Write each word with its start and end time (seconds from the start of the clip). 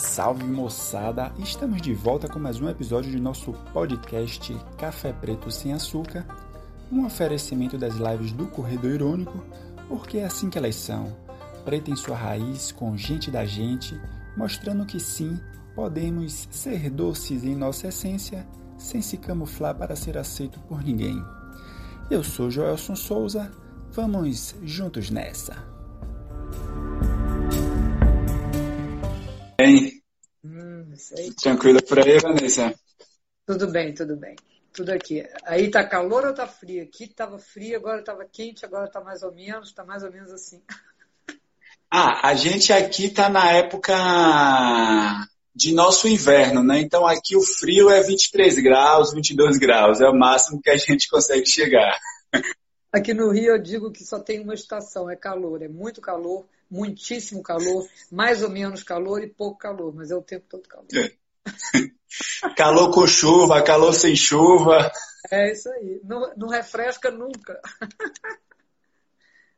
Salve 0.00 0.44
moçada! 0.44 1.30
Estamos 1.38 1.82
de 1.82 1.92
volta 1.92 2.26
com 2.26 2.38
mais 2.38 2.58
um 2.58 2.70
episódio 2.70 3.10
de 3.10 3.20
nosso 3.20 3.52
podcast 3.70 4.56
Café 4.78 5.12
Preto 5.12 5.50
Sem 5.50 5.74
Açúcar, 5.74 6.26
um 6.90 7.04
oferecimento 7.04 7.76
das 7.76 7.96
lives 7.96 8.32
do 8.32 8.46
Corredor 8.46 8.92
Irônico, 8.92 9.44
porque 9.88 10.16
é 10.16 10.24
assim 10.24 10.48
que 10.48 10.56
elas 10.56 10.74
são, 10.74 11.14
preta 11.66 11.90
em 11.90 11.96
sua 11.96 12.16
raiz, 12.16 12.72
com 12.72 12.96
gente 12.96 13.30
da 13.30 13.44
gente, 13.44 14.00
mostrando 14.38 14.86
que 14.86 14.98
sim, 14.98 15.38
podemos 15.74 16.48
ser 16.50 16.88
doces 16.88 17.44
em 17.44 17.54
nossa 17.54 17.88
essência, 17.88 18.48
sem 18.78 19.02
se 19.02 19.18
camuflar 19.18 19.74
para 19.74 19.94
ser 19.94 20.16
aceito 20.16 20.58
por 20.60 20.82
ninguém. 20.82 21.22
Eu 22.10 22.24
sou 22.24 22.50
Joelson 22.50 22.96
Souza, 22.96 23.52
vamos 23.92 24.56
juntos 24.64 25.10
nessa! 25.10 25.79
Bem, 29.60 30.02
hum, 30.42 30.90
tranquilo 31.38 31.82
por 31.82 31.98
aí, 31.98 32.18
Vanessa? 32.18 32.74
Tudo 33.44 33.70
bem, 33.70 33.92
tudo 33.92 34.16
bem. 34.16 34.34
Tudo 34.72 34.88
aqui. 34.88 35.22
Aí 35.44 35.70
tá 35.70 35.86
calor 35.86 36.24
ou 36.24 36.32
tá 36.32 36.46
frio? 36.46 36.82
Aqui 36.82 37.06
tava 37.06 37.38
frio, 37.38 37.76
agora 37.76 38.02
tava 38.02 38.24
quente, 38.24 38.64
agora 38.64 38.90
tá 38.90 39.02
mais 39.02 39.22
ou 39.22 39.34
menos, 39.34 39.70
tá 39.74 39.84
mais 39.84 40.02
ou 40.02 40.10
menos 40.10 40.32
assim. 40.32 40.62
Ah, 41.90 42.26
a 42.26 42.34
gente 42.34 42.72
aqui 42.72 43.10
tá 43.10 43.28
na 43.28 43.52
época 43.52 43.94
de 45.54 45.74
nosso 45.74 46.08
inverno, 46.08 46.62
né? 46.62 46.80
Então 46.80 47.06
aqui 47.06 47.36
o 47.36 47.42
frio 47.42 47.90
é 47.90 48.02
23 48.02 48.54
graus, 48.62 49.12
22 49.12 49.58
graus, 49.58 50.00
é 50.00 50.08
o 50.08 50.18
máximo 50.18 50.62
que 50.62 50.70
a 50.70 50.76
gente 50.78 51.06
consegue 51.06 51.46
chegar. 51.46 51.98
Aqui 52.90 53.12
no 53.12 53.30
Rio 53.30 53.56
eu 53.56 53.62
digo 53.62 53.92
que 53.92 54.04
só 54.04 54.18
tem 54.18 54.40
uma 54.40 54.54
estação, 54.54 55.10
é 55.10 55.16
calor, 55.16 55.62
é 55.62 55.68
muito 55.68 56.00
calor, 56.00 56.46
muitíssimo 56.70 57.42
calor, 57.42 57.86
mais 58.10 58.42
ou 58.42 58.50
menos 58.50 58.82
calor 58.82 59.22
e 59.22 59.28
pouco 59.28 59.58
calor, 59.58 59.94
mas 59.94 60.10
é 60.10 60.16
o 60.16 60.22
tempo 60.22 60.46
todo 60.48 60.68
calor. 60.68 60.86
Calor 62.56 62.90
com 62.90 63.06
chuva, 63.06 63.62
calor 63.62 63.94
sem 63.94 64.16
chuva. 64.16 64.90
É 65.30 65.52
isso 65.52 65.70
aí. 65.70 66.00
Não, 66.04 66.32
não 66.36 66.48
refresca 66.48 67.10
nunca. 67.10 67.60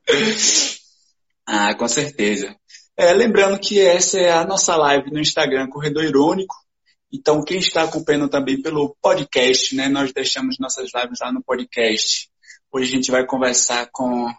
ah, 1.47 1.75
com 1.75 1.89
certeza. 1.89 2.55
É, 2.97 3.13
lembrando 3.13 3.59
que 3.59 3.81
essa 3.81 4.19
é 4.19 4.31
a 4.31 4.45
nossa 4.45 4.77
live 4.77 5.11
no 5.11 5.19
Instagram, 5.19 5.69
Corredor 5.69 6.05
Irônico. 6.05 6.55
Então, 7.11 7.43
quem 7.43 7.59
está 7.59 7.85
acompanhando 7.85 8.29
também 8.29 8.61
pelo 8.61 8.97
podcast, 9.01 9.75
né? 9.75 9.89
Nós 9.89 10.13
deixamos 10.13 10.59
nossas 10.59 10.91
lives 10.95 11.19
lá 11.21 11.33
no 11.33 11.43
podcast. 11.43 12.31
Hoje 12.71 12.91
a 12.91 12.97
gente 12.97 13.11
vai 13.11 13.27
conversar 13.27 13.89
com 13.93 14.31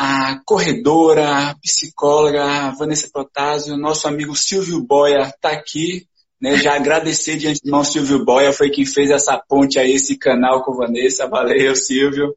a 0.00 0.40
corredora, 0.44 1.50
a 1.50 1.54
psicóloga 1.56 2.70
Vanessa 2.78 3.08
Protásio, 3.12 3.76
nosso 3.76 4.06
amigo 4.06 4.36
Silvio 4.36 4.80
Boia 4.80 5.22
está 5.22 5.50
aqui. 5.50 6.06
Né, 6.40 6.56
já 6.56 6.76
agradecer 6.76 7.36
de 7.36 7.48
antemão 7.48 7.82
Silvio 7.82 8.24
Boia, 8.24 8.52
foi 8.52 8.70
quem 8.70 8.86
fez 8.86 9.10
essa 9.10 9.36
ponte 9.48 9.76
aí, 9.76 9.94
esse 9.94 10.16
canal 10.16 10.62
com 10.62 10.76
Vanessa. 10.76 11.26
Valeu, 11.26 11.74
Silvio. 11.74 12.32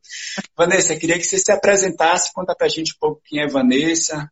Vanessa, 0.58 0.95
queria 0.95 1.20
que 1.20 1.23
você 1.23 1.38
se 1.38 1.52
apresentasse, 1.52 2.34
conta 2.34 2.56
pra 2.56 2.68
gente 2.68 2.94
um 2.94 3.00
pouco 3.00 3.22
quem 3.23 3.44
é 3.44 3.48
Vanessa. 3.48 4.28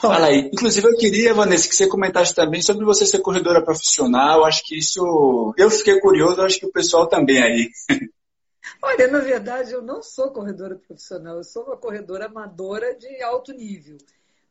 Fala 0.00 0.28
aí. 0.28 0.48
Inclusive, 0.52 0.86
eu 0.86 0.96
queria, 0.96 1.34
Vanessa, 1.34 1.68
que 1.68 1.74
você 1.74 1.88
comentasse 1.88 2.32
também 2.32 2.62
sobre 2.62 2.84
você 2.84 3.04
ser 3.04 3.18
corredora 3.18 3.64
profissional. 3.64 4.44
Acho 4.44 4.62
que 4.64 4.78
isso. 4.78 5.52
Eu 5.58 5.70
fiquei 5.72 5.98
curioso, 5.98 6.40
acho 6.42 6.60
que 6.60 6.66
o 6.66 6.72
pessoal 6.72 7.08
também 7.08 7.42
aí. 7.42 7.68
Olha, 8.82 9.08
na 9.08 9.18
verdade, 9.18 9.72
eu 9.72 9.82
não 9.82 10.02
sou 10.02 10.30
corredora 10.30 10.76
profissional, 10.76 11.36
eu 11.36 11.44
sou 11.44 11.64
uma 11.64 11.76
corredora 11.76 12.26
amadora 12.26 12.94
de 12.94 13.22
alto 13.22 13.52
nível. 13.52 13.98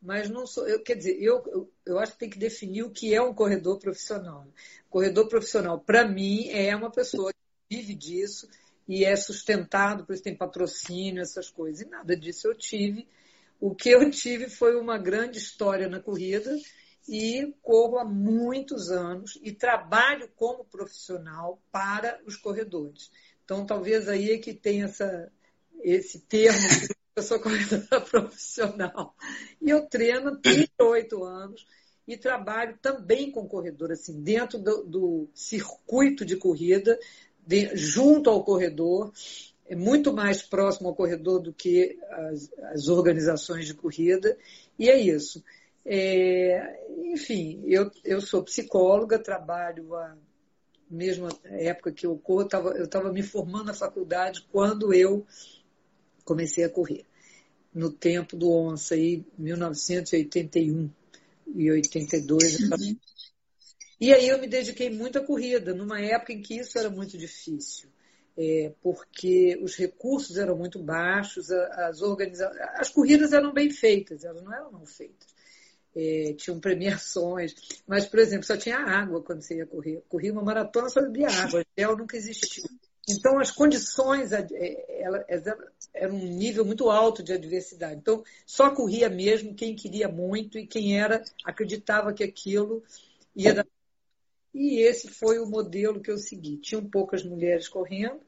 Mas 0.02 0.30
não 0.30 0.46
sou, 0.46 0.68
eu, 0.68 0.82
quer 0.84 0.96
dizer, 0.96 1.18
eu, 1.22 1.44
eu, 1.48 1.72
eu 1.86 2.00
acho 2.00 2.14
que 2.14 2.20
tem 2.20 2.30
que 2.30 2.38
definir 2.38 2.84
o 2.84 2.92
que 2.92 3.14
é 3.14 3.22
um 3.22 3.34
corredor 3.34 3.80
profissional. 3.80 4.48
Corredor 4.90 5.28
profissional, 5.28 5.80
para 5.80 6.08
mim, 6.08 6.50
é 6.50 6.76
uma 6.76 6.92
pessoa 6.92 7.34
que 7.34 7.78
vive 7.78 7.96
disso 7.96 8.48
e 8.88 9.04
é 9.04 9.16
sustentado, 9.16 10.06
por 10.06 10.14
isso 10.14 10.24
tem 10.24 10.36
patrocínio, 10.36 11.22
essas 11.22 11.50
coisas. 11.50 11.82
E 11.82 11.90
nada 11.90 12.16
disso 12.16 12.48
eu 12.48 12.56
tive. 12.56 13.08
O 13.60 13.74
que 13.74 13.90
eu 13.90 14.10
tive 14.12 14.50
foi 14.50 14.76
uma 14.76 14.98
grande 15.00 15.40
história 15.40 15.90
na 15.90 16.00
corrida 16.00 16.56
e 17.08 17.54
corro 17.62 17.98
há 17.98 18.06
muitos 18.06 18.92
anos 18.92 19.40
e 19.42 19.52
trabalho 19.52 20.30
como 20.36 20.66
profissional 20.66 21.60
para 21.72 22.20
os 22.26 22.36
corredores. 22.36 23.10
Então, 23.48 23.66
talvez 23.66 24.10
aí 24.10 24.32
é 24.32 24.38
que 24.38 24.54
tem 24.54 24.84
essa, 24.84 25.32
esse 25.82 26.20
termo, 26.20 26.60
eu 27.16 27.24
sou 27.24 27.40
corredora 27.40 28.02
profissional. 28.02 29.16
E 29.62 29.70
eu 29.70 29.88
treino 29.88 30.32
há 30.32 30.36
38 30.36 31.24
anos 31.24 31.66
e 32.06 32.18
trabalho 32.18 32.78
também 32.82 33.32
com 33.32 33.48
corredor, 33.48 33.94
assim, 33.94 34.22
dentro 34.22 34.60
do, 34.60 34.84
do 34.84 35.30
circuito 35.34 36.26
de 36.26 36.36
corrida, 36.36 37.00
de, 37.40 37.74
junto 37.74 38.30
ao 38.30 38.44
corredor, 38.44 39.14
é 39.66 39.78
muito 39.78 40.12
mais 40.12 40.42
próximo 40.42 40.90
ao 40.90 40.96
corredor 40.96 41.40
do 41.42 41.54
que 41.54 41.98
as, 42.10 42.52
as 42.74 42.90
organizações 42.90 43.66
de 43.66 43.74
corrida, 43.74 44.38
e 44.78 44.90
é 44.90 45.00
isso. 45.00 45.42
É, 45.86 46.82
enfim, 47.14 47.64
eu, 47.66 47.90
eu 48.04 48.20
sou 48.20 48.44
psicóloga, 48.44 49.18
trabalho 49.18 49.96
há 49.96 50.18
mesma 50.90 51.30
época 51.44 51.92
que 51.92 52.06
eu 52.06 52.18
corro, 52.18 52.48
eu 52.76 52.86
estava 52.86 53.12
me 53.12 53.22
formando 53.22 53.66
na 53.66 53.74
faculdade 53.74 54.46
quando 54.52 54.94
eu 54.94 55.26
comecei 56.24 56.64
a 56.64 56.70
correr. 56.70 57.06
No 57.74 57.92
tempo 57.92 58.36
do 58.36 58.52
onça, 58.52 58.96
aí, 58.96 59.24
1981 59.38 60.90
e 61.56 61.72
82. 61.72 62.60
Uhum. 62.60 62.98
E 64.00 64.14
aí 64.14 64.28
eu 64.28 64.40
me 64.40 64.48
dediquei 64.48 64.90
muito 64.90 65.18
à 65.18 65.22
corrida, 65.22 65.74
numa 65.74 66.00
época 66.00 66.34
em 66.34 66.42
que 66.42 66.56
isso 66.56 66.78
era 66.78 66.90
muito 66.90 67.18
difícil. 67.18 67.90
É, 68.40 68.72
porque 68.84 69.58
os 69.64 69.76
recursos 69.76 70.38
eram 70.38 70.56
muito 70.56 70.78
baixos, 70.78 71.50
as, 71.50 72.02
organiza... 72.02 72.48
as 72.76 72.90
corridas 72.90 73.34
eram 73.34 73.52
bem 73.52 73.72
feitas, 73.72 74.24
elas 74.24 74.44
não 74.44 74.54
eram 74.54 74.72
mal 74.72 74.86
feitas 74.86 75.37
é, 75.98 76.34
tinham 76.34 76.60
premiações, 76.60 77.56
mas, 77.88 78.06
por 78.06 78.20
exemplo, 78.20 78.46
só 78.46 78.56
tinha 78.56 78.78
água 78.78 79.24
quando 79.24 79.42
você 79.42 79.58
ia 79.58 79.66
correr. 79.66 80.04
Corria 80.08 80.32
uma 80.32 80.44
maratona, 80.44 80.90
só 80.90 81.02
bebia 81.02 81.28
água, 81.28 81.66
gel 81.76 81.98
nunca 81.98 82.16
existiu. 82.16 82.64
Então, 83.10 83.40
as 83.40 83.50
condições 83.50 84.32
é, 84.32 84.46
eram 85.94 86.16
um 86.16 86.28
nível 86.28 86.64
muito 86.66 86.90
alto 86.90 87.24
de 87.24 87.34
adversidade. 87.34 87.96
Então, 87.96 88.22
só 88.46 88.70
corria 88.70 89.10
mesmo 89.10 89.56
quem 89.56 89.76
queria 89.76 90.08
muito 90.08 90.60
e 90.60 90.68
quem 90.68 91.00
era 91.00 91.24
acreditava 91.44 92.14
que 92.14 92.24
aquilo 92.24 92.84
ia 93.36 93.54
dar. 93.54 93.66
E 94.54 94.82
esse 94.82 95.08
foi 95.08 95.40
o 95.40 95.46
modelo 95.46 96.02
que 96.02 96.12
eu 96.12 96.18
segui. 96.18 96.58
Tinham 96.58 96.84
poucas 96.84 97.24
mulheres 97.24 97.68
correndo, 97.70 98.20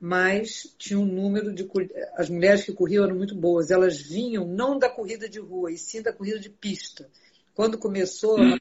mas 0.00 0.74
tinha 0.78 0.98
um 0.98 1.04
número 1.04 1.52
de. 1.52 1.68
As 2.14 2.30
mulheres 2.30 2.64
que 2.64 2.72
corriam 2.72 3.04
eram 3.04 3.16
muito 3.16 3.34
boas. 3.34 3.70
Elas 3.70 4.00
vinham 4.00 4.46
não 4.46 4.78
da 4.78 4.88
corrida 4.88 5.28
de 5.28 5.40
rua, 5.40 5.72
e 5.72 5.78
sim 5.78 6.02
da 6.02 6.12
corrida 6.12 6.38
de 6.38 6.50
pista. 6.50 7.10
Quando 7.54 7.78
começou 7.78 8.38
no 8.38 8.56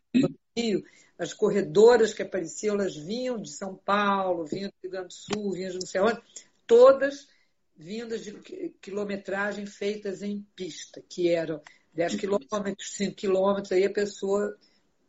Rio, 0.55 0.83
as 1.19 1.33
corredoras 1.33 2.13
que 2.13 2.23
apareciam, 2.23 2.75
elas 2.75 2.95
vinham 2.95 3.39
de 3.39 3.49
São 3.49 3.75
Paulo, 3.75 4.45
vinham 4.45 4.69
do 4.69 4.75
Rio 4.81 4.91
Grande 4.91 5.07
do 5.07 5.13
Sul, 5.13 5.51
vinham 5.51 5.71
de 5.71 5.79
não 5.79 5.87
sei 5.87 6.01
onde, 6.01 6.19
todas 6.65 7.27
vindas 7.75 8.23
de 8.23 8.33
quilometragem 8.81 9.67
feitas 9.67 10.23
em 10.23 10.43
pista, 10.55 11.03
que 11.07 11.29
eram 11.29 11.61
10 11.93 12.15
quilômetros, 12.15 12.93
5 12.93 13.15
quilômetros, 13.15 13.71
aí 13.71 13.85
a 13.85 13.93
pessoa 13.93 14.57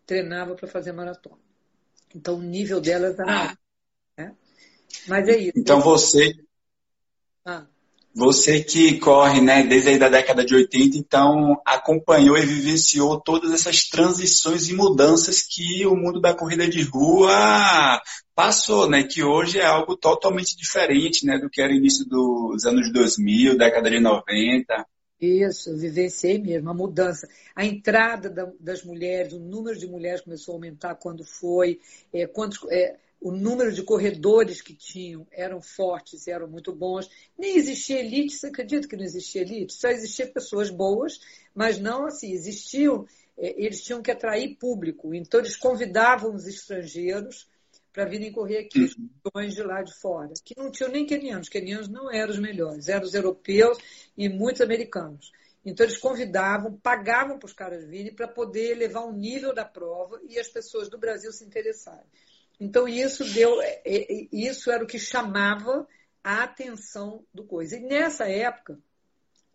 treinava 0.07 0.55
para 0.55 0.69
fazer 0.69 0.93
maratona. 0.93 1.39
Então 2.15 2.37
o 2.37 2.43
nível 2.43 2.81
delas 2.81 3.19
era. 3.19 3.53
Ah. 3.53 3.59
Mas 5.07 5.29
é 5.29 5.39
isso. 5.39 5.53
Então 5.57 5.81
você. 5.81 6.35
Ah. 7.45 7.67
Você 8.15 8.65
que 8.65 8.99
corre, 8.99 9.41
né, 9.41 9.63
desde 9.63 9.91
a 9.91 9.99
da 9.99 10.09
década 10.09 10.45
de 10.45 10.53
80, 10.53 10.97
então 10.97 11.61
acompanhou 11.65 12.37
e 12.37 12.45
vivenciou 12.45 13.21
todas 13.21 13.53
essas 13.53 13.85
transições 13.85 14.69
e 14.69 14.75
mudanças 14.75 15.43
que 15.43 15.87
o 15.87 15.95
mundo 15.95 16.21
da 16.21 16.35
corrida 16.35 16.67
de 16.67 16.83
rua 16.83 18.03
passou, 18.35 18.91
né, 18.91 19.05
que 19.05 19.23
hoje 19.23 19.61
é 19.61 19.67
algo 19.67 19.97
totalmente 19.97 20.57
diferente, 20.57 21.25
né, 21.25 21.39
do 21.39 21.49
que 21.49 21.63
era 21.63 21.73
início 21.73 22.05
dos 22.07 22.65
anos 22.65 22.93
2000, 22.93 23.57
década 23.57 23.89
de 23.89 24.01
90. 24.01 24.85
Isso, 25.21 25.77
vivenciei 25.77 26.39
mesmo 26.39 26.71
a 26.71 26.75
mudança. 26.75 27.29
A 27.55 27.65
entrada 27.65 28.31
da, 28.31 28.51
das 28.61 28.85
mulheres, 28.85 29.33
o 29.33 29.41
número 29.41 29.77
de 29.77 29.87
mulheres 29.87 30.21
começou 30.21 30.53
a 30.53 30.57
aumentar 30.57 30.95
quando 30.95 31.25
foi, 31.25 31.81
é, 32.13 32.27
quantos, 32.27 32.61
é, 32.71 32.97
o 33.21 33.33
número 33.33 33.73
de 33.73 33.83
corredores 33.83 34.63
que 34.63 34.75
tinham 34.75 35.27
eram 35.31 35.61
fortes, 35.61 36.29
eram 36.29 36.49
muito 36.49 36.73
bons. 36.73 37.09
Nem 37.37 37.57
existia 37.57 38.01
elite, 38.01 38.35
você 38.35 38.47
acredita 38.47 38.87
que 38.87 38.97
não 38.97 39.05
existia 39.05 39.43
elite? 39.43 39.75
Só 39.75 39.89
existia 39.89 40.27
pessoas 40.27 40.71
boas, 40.71 41.21
mas 41.55 41.79
não 41.79 42.07
assim, 42.07 42.33
existiam, 42.33 43.07
é, 43.37 43.55
eles 43.63 43.83
tinham 43.83 44.03
que 44.03 44.11
atrair 44.11 44.57
público, 44.57 45.15
então 45.15 45.41
eles 45.41 45.57
convidavam 45.57 46.35
os 46.35 46.47
estrangeiros 46.47 47.49
para 47.93 48.05
virem 48.05 48.31
correr 48.31 48.59
aqui, 48.59 48.83
os 48.85 48.95
campeões 48.95 49.55
de 49.55 49.63
lá 49.63 49.83
de 49.83 49.93
fora, 49.93 50.33
que 50.45 50.55
não 50.57 50.71
tinham 50.71 50.93
nem 50.93 51.05
quenianos, 51.05 51.49
quenianos 51.49 51.89
não 51.89 52.13
eram 52.13 52.31
os 52.31 52.39
melhores, 52.39 52.89
eram 52.89 53.05
os 53.05 53.15
europeus 53.15 53.77
e 54.17 54.29
muitos 54.29 54.61
americanos. 54.61 55.33
Então, 55.65 55.85
eles 55.85 55.99
convidavam, 55.99 56.79
pagavam 56.79 57.39
para 57.39 57.47
os 57.47 57.53
caras 57.53 57.85
virem 57.85 58.15
para 58.15 58.29
poder 58.29 58.71
elevar 58.71 59.05
o 59.05 59.13
nível 59.13 59.53
da 59.53 59.65
prova 59.65 60.21
e 60.29 60.39
as 60.39 60.49
pessoas 60.49 60.89
do 60.89 60.97
Brasil 60.97 61.33
se 61.33 61.45
interessarem. 61.45 62.07
Então, 62.61 62.89
isso 62.89 63.25
deu, 63.33 63.61
é, 63.63 63.83
é, 63.85 64.29
isso 64.33 64.71
era 64.71 64.83
o 64.83 64.87
que 64.87 64.99
chamava 64.99 65.87
a 66.23 66.43
atenção 66.43 67.25
do 67.33 67.45
coisa. 67.45 67.77
E 67.77 67.81
nessa 67.81 68.29
época, 68.29 68.79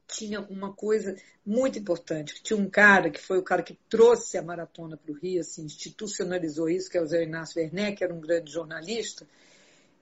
tinha 0.07 0.41
uma 0.41 0.73
coisa 0.73 1.15
muito 1.45 1.79
importante, 1.79 2.41
tinha 2.43 2.57
um 2.57 2.69
cara 2.69 3.09
que 3.09 3.19
foi 3.19 3.37
o 3.37 3.43
cara 3.43 3.63
que 3.63 3.77
trouxe 3.89 4.37
a 4.37 4.41
maratona 4.41 4.95
para 4.95 5.11
o 5.11 5.15
Rio, 5.15 5.41
assim, 5.41 5.65
institucionalizou 5.65 6.69
isso, 6.69 6.89
que 6.89 6.97
é 6.97 7.01
o 7.01 7.05
Zé 7.05 7.23
Inácio 7.23 7.61
Werneck, 7.61 7.97
que 7.97 8.03
era 8.03 8.13
um 8.13 8.21
grande 8.21 8.51
jornalista. 8.51 9.27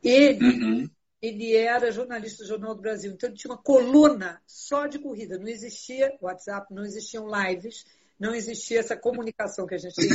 Ele, 0.03 0.45
uhum. 0.45 0.89
ele 1.21 1.55
era 1.55 1.91
jornalista 1.91 2.43
do 2.43 2.49
Jornal 2.49 2.75
do 2.75 2.81
Brasil, 2.81 3.11
então 3.11 3.29
ele 3.29 3.37
tinha 3.37 3.51
uma 3.51 3.61
coluna 3.61 4.41
só 4.45 4.87
de 4.87 4.99
corrida, 4.99 5.37
não 5.37 5.47
existia 5.47 6.15
WhatsApp, 6.21 6.73
não 6.73 6.83
existiam 6.83 7.27
lives, 7.27 7.85
não 8.19 8.35
existia 8.35 8.79
essa 8.79 8.97
comunicação 8.97 9.65
que 9.65 9.75
a 9.75 9.79
gente 9.79 9.95
tem. 9.95 10.09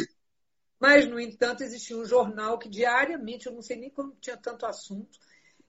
Mas, 0.78 1.08
no 1.08 1.18
entanto, 1.18 1.62
existia 1.62 1.96
um 1.96 2.04
jornal 2.04 2.58
que 2.58 2.68
diariamente, 2.68 3.46
eu 3.46 3.52
não 3.52 3.62
sei 3.62 3.76
nem 3.76 3.90
como 3.90 4.14
tinha 4.20 4.36
tanto 4.36 4.66
assunto, 4.66 5.18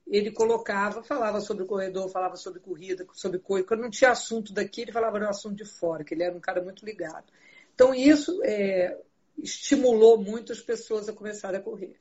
ele 0.06 0.30
colocava, 0.30 1.02
falava 1.02 1.40
sobre 1.40 1.64
o 1.64 1.66
corredor, 1.66 2.10
falava 2.10 2.36
sobre 2.36 2.60
corrida, 2.60 3.06
sobre 3.12 3.38
coisa. 3.38 3.66
Quando 3.66 3.82
não 3.82 3.90
tinha 3.90 4.10
assunto 4.10 4.52
daqui, 4.52 4.82
ele 4.82 4.92
falava 4.92 5.18
do 5.18 5.26
assunto 5.26 5.56
de 5.56 5.64
fora, 5.64 6.04
que 6.04 6.14
ele 6.14 6.22
era 6.22 6.34
um 6.34 6.40
cara 6.40 6.62
muito 6.62 6.84
ligado. 6.84 7.26
Então, 7.74 7.94
isso 7.94 8.40
é, 8.44 8.98
estimulou 9.38 10.18
muito 10.18 10.52
as 10.52 10.60
pessoas 10.60 11.08
a 11.08 11.12
começarem 11.12 11.60
a 11.60 11.62
correr. 11.62 11.94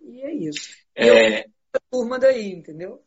E 0.00 0.22
é 0.22 0.32
isso. 0.32 0.74
É... 0.94 1.40
Eu, 1.40 1.44
a 1.74 1.80
turma 1.90 2.18
daí, 2.18 2.52
entendeu? 2.52 3.02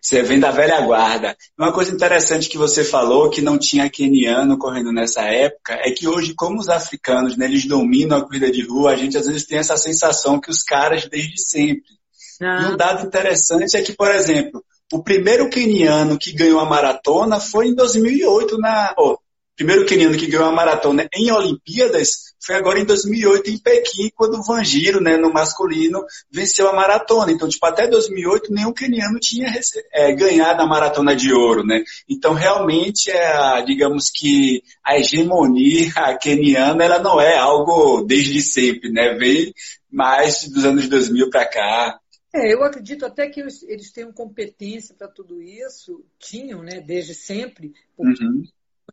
Você 0.00 0.22
vem 0.22 0.40
da 0.40 0.50
velha 0.50 0.80
guarda. 0.80 1.36
Uma 1.58 1.72
coisa 1.72 1.92
interessante 1.92 2.48
que 2.48 2.58
você 2.58 2.82
falou, 2.82 3.30
que 3.30 3.42
não 3.42 3.58
tinha 3.58 3.90
queniano 3.90 4.58
correndo 4.58 4.92
nessa 4.92 5.22
época, 5.22 5.74
é 5.74 5.90
que 5.90 6.08
hoje, 6.08 6.34
como 6.34 6.58
os 6.58 6.68
africanos, 6.68 7.36
né, 7.36 7.46
eles 7.46 7.66
dominam 7.66 8.18
a 8.18 8.22
corrida 8.22 8.50
de 8.50 8.62
rua, 8.66 8.92
a 8.92 8.96
gente 8.96 9.16
às 9.16 9.26
vezes 9.26 9.46
tem 9.46 9.58
essa 9.58 9.76
sensação 9.76 10.40
que 10.40 10.50
os 10.50 10.62
caras, 10.62 11.06
desde 11.08 11.38
sempre, 11.38 12.00
ah. 12.40 12.62
E 12.62 12.72
um 12.72 12.76
dado 12.76 13.06
interessante 13.06 13.76
é 13.76 13.82
que, 13.82 13.92
por 13.92 14.10
exemplo, 14.10 14.64
o 14.92 15.02
primeiro 15.02 15.50
queniano 15.50 16.18
que 16.18 16.32
ganhou 16.32 16.58
a 16.58 16.64
maratona 16.64 17.38
foi 17.38 17.68
em 17.68 17.74
2008 17.74 18.58
na. 18.58 18.94
Oh, 18.98 19.18
primeiro 19.56 19.86
queniano 19.86 20.16
que 20.16 20.26
ganhou 20.26 20.46
a 20.46 20.52
maratona 20.52 21.08
em 21.12 21.30
Olimpíadas 21.30 22.30
foi 22.42 22.54
agora 22.54 22.80
em 22.80 22.86
2008 22.86 23.50
em 23.50 23.58
Pequim, 23.58 24.10
quando 24.14 24.38
o 24.38 24.42
Vangiro, 24.42 25.00
né, 25.00 25.18
no 25.18 25.30
masculino, 25.30 26.02
venceu 26.32 26.68
a 26.68 26.72
maratona. 26.72 27.30
Então, 27.30 27.48
tipo, 27.48 27.64
até 27.66 27.86
2008 27.86 28.52
nenhum 28.52 28.72
queniano 28.72 29.18
tinha 29.20 29.52
é, 29.92 30.12
ganhado 30.14 30.62
a 30.62 30.66
maratona 30.66 31.14
de 31.14 31.32
ouro, 31.32 31.64
né? 31.64 31.82
Então, 32.08 32.32
realmente, 32.32 33.10
é 33.10 33.62
digamos 33.62 34.10
que 34.10 34.62
a 34.82 34.98
hegemonia 34.98 35.92
queniana, 36.20 36.82
ela 36.82 36.98
não 36.98 37.20
é 37.20 37.36
algo 37.36 38.02
desde 38.02 38.40
sempre, 38.40 38.90
né? 38.90 39.14
Vem 39.14 39.52
mais 39.90 40.48
dos 40.48 40.64
anos 40.64 40.88
2000 40.88 41.28
para 41.28 41.46
cá. 41.46 42.00
É, 42.32 42.54
eu 42.54 42.62
acredito 42.62 43.04
até 43.04 43.28
que 43.28 43.40
eles, 43.40 43.92
tenham 43.92 44.12
competência 44.12 44.94
para 44.94 45.08
tudo 45.08 45.42
isso, 45.42 46.04
tinham, 46.18 46.62
né, 46.62 46.80
desde 46.80 47.12
sempre, 47.12 47.72
uhum. 47.98 48.44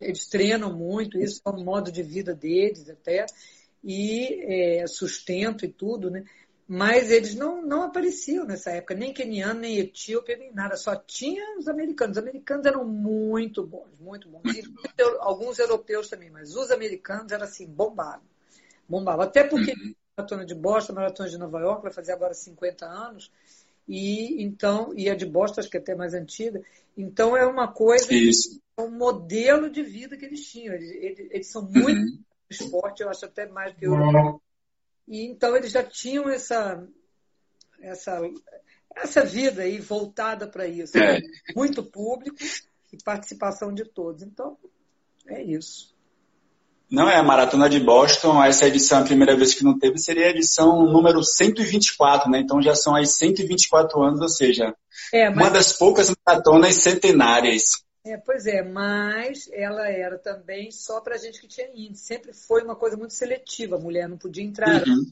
Eles 0.02 0.28
treinam 0.28 0.74
muito, 0.74 1.18
isso 1.18 1.42
é 1.46 1.50
um 1.50 1.64
modo 1.64 1.92
de 1.92 2.04
vida 2.04 2.34
deles 2.34 2.90
até, 2.90 3.26
e 3.84 4.82
é, 4.82 4.88
sustento 4.88 5.66
e 5.66 5.68
tudo, 5.68 6.10
né? 6.10 6.26
Mas 6.68 7.10
eles 7.12 7.34
não, 7.34 7.62
não 7.62 7.84
apareciam 7.84 8.46
nessa 8.46 8.72
época, 8.72 8.94
nem 8.94 9.14
queniano, 9.14 9.62
nem 9.62 9.78
etíope, 9.78 10.36
nem 10.36 10.52
nada, 10.52 10.76
só 10.76 10.96
tinha 10.98 11.58
os 11.58 11.68
americanos. 11.70 12.18
Os 12.18 12.24
americanos 12.24 12.66
eram 12.66 12.84
muito 12.84 13.66
bons, 13.66 13.88
muito 13.98 14.28
bons. 14.28 14.42
E 14.54 14.62
alguns 15.22 15.60
europeus 15.60 16.10
também, 16.10 16.30
mas 16.30 16.58
os 16.58 16.70
americanos 16.70 17.32
eram 17.32 17.46
assim, 17.46 17.66
bombados. 17.66 18.28
Bombavam. 18.90 19.24
Até 19.24 19.46
porque 19.46 19.72
uhum 19.72 19.94
maratona 20.18 20.46
de 20.46 20.56
Boston, 20.56 20.94
maratona 20.94 21.30
de 21.30 21.38
Nova 21.38 21.60
York, 21.60 21.84
vai 21.84 21.92
fazer 21.92 22.12
agora 22.12 22.34
50 22.34 22.86
anos. 22.88 23.32
E 23.88 24.44
então, 24.44 24.94
e 24.96 25.10
a 25.10 25.16
de 25.16 25.26
Boston, 25.26 25.62
acho 25.62 25.70
que 25.70 25.78
é 25.78 25.80
até 25.80 25.96
mais 25.96 26.14
antiga. 26.14 26.62
Então 26.98 27.38
é 27.38 27.46
uma 27.46 27.72
coisa, 27.72 28.14
Isso. 28.14 28.60
é 28.76 28.82
um 28.82 28.92
modelo 28.92 29.70
de 29.70 29.84
vida 29.84 30.18
que 30.18 30.26
eles 30.26 30.46
tinham. 30.46 30.74
Eles, 30.74 30.92
eles, 30.92 31.28
eles 31.32 31.52
são 31.52 31.62
muito 31.62 32.00
uhum. 32.00 32.20
esporte, 32.50 33.02
eu 33.02 33.10
acho 33.10 33.26
até 33.26 33.48
mais 33.48 33.74
do 33.74 33.80
que 33.80 33.86
eu. 33.86 34.42
E 35.08 35.26
então 35.26 35.56
eles 35.56 35.72
já 35.72 35.84
tinham 35.84 36.28
essa, 36.30 36.86
essa, 37.80 38.20
essa 38.94 39.24
vida 39.24 39.62
aí 39.62 39.80
voltada 39.80 40.48
para 40.48 40.68
isso. 40.68 40.98
É. 40.98 41.22
Muito 41.56 41.84
público 41.84 42.38
e 42.92 42.98
participação 43.04 43.74
de 43.74 43.86
todos. 43.86 44.22
Então, 44.22 44.58
é 45.28 45.42
isso. 45.42 45.96
Não 46.90 47.10
é 47.10 47.18
a 47.18 47.24
Maratona 47.24 47.70
de 47.70 47.80
Boston, 47.80 48.42
essa 48.42 48.66
edição, 48.66 49.00
a 49.02 49.04
primeira 49.04 49.36
vez 49.36 49.54
que 49.54 49.64
não 49.64 49.78
teve, 49.78 49.98
seria 49.98 50.28
a 50.28 50.30
edição 50.30 50.86
número 50.86 51.22
124, 51.22 52.32
né? 52.32 52.40
Então 52.40 52.62
já 52.62 52.76
são 52.76 52.96
aí 52.96 53.06
124 53.06 54.02
anos, 54.02 54.22
ou 54.22 54.30
seja, 54.30 54.74
é, 55.14 55.30
mas... 55.30 55.38
uma 55.38 55.50
das 55.50 55.74
poucas 55.74 56.14
maratonas 56.26 56.76
centenárias. 56.76 57.86
É, 58.06 58.16
pois 58.16 58.46
é, 58.46 58.64
mas 58.64 59.50
ela 59.52 59.90
era 59.90 60.18
também 60.18 60.72
só 60.72 61.02
para 61.02 61.18
gente 61.18 61.42
que 61.42 61.48
tinha 61.48 61.68
índice. 61.76 62.06
Sempre 62.06 62.32
foi 62.32 62.64
uma 62.64 62.76
coisa 62.76 62.96
muito 62.96 63.14
seletiva, 63.14 63.76
a 63.76 63.80
mulher 63.80 64.08
não 64.08 64.18
podia 64.18 64.44
entrar. 64.44 64.88
Uhum. 64.88 65.06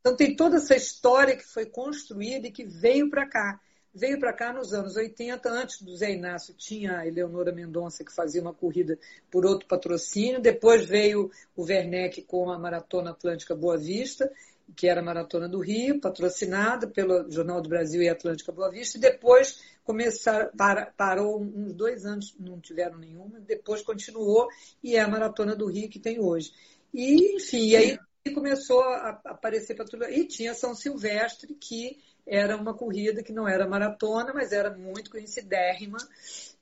Então 0.00 0.16
tem 0.16 0.34
toda 0.34 0.56
essa 0.56 0.74
história 0.74 1.36
que 1.36 1.46
foi 1.46 1.64
construída 1.64 2.48
e 2.48 2.52
que 2.52 2.64
veio 2.64 3.08
para 3.08 3.28
cá 3.28 3.60
veio 3.94 4.18
para 4.18 4.32
cá 4.32 4.52
nos 4.52 4.74
anos 4.74 4.96
80, 4.96 5.48
antes 5.48 5.82
do 5.82 5.96
Zé 5.96 6.12
Inácio 6.12 6.52
tinha 6.54 6.98
a 6.98 7.06
Eleonora 7.06 7.52
Mendonça 7.52 8.04
que 8.04 8.12
fazia 8.12 8.42
uma 8.42 8.52
corrida 8.52 8.98
por 9.30 9.46
outro 9.46 9.68
patrocínio, 9.68 10.40
depois 10.40 10.84
veio 10.84 11.30
o 11.56 11.62
Werneck 11.62 12.22
com 12.22 12.50
a 12.50 12.58
Maratona 12.58 13.10
Atlântica 13.10 13.54
Boa 13.54 13.78
Vista, 13.78 14.30
que 14.74 14.88
era 14.88 15.00
a 15.00 15.04
Maratona 15.04 15.48
do 15.48 15.60
Rio, 15.60 16.00
patrocinada 16.00 16.86
pelo 16.86 17.30
Jornal 17.30 17.60
do 17.60 17.68
Brasil 17.68 18.02
e 18.02 18.08
Atlântica 18.08 18.50
Boa 18.50 18.70
Vista, 18.70 18.96
e 18.96 19.00
depois 19.00 19.62
começar, 19.84 20.50
para, 20.56 20.86
parou 20.96 21.40
uns 21.40 21.74
dois 21.74 22.06
anos, 22.06 22.34
não 22.40 22.58
tiveram 22.58 22.98
nenhuma, 22.98 23.38
depois 23.40 23.82
continuou, 23.82 24.48
e 24.82 24.96
é 24.96 25.00
a 25.00 25.08
Maratona 25.08 25.54
do 25.54 25.66
Rio 25.66 25.90
que 25.90 26.00
tem 26.00 26.18
hoje. 26.18 26.52
E, 26.92 27.36
enfim, 27.36 27.68
e 27.68 27.76
aí 27.76 27.98
começou 28.32 28.80
a 28.80 29.20
aparecer 29.26 29.74
para 29.74 29.84
tudo. 29.84 30.04
E 30.04 30.26
tinha 30.26 30.54
São 30.54 30.74
Silvestre, 30.74 31.54
que 31.54 31.98
era 32.26 32.56
uma 32.56 32.74
corrida 32.74 33.22
que 33.22 33.32
não 33.32 33.46
era 33.46 33.68
maratona, 33.68 34.32
mas 34.32 34.52
era 34.52 34.70
muito 34.70 35.10
conhecidérrima 35.10 35.98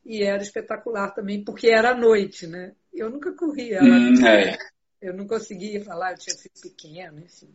e 0.04 0.22
era 0.22 0.42
espetacular 0.42 1.12
também, 1.12 1.44
porque 1.44 1.68
era 1.68 1.90
à 1.90 1.94
noite, 1.94 2.46
né? 2.46 2.72
Eu 2.92 3.08
nunca 3.10 3.32
corri 3.32 3.72
ela. 3.72 3.86
Hum, 3.86 4.26
é. 4.26 4.58
Eu 5.00 5.14
não 5.14 5.26
conseguia 5.26 5.84
falar, 5.84 6.12
eu 6.12 6.18
tinha 6.18 6.36
sido 6.36 6.60
pequena, 6.60 7.20
enfim. 7.20 7.48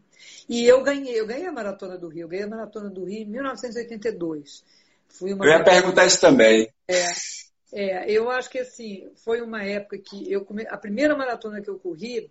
E 0.49 0.65
eu 0.65 0.83
ganhei, 0.83 1.17
eu 1.17 1.25
ganhei 1.25 1.45
a 1.45 1.51
Maratona 1.51 1.97
do 1.97 2.09
Rio, 2.09 2.23
eu 2.23 2.27
ganhei 2.27 2.45
a 2.45 2.49
Maratona 2.49 2.89
do 2.89 3.05
Rio 3.05 3.21
em 3.21 3.25
1982. 3.25 4.63
Fui 5.07 5.33
uma 5.33 5.45
eu 5.45 5.51
ia 5.51 5.63
perguntar 5.63 6.05
isso 6.05 6.19
também. 6.19 6.69
É, 6.87 7.05
é, 7.71 8.11
eu 8.11 8.29
acho 8.29 8.49
que 8.49 8.59
assim, 8.59 9.09
foi 9.23 9.41
uma 9.41 9.63
época 9.63 9.97
que 9.97 10.29
eu 10.31 10.43
come... 10.43 10.65
a 10.67 10.77
primeira 10.77 11.15
maratona 11.15 11.61
que 11.61 11.69
eu 11.69 11.79
corri 11.79 12.29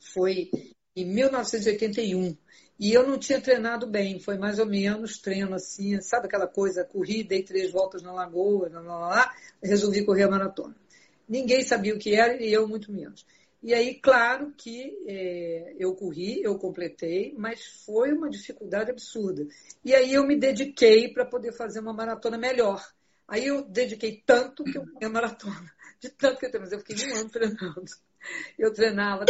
foi 0.00 0.50
em 0.96 1.04
1981. 1.04 2.36
E 2.80 2.94
eu 2.94 3.06
não 3.06 3.18
tinha 3.18 3.38
treinado 3.38 3.86
bem, 3.86 4.18
foi 4.18 4.38
mais 4.38 4.58
ou 4.58 4.64
menos 4.64 5.18
treino 5.18 5.54
assim, 5.54 6.00
sabe 6.00 6.26
aquela 6.26 6.46
coisa, 6.46 6.82
corri, 6.82 7.22
dei 7.22 7.42
três 7.42 7.70
voltas 7.70 8.02
na 8.02 8.10
lagoa, 8.10 8.70
lá, 8.72 8.80
lá, 8.80 8.98
lá, 8.98 9.34
resolvi 9.62 10.02
correr 10.02 10.22
a 10.22 10.30
maratona. 10.30 10.74
Ninguém 11.28 11.62
sabia 11.62 11.94
o 11.94 11.98
que 11.98 12.14
era 12.14 12.42
e 12.42 12.50
eu 12.50 12.66
muito 12.66 12.90
menos. 12.90 13.26
E 13.62 13.74
aí, 13.74 13.96
claro 13.96 14.54
que 14.56 14.96
é, 15.06 15.74
eu 15.78 15.94
corri, 15.94 16.42
eu 16.42 16.58
completei, 16.58 17.34
mas 17.36 17.62
foi 17.84 18.14
uma 18.14 18.30
dificuldade 18.30 18.90
absurda. 18.90 19.46
E 19.84 19.94
aí 19.94 20.14
eu 20.14 20.26
me 20.26 20.38
dediquei 20.38 21.12
para 21.12 21.26
poder 21.26 21.52
fazer 21.52 21.80
uma 21.80 21.92
maratona 21.92 22.38
melhor. 22.38 22.82
Aí 23.28 23.46
eu 23.46 23.62
dediquei 23.62 24.22
tanto 24.24 24.64
que 24.64 24.78
eu 24.78 24.86
ganhei 24.86 25.04
a 25.04 25.10
maratona. 25.10 25.70
De 26.00 26.08
tanto 26.08 26.38
que 26.38 26.46
eu, 26.46 26.60
mas 26.60 26.72
eu 26.72 26.78
fiquei 26.78 27.12
um 27.12 27.16
ano 27.16 27.28
treinando. 27.28 27.84
Eu 28.58 28.72
treinava, 28.72 29.24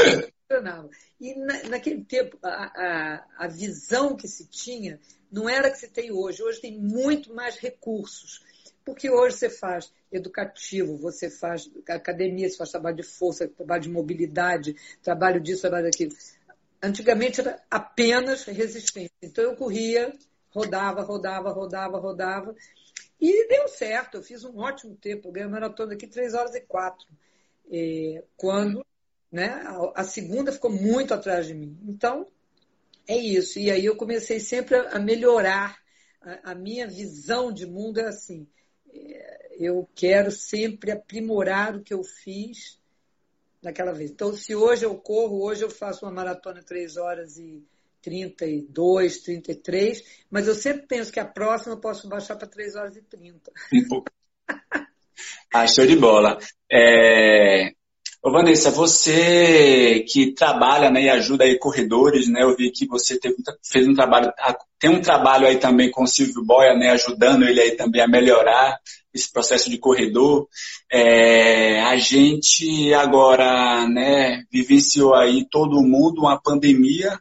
treinava. 0.49 0.91
E 1.21 1.35
na, 1.35 1.63
naquele 1.65 2.05
tempo, 2.05 2.39
a, 2.43 2.49
a, 2.49 3.27
a 3.45 3.49
visão 3.49 4.17
que 4.17 4.27
se 4.27 4.47
tinha 4.47 4.99
não 5.31 5.49
era 5.49 5.69
a 5.69 5.71
que 5.71 5.79
se 5.79 5.89
tem 5.89 6.11
hoje. 6.11 6.43
Hoje 6.43 6.61
tem 6.61 6.79
muito 6.79 7.35
mais 7.35 7.57
recursos. 7.57 8.43
Porque 8.85 9.11
hoje 9.11 9.37
você 9.37 9.51
faz 9.51 9.93
educativo, 10.11 10.97
você 10.97 11.31
faz 11.31 11.71
academia, 11.89 12.49
você 12.49 12.57
faz 12.57 12.71
trabalho 12.71 12.97
de 12.97 13.03
força, 13.03 13.47
trabalho 13.47 13.83
de 13.83 13.89
mobilidade, 13.89 14.75
trabalho 15.03 15.41
disso, 15.41 15.63
trabalho 15.63 15.85
daquilo. 15.85 16.13
Antigamente 16.83 17.41
era 17.41 17.63
apenas 17.71 18.45
resistência. 18.45 19.13
Então 19.23 19.45
eu 19.45 19.55
corria, 19.55 20.13
rodava, 20.51 21.03
rodava, 21.03 21.51
rodava, 21.51 21.99
rodava. 21.99 22.57
E 23.21 23.49
deu 23.49 23.69
certo, 23.69 24.17
eu 24.17 24.23
fiz 24.23 24.45
um 24.45 24.59
ótimo 24.59 24.97
tempo. 24.97 25.29
Eu 25.29 25.33
ganhei 25.33 25.47
a 25.47 25.53
maratona 25.53 25.93
aqui 25.93 26.07
3 26.07 26.35
horas 26.35 26.55
e 26.55 26.61
4. 26.63 27.07
É, 27.71 28.25
quando 28.37 28.85
né? 29.31 29.63
A, 29.95 30.03
segunda 30.03 30.51
ficou 30.51 30.71
muito 30.71 31.15
atrás 31.15 31.47
de 31.47 31.55
mim. 31.55 31.79
Então, 31.87 32.27
é 33.07 33.17
isso. 33.17 33.59
E 33.59 33.71
aí 33.71 33.85
eu 33.85 33.97
comecei 33.97 34.41
sempre 34.41 34.77
a 34.77 34.99
melhorar. 34.99 35.79
A, 36.21 36.53
a 36.53 36.55
minha 36.55 36.87
visão 36.87 37.53
de 37.53 37.67
mundo 37.67 38.01
é 38.01 38.09
assim. 38.09 38.47
É, 38.93 39.57
eu 39.59 39.89
quero 39.95 40.31
sempre 40.31 40.91
aprimorar 40.91 41.77
o 41.77 41.83
que 41.83 41.95
eu 41.95 42.03
fiz 42.03 42.81
naquela 43.63 43.93
vez. 43.93 44.11
Então, 44.11 44.33
se 44.35 44.55
hoje 44.55 44.85
eu 44.85 44.97
corro, 44.97 45.43
hoje 45.43 45.63
eu 45.63 45.71
faço 45.71 46.05
uma 46.05 46.13
maratona 46.13 46.63
3 46.63 46.97
horas 46.97 47.37
e 47.37 47.65
32, 48.03 49.21
33, 49.21 50.25
mas 50.31 50.49
eu 50.49 50.55
sempre 50.55 50.87
penso 50.87 51.13
que 51.13 51.21
a 51.21 51.27
próxima 51.27 51.75
eu 51.75 51.81
posso 51.81 52.09
baixar 52.09 52.37
para 52.37 52.49
3 52.49 52.75
horas 52.75 52.97
e 52.97 53.03
30. 53.03 53.53
Um 53.73 53.89
pouco. 53.89 54.11
ah, 55.53 55.67
show 55.67 55.87
de 55.87 55.97
bola. 55.97 56.39
É... 56.71 57.73
Ô, 58.23 58.31
Vanessa, 58.31 58.71
você 58.71 60.05
que 60.07 60.33
trabalha 60.35 60.91
né, 60.91 61.05
e 61.05 61.09
ajuda 61.09 61.45
aí 61.45 61.59
corredores, 61.59 62.29
né? 62.29 62.43
Eu 62.43 62.55
vi 62.55 62.71
que 62.71 62.87
você 62.87 63.19
teve, 63.19 63.37
fez 63.65 63.89
um 63.89 63.95
trabalho, 63.95 64.31
tem 64.79 64.91
um 64.91 65.01
trabalho 65.01 65.47
aí 65.47 65.57
também 65.57 65.91
com 65.91 66.03
o 66.05 66.07
Silvio 66.07 66.45
Boia, 66.45 66.75
né? 66.75 66.91
Ajudando 66.91 67.45
ele 67.45 67.61
aí 67.61 67.71
também 67.77 68.03
a 68.03 68.07
melhorar 68.07 68.79
esse 69.13 69.33
processo 69.33 69.71
de 69.71 69.79
corredor. 69.79 70.47
É, 70.93 71.81
a 71.81 71.97
gente 71.97 72.93
agora, 72.93 73.89
né, 73.89 74.45
vivenciou 74.53 75.15
aí 75.15 75.47
todo 75.51 75.83
mundo 75.83 76.21
uma 76.21 76.41
pandemia 76.41 77.19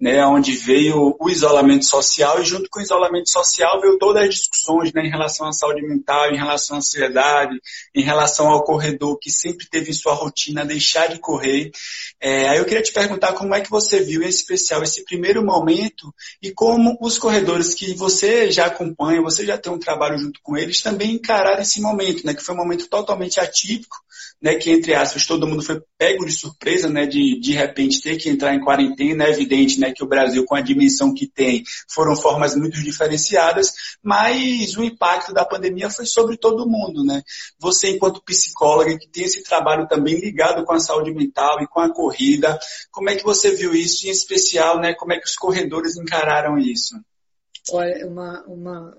né, 0.00 0.24
onde 0.24 0.52
veio 0.52 1.16
o 1.18 1.28
isolamento 1.28 1.84
social 1.84 2.40
e 2.40 2.44
junto 2.44 2.70
com 2.70 2.78
o 2.78 2.82
isolamento 2.82 3.28
social 3.28 3.80
veio 3.80 3.98
todas 3.98 4.22
as 4.22 4.34
discussões 4.34 4.92
né, 4.92 5.04
em 5.04 5.10
relação 5.10 5.48
à 5.48 5.52
saúde 5.52 5.82
mental, 5.82 6.30
em 6.30 6.36
relação 6.36 6.76
à 6.76 6.78
ansiedade, 6.78 7.60
em 7.92 8.02
relação 8.02 8.48
ao 8.48 8.62
corredor 8.62 9.18
que 9.18 9.30
sempre 9.30 9.66
teve 9.68 9.90
em 9.90 9.94
sua 9.94 10.14
rotina 10.14 10.64
deixar 10.64 11.08
de 11.08 11.18
correr. 11.18 11.72
É, 12.20 12.48
aí 12.48 12.58
eu 12.58 12.64
queria 12.64 12.82
te 12.82 12.92
perguntar 12.92 13.32
como 13.32 13.54
é 13.54 13.60
que 13.60 13.70
você 13.70 13.98
viu 14.00 14.22
em 14.22 14.28
especial 14.28 14.82
esse 14.84 15.04
primeiro 15.04 15.44
momento 15.44 16.14
e 16.40 16.52
como 16.52 16.96
os 17.00 17.18
corredores 17.18 17.74
que 17.74 17.92
você 17.94 18.52
já 18.52 18.66
acompanha, 18.66 19.20
você 19.20 19.44
já 19.44 19.58
tem 19.58 19.72
um 19.72 19.78
trabalho 19.78 20.18
junto 20.18 20.40
com 20.42 20.56
eles, 20.56 20.80
também 20.80 21.14
encararam 21.14 21.62
esse 21.62 21.80
momento, 21.80 22.24
né, 22.24 22.34
que 22.34 22.42
foi 22.42 22.54
um 22.54 22.58
momento 22.58 22.88
totalmente 22.88 23.40
atípico, 23.40 23.96
né, 24.40 24.54
que 24.54 24.70
entre 24.70 24.94
aspas 24.94 25.26
todo 25.26 25.46
mundo 25.46 25.62
foi 25.62 25.82
pego 25.96 26.24
de 26.24 26.32
surpresa, 26.32 26.88
né, 26.88 27.06
de 27.06 27.40
de 27.40 27.52
repente 27.52 28.00
ter 28.00 28.16
que 28.16 28.28
entrar 28.28 28.54
em 28.54 28.60
quarentena, 28.60 29.24
é 29.24 29.30
evidente, 29.30 29.80
né, 29.80 29.87
que 29.92 30.02
o 30.02 30.08
Brasil 30.08 30.44
com 30.44 30.54
a 30.54 30.60
dimensão 30.60 31.14
que 31.14 31.26
tem 31.26 31.64
foram 31.88 32.16
formas 32.16 32.54
muito 32.54 32.82
diferenciadas, 32.82 33.72
mas 34.02 34.76
o 34.76 34.82
impacto 34.82 35.32
da 35.32 35.44
pandemia 35.44 35.90
foi 35.90 36.06
sobre 36.06 36.36
todo 36.36 36.68
mundo, 36.68 37.04
né? 37.04 37.22
Você 37.58 37.90
enquanto 37.90 38.22
psicóloga 38.22 38.98
que 38.98 39.08
tem 39.08 39.24
esse 39.24 39.42
trabalho 39.42 39.86
também 39.88 40.18
ligado 40.18 40.64
com 40.64 40.72
a 40.72 40.80
saúde 40.80 41.12
mental 41.12 41.62
e 41.62 41.66
com 41.66 41.80
a 41.80 41.92
corrida, 41.92 42.58
como 42.90 43.10
é 43.10 43.16
que 43.16 43.24
você 43.24 43.54
viu 43.54 43.74
isso 43.74 44.06
em 44.06 44.10
especial, 44.10 44.80
né? 44.80 44.94
Como 44.94 45.12
é 45.12 45.18
que 45.18 45.26
os 45.26 45.36
corredores 45.36 45.96
encararam 45.96 46.58
isso? 46.58 46.98
Olha, 47.70 48.06
uma, 48.06 48.42
uma 48.46 48.98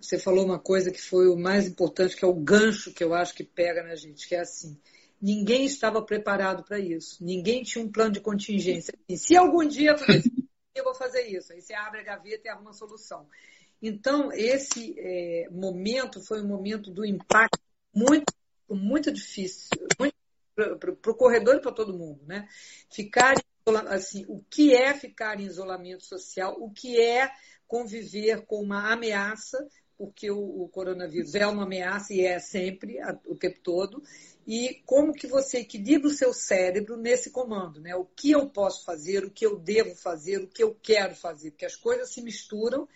você 0.00 0.18
falou 0.18 0.44
uma 0.44 0.58
coisa 0.58 0.90
que 0.90 1.00
foi 1.00 1.28
o 1.28 1.36
mais 1.36 1.66
importante, 1.66 2.16
que 2.16 2.24
é 2.24 2.28
o 2.28 2.34
gancho 2.34 2.92
que 2.92 3.04
eu 3.04 3.12
acho 3.12 3.34
que 3.34 3.44
pega 3.44 3.82
na 3.82 3.94
gente, 3.94 4.26
que 4.26 4.34
é 4.34 4.40
assim. 4.40 4.78
Ninguém 5.20 5.64
estava 5.64 6.02
preparado 6.02 6.64
para 6.64 6.78
isso. 6.78 7.22
Ninguém 7.22 7.62
tinha 7.62 7.84
um 7.84 7.90
plano 7.90 8.12
de 8.12 8.20
contingência. 8.20 8.94
E 9.08 9.16
se 9.16 9.36
algum 9.36 9.66
dia 9.66 9.94
eu 10.74 10.84
vou 10.84 10.94
fazer 10.94 11.26
isso, 11.26 11.52
aí 11.52 11.60
você 11.60 11.74
abre 11.74 12.00
a 12.00 12.04
gaveta 12.04 12.46
e 12.46 12.48
arruma 12.48 12.70
uma 12.70 12.72
solução. 12.72 13.28
Então, 13.82 14.30
esse 14.32 14.94
é, 14.98 15.48
momento 15.50 16.22
foi 16.22 16.42
um 16.42 16.46
momento 16.46 16.90
do 16.90 17.04
impacto 17.04 17.60
muito, 17.94 18.32
muito 18.68 19.10
difícil, 19.10 19.68
para 20.54 21.10
o 21.10 21.14
corredor 21.14 21.56
e 21.56 21.60
para 21.60 21.72
todo 21.72 21.96
mundo, 21.96 22.20
né? 22.26 22.46
Ficar 22.90 23.34
assim, 23.88 24.24
o 24.28 24.42
que 24.50 24.74
é 24.74 24.92
ficar 24.94 25.40
em 25.40 25.44
isolamento 25.44 26.04
social, 26.04 26.56
o 26.58 26.70
que 26.70 27.00
é 27.00 27.30
conviver 27.66 28.44
com 28.46 28.60
uma 28.62 28.92
ameaça 28.92 29.66
porque 30.00 30.30
o, 30.30 30.62
o, 30.62 30.68
coronavírus 30.70 31.34
é 31.34 31.46
uma 31.46 31.64
ameaça 31.64 32.14
e 32.14 32.22
é 32.22 32.38
sempre, 32.38 32.98
a, 33.00 33.14
o 33.26 33.36
tempo 33.36 33.60
todo, 33.62 34.02
e 34.46 34.80
como 34.86 35.12
que 35.12 35.26
você 35.26 35.58
equilibra 35.58 36.08
o 36.08 36.10
seu 36.10 36.32
cérebro 36.32 36.96
nesse 36.96 37.28
comando, 37.28 37.82
né? 37.82 37.94
O 37.94 38.06
que 38.06 38.30
eu 38.30 38.48
posso 38.48 38.82
fazer, 38.82 39.26
o 39.26 39.30
que 39.30 39.44
eu 39.44 39.58
devo 39.58 39.94
fazer, 39.94 40.38
o 40.38 40.48
que 40.48 40.62
eu 40.62 40.74
quero 40.82 41.14
fazer, 41.14 41.50
porque 41.50 41.66
as 41.66 41.76
coisas 41.76 42.14
se 42.14 42.22
misturam. 42.22 42.88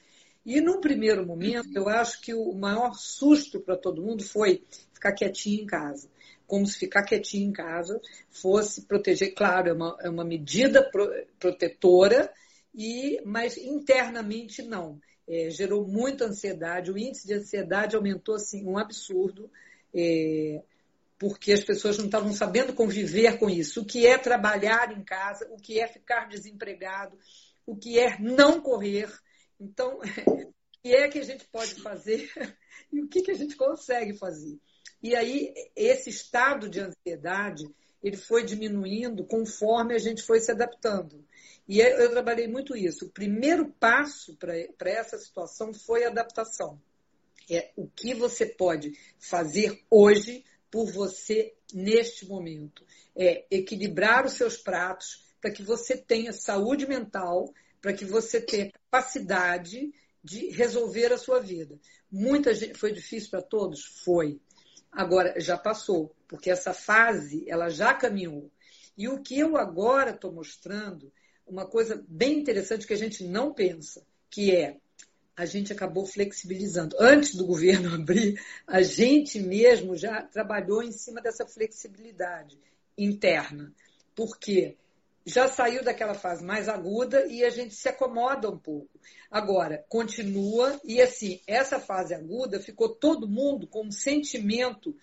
E 0.47 0.63
num 0.63 0.81
primeiro 0.81 1.27
momento, 1.27 1.77
eu 1.77 1.91
acho 1.91 2.23
que 2.23 2.33
o 2.33 2.55
maior 2.55 2.95
susto 2.95 3.61
para 3.61 3.77
todo 3.77 4.03
mundo 4.03 4.25
foi 4.25 4.65
ficar 4.95 5.13
quietinho 5.13 5.63
em 5.63 5.67
casa. 5.67 6.09
Como 6.47 6.67
se 6.67 6.79
ficar 6.79 7.03
quietinho 7.03 7.51
em 7.51 7.53
casa 7.53 8.01
fosse 8.31 8.81
proteger, 8.87 9.35
claro, 9.35 9.69
é 9.69 9.73
uma, 9.75 9.99
é 10.01 10.09
uma 10.09 10.25
medida 10.25 10.83
pro, 10.83 11.11
protetora, 11.39 12.33
e 12.75 13.21
mas 13.27 13.59
internamente 13.59 14.63
não 14.63 14.99
é, 15.27 15.51
gerou 15.51 15.87
muita 15.87 16.27
ansiedade, 16.27 16.91
o 16.91 16.99
índice 16.99 17.27
de 17.27 17.35
ansiedade 17.35 17.97
aumentou 17.97 18.35
assim, 18.35 18.65
um 18.67 18.79
absurdo, 18.79 19.51
é, 19.95 20.63
porque 21.19 21.53
as 21.53 21.65
pessoas 21.65 21.97
não 21.97 22.07
estavam 22.07 22.33
sabendo 22.33 22.75
conviver 22.75 23.39
com 23.39 23.49
isso. 23.49 23.83
O 23.83 23.85
que 23.85 24.07
é 24.07 24.19
trabalhar 24.19 24.93
em 24.93 25.03
casa, 25.03 25.49
o 25.51 25.57
que 25.57 25.81
é 25.81 25.87
ficar 25.87 26.29
desempregado, 26.29 27.19
o 27.67 27.77
que 27.77 27.99
é 27.99 28.19
não 28.19 28.61
correr. 28.61 29.11
Então, 29.59 29.99
o 30.03 30.83
que 30.83 30.95
é 30.95 31.09
que 31.09 31.19
a 31.19 31.25
gente 31.25 31.47
pode 31.47 31.77
fazer 31.77 32.31
e 32.93 33.01
o 33.01 33.09
que, 33.09 33.23
que 33.23 33.31
a 33.31 33.37
gente 33.37 33.57
consegue 33.57 34.13
fazer? 34.15 34.59
E 35.03 35.15
aí, 35.15 35.53
esse 35.77 36.11
estado 36.11 36.69
de 36.69 36.81
ansiedade, 36.81 37.65
ele 38.03 38.17
foi 38.17 38.45
diminuindo 38.45 39.25
conforme 39.25 39.95
a 39.95 39.99
gente 39.99 40.23
foi 40.23 40.41
se 40.41 40.51
adaptando. 40.51 41.25
E 41.67 41.81
eu 41.81 42.11
trabalhei 42.11 42.47
muito 42.47 42.77
isso. 42.77 43.07
O 43.07 43.11
primeiro 43.11 43.71
passo 43.81 44.37
para 44.37 44.91
essa 44.91 45.17
situação 45.19 45.73
foi 45.73 46.05
adaptação. 46.05 46.81
É 47.51 47.71
o 47.77 47.87
que 47.89 48.15
você 48.15 48.47
pode 48.47 48.93
fazer 49.19 49.83
hoje 49.91 50.45
por 50.71 50.91
você 50.91 51.55
neste 51.73 52.27
momento. 52.27 52.85
É 53.17 53.47
equilibrar 53.51 54.27
os 54.27 54.33
seus 54.33 54.57
pratos 54.57 55.25
para 55.41 55.51
que 55.51 55.63
você 55.63 55.97
tenha 55.97 56.33
saúde 56.33 56.87
mental, 56.87 57.53
para 57.81 57.93
que 57.93 58.05
você 58.05 58.41
tenha 58.41 58.71
capacidade 58.71 59.93
de 60.23 60.49
resolver 60.51 61.13
a 61.13 61.19
sua 61.19 61.39
vida. 61.39 61.79
Muita 62.11 62.55
gente 62.55 62.79
foi 62.79 62.93
difícil 62.93 63.31
para 63.31 63.43
todos, 63.43 63.85
foi. 64.05 64.41
Agora 64.91 65.39
já 65.39 65.59
passou, 65.59 66.15
porque 66.27 66.51
essa 66.51 66.73
fase 66.73 67.45
ela 67.49 67.69
já 67.69 67.93
caminhou. 67.93 68.51
E 68.97 69.09
o 69.09 69.21
que 69.21 69.39
eu 69.39 69.57
agora 69.57 70.13
estou 70.13 70.33
mostrando 70.33 71.13
uma 71.47 71.67
coisa 71.67 72.03
bem 72.09 72.39
interessante 72.39 72.87
que 72.87 72.95
a 72.95 72.99
gente 72.99 73.25
não 73.25 73.53
pensa, 73.53 74.03
que 74.31 74.55
é 74.55 74.79
a 75.37 75.45
gente 75.45 75.73
acabou 75.73 76.07
flexibilizando. 76.07 76.97
Antes 76.99 77.35
do 77.35 77.47
governo 77.47 77.93
abrir, 77.95 78.41
a 78.67 78.83
gente 78.83 79.41
mesmo 79.41 79.97
já 79.97 80.23
trabalhou 80.23 80.83
em 80.83 80.93
cima 80.93 81.21
dessa 81.21 81.47
flexibilidade 81.47 82.59
interna. 82.97 83.73
Porque 84.15 84.77
já 85.27 85.49
saiu 85.49 85.83
daquela 85.83 86.15
fase 86.15 86.45
mais 86.45 86.69
aguda 86.69 87.27
e 87.27 87.43
a 87.43 87.51
gente 87.51 87.75
se 87.75 87.89
acomoda 87.89 88.49
um 88.49 88.59
pouco. 88.59 88.91
Agora, 89.31 89.85
continua, 89.89 90.79
e 90.85 91.01
assim, 91.01 91.41
essa 91.47 91.81
fase 91.81 92.15
aguda 92.15 92.61
ficou 92.61 92.91
todo 92.91 93.29
mundo 93.29 93.67
com 93.67 93.87
um 93.87 93.91
sentimento 93.91 94.95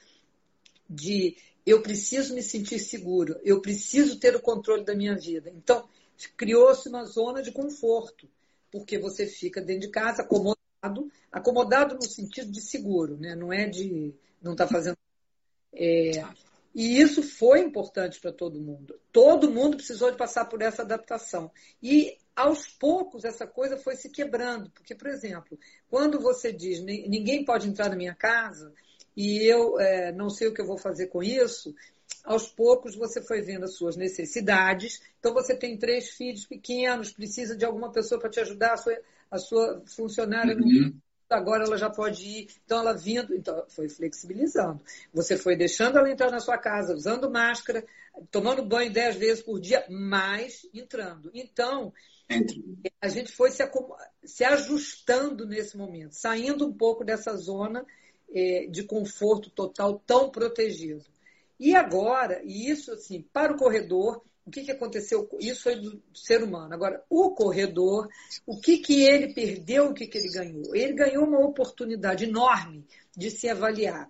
de 0.90 1.36
eu 1.66 1.82
preciso 1.82 2.34
me 2.34 2.42
sentir 2.42 2.80
seguro, 2.80 3.40
eu 3.44 3.62
preciso 3.62 4.20
ter 4.20 4.36
o 4.36 4.42
controle 4.42 4.84
da 4.84 4.96
minha 4.96 5.16
vida. 5.16 5.50
Então, 5.50 5.88
criou-se 6.30 6.88
uma 6.90 7.06
zona 7.06 7.42
de 7.42 7.52
conforto, 7.52 8.28
porque 8.72 8.98
você 8.98 9.26
fica 9.28 9.62
dentro 9.62 9.88
de 9.88 9.90
casa 9.90 10.22
acomodado, 10.22 11.12
acomodado 11.32 11.96
no 11.96 12.04
sentido 12.04 12.52
de 12.52 12.62
seguro, 12.62 13.18
né? 13.18 13.36
não 13.36 13.52
é 13.52 13.68
de 13.68 14.14
não 14.42 14.54
estar 14.54 14.68
tá 14.68 14.74
fazendo. 14.74 14.98
É, 15.74 16.12
e 16.74 17.00
isso 17.00 17.22
foi 17.22 17.60
importante 17.60 18.20
para 18.20 18.32
todo 18.32 18.60
mundo. 18.60 19.00
Todo 19.12 19.52
mundo 19.52 19.78
precisou 19.78 20.10
de 20.10 20.18
passar 20.18 20.46
por 20.46 20.62
essa 20.62 20.82
adaptação. 20.82 21.52
E 21.84 22.18
aos 22.36 22.68
poucos 22.68 23.26
essa 23.26 23.46
coisa 23.46 23.78
foi 23.78 23.96
se 23.96 24.10
quebrando, 24.10 24.70
porque, 24.72 24.96
por 24.96 25.08
exemplo, 25.08 25.60
quando 25.90 26.20
você 26.20 26.52
diz 26.52 26.82
ninguém 26.82 27.44
pode 27.44 27.68
entrar 27.68 27.90
na 27.90 27.96
minha 27.96 28.16
casa 28.16 28.74
e 29.16 29.44
eu 29.44 29.80
é, 29.80 30.12
não 30.14 30.30
sei 30.30 30.48
o 30.48 30.54
que 30.54 30.62
eu 30.62 30.66
vou 30.66 30.78
fazer 30.78 31.08
com 31.08 31.22
isso, 31.22 31.76
aos 32.24 32.48
poucos 32.48 32.96
você 32.96 33.22
foi 33.22 33.42
vendo 33.42 33.66
as 33.66 33.76
suas 33.76 33.96
necessidades. 33.96 35.02
Então 35.20 35.34
você 35.34 35.56
tem 35.56 35.78
três 35.78 36.10
filhos 36.10 36.46
pequenos, 36.46 37.12
precisa 37.12 37.56
de 37.56 37.66
alguma 37.66 37.92
pessoa 37.92 38.20
para 38.20 38.30
te 38.30 38.40
ajudar, 38.40 38.74
a 38.74 38.78
sua, 38.78 39.02
a 39.30 39.38
sua 39.38 39.84
funcionária 39.86 40.56
uhum. 40.56 40.94
agora 41.30 41.64
ela 41.64 41.78
já 41.78 41.90
pode 41.90 42.24
ir. 42.24 42.48
Então 42.66 42.80
ela 42.80 42.94
vindo, 42.94 43.34
então 43.36 43.66
foi 43.70 43.90
flexibilizando. 43.90 44.82
Você 45.14 45.38
foi 45.38 45.56
deixando 45.56 45.98
ela 45.98 46.12
entrar 46.12 46.32
na 46.32 46.40
sua 46.40 46.58
casa, 46.58 46.94
usando 46.94 47.30
máscara, 47.30 47.86
tomando 48.30 48.64
banho 48.64 48.92
dez 48.92 49.16
vezes 49.16 49.44
por 49.44 49.60
dia, 49.60 49.86
mas 49.90 50.68
entrando. 50.74 51.32
Então 51.34 51.94
a 53.02 53.10
gente 53.10 53.32
foi 53.32 53.52
se, 53.52 53.64
se 54.24 54.44
ajustando 54.44 55.46
nesse 55.46 55.76
momento, 55.76 56.14
saindo 56.14 56.66
um 56.66 56.74
pouco 56.74 57.04
dessa 57.04 57.36
zona 57.36 57.86
eh, 58.34 58.68
de 58.70 58.84
conforto 58.84 59.50
total 59.50 60.00
tão 60.06 60.30
protegido. 60.30 61.04
E 61.62 61.76
agora, 61.76 62.42
e 62.44 62.72
isso 62.72 62.92
assim, 62.92 63.22
para 63.22 63.54
o 63.54 63.56
corredor, 63.56 64.24
o 64.44 64.50
que, 64.50 64.64
que 64.64 64.72
aconteceu? 64.72 65.30
Isso 65.40 65.62
foi 65.62 65.76
do 65.76 66.02
ser 66.12 66.42
humano. 66.42 66.74
Agora, 66.74 67.06
o 67.08 67.36
corredor, 67.36 68.10
o 68.48 68.60
que, 68.60 68.80
que 68.80 69.04
ele 69.04 69.32
perdeu, 69.32 69.86
o 69.86 69.94
que, 69.94 70.08
que 70.08 70.18
ele 70.18 70.34
ganhou? 70.34 70.76
Ele 70.76 70.94
ganhou 70.94 71.24
uma 71.24 71.40
oportunidade 71.40 72.24
enorme 72.24 72.84
de 73.16 73.30
se 73.30 73.48
avaliar. 73.48 74.10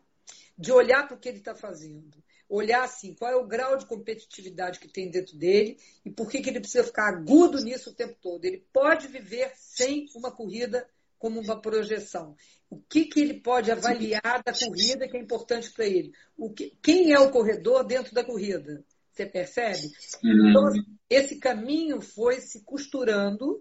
de 0.58 0.72
olhar 0.72 1.06
para 1.06 1.18
o 1.18 1.20
que 1.20 1.28
ele 1.28 1.40
está 1.40 1.54
fazendo. 1.54 2.24
Olhar 2.48 2.84
assim, 2.84 3.14
qual 3.16 3.30
é 3.30 3.36
o 3.36 3.46
grau 3.46 3.76
de 3.76 3.86
competitividade 3.86 4.80
que 4.80 4.88
tem 4.88 5.10
dentro 5.10 5.36
dele 5.36 5.78
e 6.06 6.10
por 6.10 6.30
que, 6.30 6.40
que 6.40 6.50
ele 6.50 6.62
precisa 6.62 6.86
ficar 6.86 7.10
agudo 7.10 7.62
nisso 7.62 7.90
o 7.90 7.94
tempo 7.94 8.16
todo. 8.22 8.46
Ele 8.46 8.64
pode 8.72 9.10
viver 9.10 9.52
sem 9.58 10.08
uma 10.16 10.32
corrida 10.32 10.88
como 11.22 11.40
uma 11.40 11.62
projeção. 11.62 12.36
O 12.68 12.82
que, 12.90 13.06
que 13.06 13.20
ele 13.20 13.36
pode 13.36 13.72
avaliar 13.72 14.42
da 14.44 14.52
corrida 14.52 15.08
que 15.08 15.16
é 15.16 15.20
importante 15.20 15.72
para 15.72 15.86
ele? 15.86 16.12
O 16.36 16.50
que, 16.50 16.76
quem 16.82 17.14
é 17.14 17.20
o 17.20 17.30
corredor 17.30 17.86
dentro 17.86 18.12
da 18.12 18.24
corrida? 18.24 18.84
Você 19.12 19.28
percebe? 19.28 19.92
Então, 20.24 20.66
assim, 20.66 20.84
esse 21.08 21.38
caminho 21.38 22.02
foi 22.02 22.42
se 22.42 22.64
costurando 22.64 23.60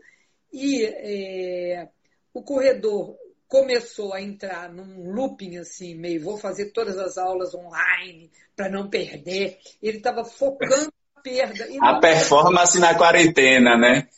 e 0.50 0.84
é, 0.84 1.88
o 2.32 2.42
corredor 2.42 3.14
começou 3.46 4.14
a 4.14 4.22
entrar 4.22 4.72
num 4.72 5.10
looping 5.12 5.58
assim, 5.58 5.94
meio 5.94 6.22
vou 6.22 6.38
fazer 6.38 6.70
todas 6.70 6.96
as 6.96 7.18
aulas 7.18 7.54
online 7.54 8.30
para 8.56 8.70
não 8.70 8.88
perder. 8.88 9.58
Ele 9.82 9.98
estava 9.98 10.24
focando 10.24 10.90
na 11.14 11.22
perda. 11.22 11.66
a 11.82 12.00
performance 12.00 12.78
na 12.78 12.94
quarentena, 12.94 13.76
né? 13.76 14.08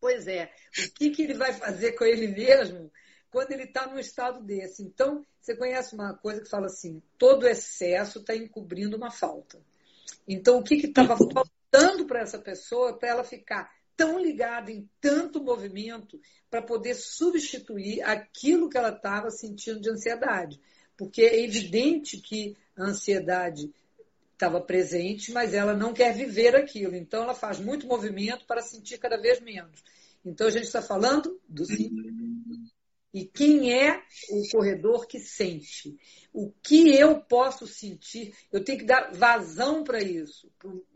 Pois 0.00 0.26
é. 0.26 0.52
O 0.78 0.90
que, 0.92 1.10
que 1.10 1.22
ele 1.22 1.34
vai 1.34 1.52
fazer 1.52 1.92
com 1.92 2.04
ele 2.04 2.28
mesmo 2.28 2.90
quando 3.30 3.52
ele 3.52 3.64
está 3.64 3.86
num 3.86 3.98
estado 3.98 4.42
desse? 4.42 4.82
Então, 4.82 5.24
você 5.40 5.56
conhece 5.56 5.94
uma 5.94 6.14
coisa 6.14 6.40
que 6.40 6.48
fala 6.48 6.66
assim: 6.66 7.02
todo 7.18 7.46
excesso 7.46 8.18
está 8.20 8.34
encobrindo 8.34 8.96
uma 8.96 9.10
falta. 9.10 9.60
Então, 10.26 10.58
o 10.58 10.62
que 10.62 10.74
estava 10.74 11.16
faltando 11.16 12.06
para 12.06 12.20
essa 12.20 12.38
pessoa 12.38 12.98
para 12.98 13.08
ela 13.08 13.24
ficar 13.24 13.70
tão 13.96 14.18
ligada 14.18 14.70
em 14.70 14.88
tanto 15.00 15.42
movimento 15.42 16.20
para 16.50 16.60
poder 16.60 16.94
substituir 16.94 18.02
aquilo 18.02 18.68
que 18.68 18.76
ela 18.76 18.90
estava 18.90 19.30
sentindo 19.30 19.80
de 19.80 19.90
ansiedade. 19.90 20.60
Porque 20.96 21.22
é 21.22 21.42
evidente 21.42 22.18
que 22.18 22.56
a 22.76 22.84
ansiedade 22.84 23.72
estava 24.36 24.60
presente, 24.60 25.32
mas 25.32 25.54
ela 25.54 25.74
não 25.74 25.92
quer 25.92 26.14
viver 26.14 26.54
aquilo. 26.54 26.94
Então, 26.94 27.22
ela 27.22 27.34
faz 27.34 27.58
muito 27.58 27.86
movimento 27.86 28.46
para 28.46 28.60
sentir 28.60 28.98
cada 28.98 29.16
vez 29.16 29.40
menos. 29.40 29.82
Então, 30.24 30.46
a 30.46 30.50
gente 30.50 30.64
está 30.64 30.82
falando 30.82 31.40
do 31.48 31.64
e 33.16 33.24
quem 33.24 33.72
é 33.72 34.02
o 34.28 34.42
corredor 34.52 35.06
que 35.06 35.18
sente? 35.18 35.96
O 36.34 36.52
que 36.62 36.94
eu 36.94 37.18
posso 37.18 37.66
sentir? 37.66 38.34
Eu 38.52 38.62
tenho 38.62 38.80
que 38.80 38.84
dar 38.84 39.10
vazão 39.14 39.82
para 39.82 40.02
isso, 40.02 40.52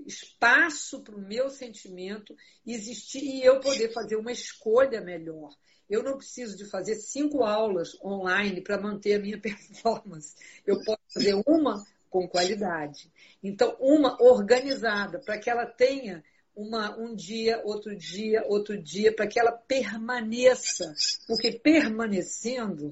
espaço 0.07 1.03
para 1.03 1.17
o 1.17 1.27
meu 1.27 1.49
sentimento 1.49 2.37
existir 2.67 3.25
e 3.25 3.43
eu 3.43 3.59
poder 3.61 3.91
fazer 3.95 4.17
uma 4.17 4.31
escolha 4.31 5.01
melhor. 5.01 5.49
Eu 5.89 6.03
não 6.03 6.19
preciso 6.19 6.59
de 6.59 6.67
fazer 6.67 6.97
cinco 6.97 7.43
aulas 7.43 7.99
online 8.05 8.61
para 8.61 8.79
manter 8.79 9.15
a 9.15 9.19
minha 9.19 9.41
performance. 9.41 10.35
Eu 10.67 10.77
posso 10.85 11.01
fazer 11.15 11.41
uma 11.47 11.83
com 12.11 12.29
qualidade. 12.29 13.11
Então, 13.43 13.77
uma 13.79 14.21
organizada, 14.21 15.21
para 15.21 15.39
que 15.39 15.49
ela 15.49 15.65
tenha 15.65 16.23
uma, 16.55 16.95
um 16.99 17.15
dia, 17.15 17.63
outro 17.65 17.97
dia, 17.97 18.45
outro 18.47 18.77
dia, 18.77 19.15
para 19.15 19.27
que 19.27 19.41
ela 19.41 19.53
permaneça. 19.53 20.93
Porque 21.27 21.53
permanecendo, 21.53 22.91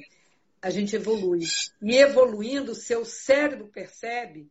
a 0.62 0.70
gente 0.70 0.94
evolui. 0.94 1.40
E 1.82 1.96
evoluindo, 1.96 2.72
o 2.72 2.76
seu 2.76 3.04
cérebro 3.04 3.68
percebe 3.68 4.48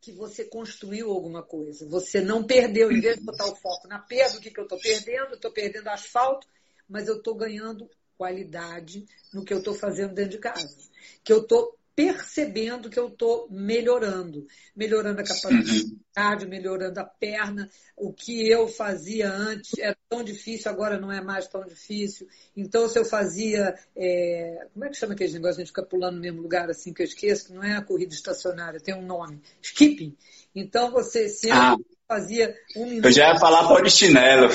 que 0.00 0.12
você 0.12 0.44
construiu 0.44 1.10
alguma 1.10 1.42
coisa. 1.42 1.88
Você 1.88 2.20
não 2.20 2.44
perdeu, 2.44 2.92
em 2.92 3.00
vez 3.00 3.16
de 3.16 3.24
botar 3.24 3.46
o 3.46 3.56
foco 3.56 3.88
na 3.88 3.98
perda, 3.98 4.38
o 4.38 4.40
que, 4.40 4.50
que 4.50 4.60
eu 4.60 4.64
estou 4.64 4.78
perdendo? 4.78 5.30
Eu 5.30 5.36
estou 5.36 5.50
perdendo 5.50 5.88
asfalto, 5.88 6.46
mas 6.88 7.08
eu 7.08 7.16
estou 7.16 7.34
ganhando 7.34 7.90
qualidade 8.16 9.06
no 9.32 9.44
que 9.44 9.52
eu 9.52 9.58
estou 9.58 9.74
fazendo 9.74 10.14
dentro 10.14 10.32
de 10.32 10.38
casa. 10.38 10.76
Que 11.24 11.32
eu 11.32 11.40
estou 11.40 11.76
percebendo 11.96 12.90
que 12.90 12.98
eu 12.98 13.08
estou 13.08 13.48
melhorando, 13.50 14.46
melhorando 14.74 15.20
a 15.20 15.24
capacidade, 15.24 16.46
melhorando 16.46 16.98
a 16.98 17.04
perna. 17.04 17.70
O 17.96 18.12
que 18.12 18.48
eu 18.48 18.66
fazia 18.66 19.30
antes 19.30 19.78
era 19.78 19.96
tão 20.08 20.24
difícil, 20.24 20.70
agora 20.70 20.98
não 20.98 21.12
é 21.12 21.20
mais 21.20 21.46
tão 21.46 21.64
difícil. 21.64 22.26
Então, 22.56 22.88
se 22.88 22.98
eu 22.98 23.04
fazia. 23.04 23.74
É... 23.96 24.66
como 24.72 24.84
é 24.84 24.88
que 24.88 24.96
chama 24.96 25.14
aquele 25.14 25.32
negócio 25.34 25.54
a 25.54 25.58
gente 25.58 25.68
ficar 25.68 25.84
pulando 25.84 26.16
no 26.16 26.20
mesmo 26.20 26.42
lugar 26.42 26.68
assim 26.68 26.92
que 26.92 27.02
eu 27.02 27.06
esqueço? 27.06 27.46
Que 27.46 27.52
não 27.52 27.62
é 27.62 27.76
a 27.76 27.82
corrida 27.82 28.12
estacionária, 28.12 28.80
tem 28.80 28.94
um 28.94 29.06
nome: 29.06 29.40
skipping. 29.62 30.16
Então, 30.54 30.90
você 30.90 31.28
sempre 31.28 31.58
ah, 31.58 31.76
fazia 32.08 32.56
um 32.76 32.86
minuto. 32.86 33.06
Eu 33.06 33.12
já 33.12 33.32
ia 33.32 33.38
falar 33.38 33.68
polichinelo. 33.68 34.48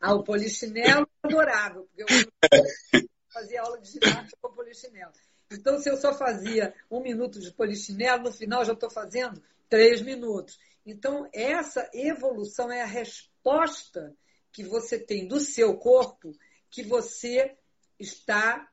Ah, 0.00 0.14
o 0.14 0.22
polichinelo 0.22 1.08
é 1.24 1.26
adorável, 1.26 1.88
porque 1.96 2.02
eu 2.02 3.08
fazia 3.32 3.62
aula 3.62 3.80
de 3.80 3.90
ginástica 3.90 4.36
com 4.42 4.52
polichinelo. 4.52 5.12
Então, 5.54 5.78
se 5.80 5.88
eu 5.88 5.96
só 5.96 6.12
fazia 6.14 6.74
um 6.90 7.00
minuto 7.00 7.40
de 7.40 7.52
polichinelo, 7.52 8.24
no 8.24 8.32
final 8.32 8.64
já 8.64 8.72
estou 8.72 8.90
fazendo 8.90 9.42
três 9.68 10.00
minutos. 10.02 10.58
Então, 10.86 11.28
essa 11.32 11.88
evolução 11.92 12.70
é 12.70 12.82
a 12.82 12.86
resposta 12.86 14.14
que 14.52 14.62
você 14.62 14.98
tem 14.98 15.26
do 15.26 15.40
seu 15.40 15.76
corpo 15.76 16.32
que 16.70 16.82
você 16.82 17.56
está 17.98 18.68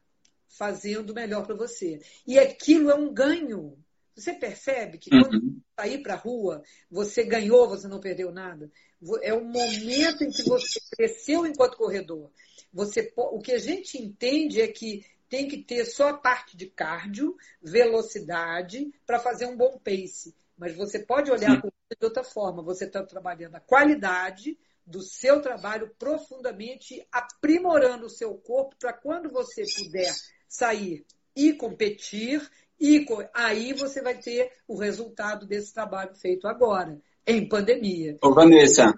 fazendo 0.48 1.14
melhor 1.14 1.46
para 1.46 1.56
você. 1.56 2.02
E 2.28 2.38
aquilo 2.38 2.90
é 2.90 2.96
um 2.96 3.14
ganho. 3.14 3.78
Você 4.16 4.34
percebe 4.34 4.98
que 4.98 5.10
quando 5.10 5.36
uhum. 5.36 5.62
sair 5.76 6.04
para 6.04 6.14
a 6.14 6.18
rua, 6.18 6.64
você 6.90 7.24
ganhou, 7.24 7.70
você 7.70 7.88
não 7.88 8.00
perdeu 8.00 8.32
nada. 8.32 8.70
É 9.22 9.34
o 9.34 9.44
momento 9.44 10.24
em 10.24 10.30
que 10.30 10.44
você 10.44 10.80
cresceu 10.92 11.46
enquanto 11.46 11.78
corredor. 11.78 12.30
Você, 12.74 13.12
o 13.16 13.40
que 13.40 13.54
a 13.54 13.58
gente 13.58 13.98
entende 13.98 14.62
é 14.62 14.68
que 14.68 15.06
tem 15.32 15.48
que 15.48 15.64
ter 15.64 15.86
só 15.86 16.10
a 16.10 16.18
parte 16.18 16.58
de 16.58 16.68
cardio, 16.68 17.38
velocidade, 17.64 18.94
para 19.08 19.18
fazer 19.18 19.46
um 19.46 19.56
bom 19.56 19.80
pace. 19.82 20.36
Mas 20.58 20.76
você 20.76 21.00
pode 21.00 21.32
olhar 21.32 21.62
de 21.62 22.06
outra 22.06 22.22
forma. 22.22 22.62
Você 22.62 22.84
está 22.84 23.02
trabalhando 23.02 23.56
a 23.56 23.62
qualidade 23.62 24.60
do 24.86 25.02
seu 25.02 25.42
trabalho 25.42 25.90
profundamente, 25.98 27.08
aprimorando 27.10 28.08
o 28.08 28.10
seu 28.10 28.36
corpo 28.36 28.76
para 28.78 28.92
quando 28.92 29.30
você 29.30 29.64
puder 29.78 30.12
sair 30.50 31.06
e 31.34 31.54
competir, 31.54 32.46
e 32.78 33.06
aí 33.34 33.72
você 33.72 34.02
vai 34.02 34.18
ter 34.18 34.52
o 34.68 34.78
resultado 34.78 35.46
desse 35.46 35.74
trabalho 35.74 36.14
feito 36.14 36.46
agora, 36.46 37.00
em 37.26 37.48
pandemia. 37.48 38.18
Ô, 38.22 38.34
Vanessa, 38.34 38.94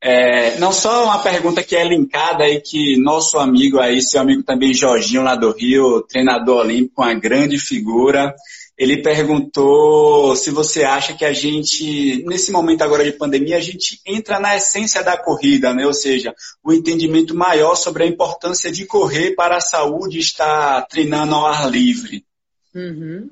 é, 0.00 0.58
não 0.58 0.72
só 0.72 1.04
uma 1.04 1.18
pergunta 1.22 1.62
que 1.62 1.74
é 1.74 1.82
linkada 1.82 2.44
aí, 2.44 2.60
que 2.60 2.96
nosso 2.96 3.38
amigo 3.38 3.80
aí, 3.80 4.00
seu 4.00 4.20
amigo 4.20 4.42
também 4.42 4.72
Jorginho 4.72 5.22
lá 5.22 5.34
do 5.34 5.50
Rio, 5.50 6.02
treinador 6.02 6.58
olímpico, 6.58 7.02
uma 7.02 7.14
grande 7.14 7.58
figura, 7.58 8.32
ele 8.76 9.02
perguntou 9.02 10.36
se 10.36 10.52
você 10.52 10.84
acha 10.84 11.12
que 11.12 11.24
a 11.24 11.32
gente, 11.32 12.22
nesse 12.24 12.52
momento 12.52 12.82
agora 12.82 13.02
de 13.02 13.10
pandemia, 13.10 13.56
a 13.56 13.60
gente 13.60 14.00
entra 14.06 14.38
na 14.38 14.56
essência 14.56 15.02
da 15.02 15.16
corrida, 15.16 15.74
né? 15.74 15.84
Ou 15.84 15.92
seja, 15.92 16.32
o 16.62 16.72
entendimento 16.72 17.34
maior 17.34 17.74
sobre 17.74 18.04
a 18.04 18.06
importância 18.06 18.70
de 18.70 18.86
correr 18.86 19.34
para 19.34 19.56
a 19.56 19.60
saúde 19.60 20.20
estar 20.20 20.82
treinando 20.82 21.34
ao 21.34 21.46
ar 21.46 21.68
livre. 21.68 22.24
Uhum. 22.72 23.28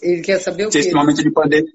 Ele 0.00 0.22
quer 0.22 0.38
saber 0.38 0.68
o 0.68 0.70
se 0.70 0.78
quê? 0.78 0.86
Esse 0.86 0.94
momento 0.94 1.24
de 1.24 1.30
pandemia 1.32 1.72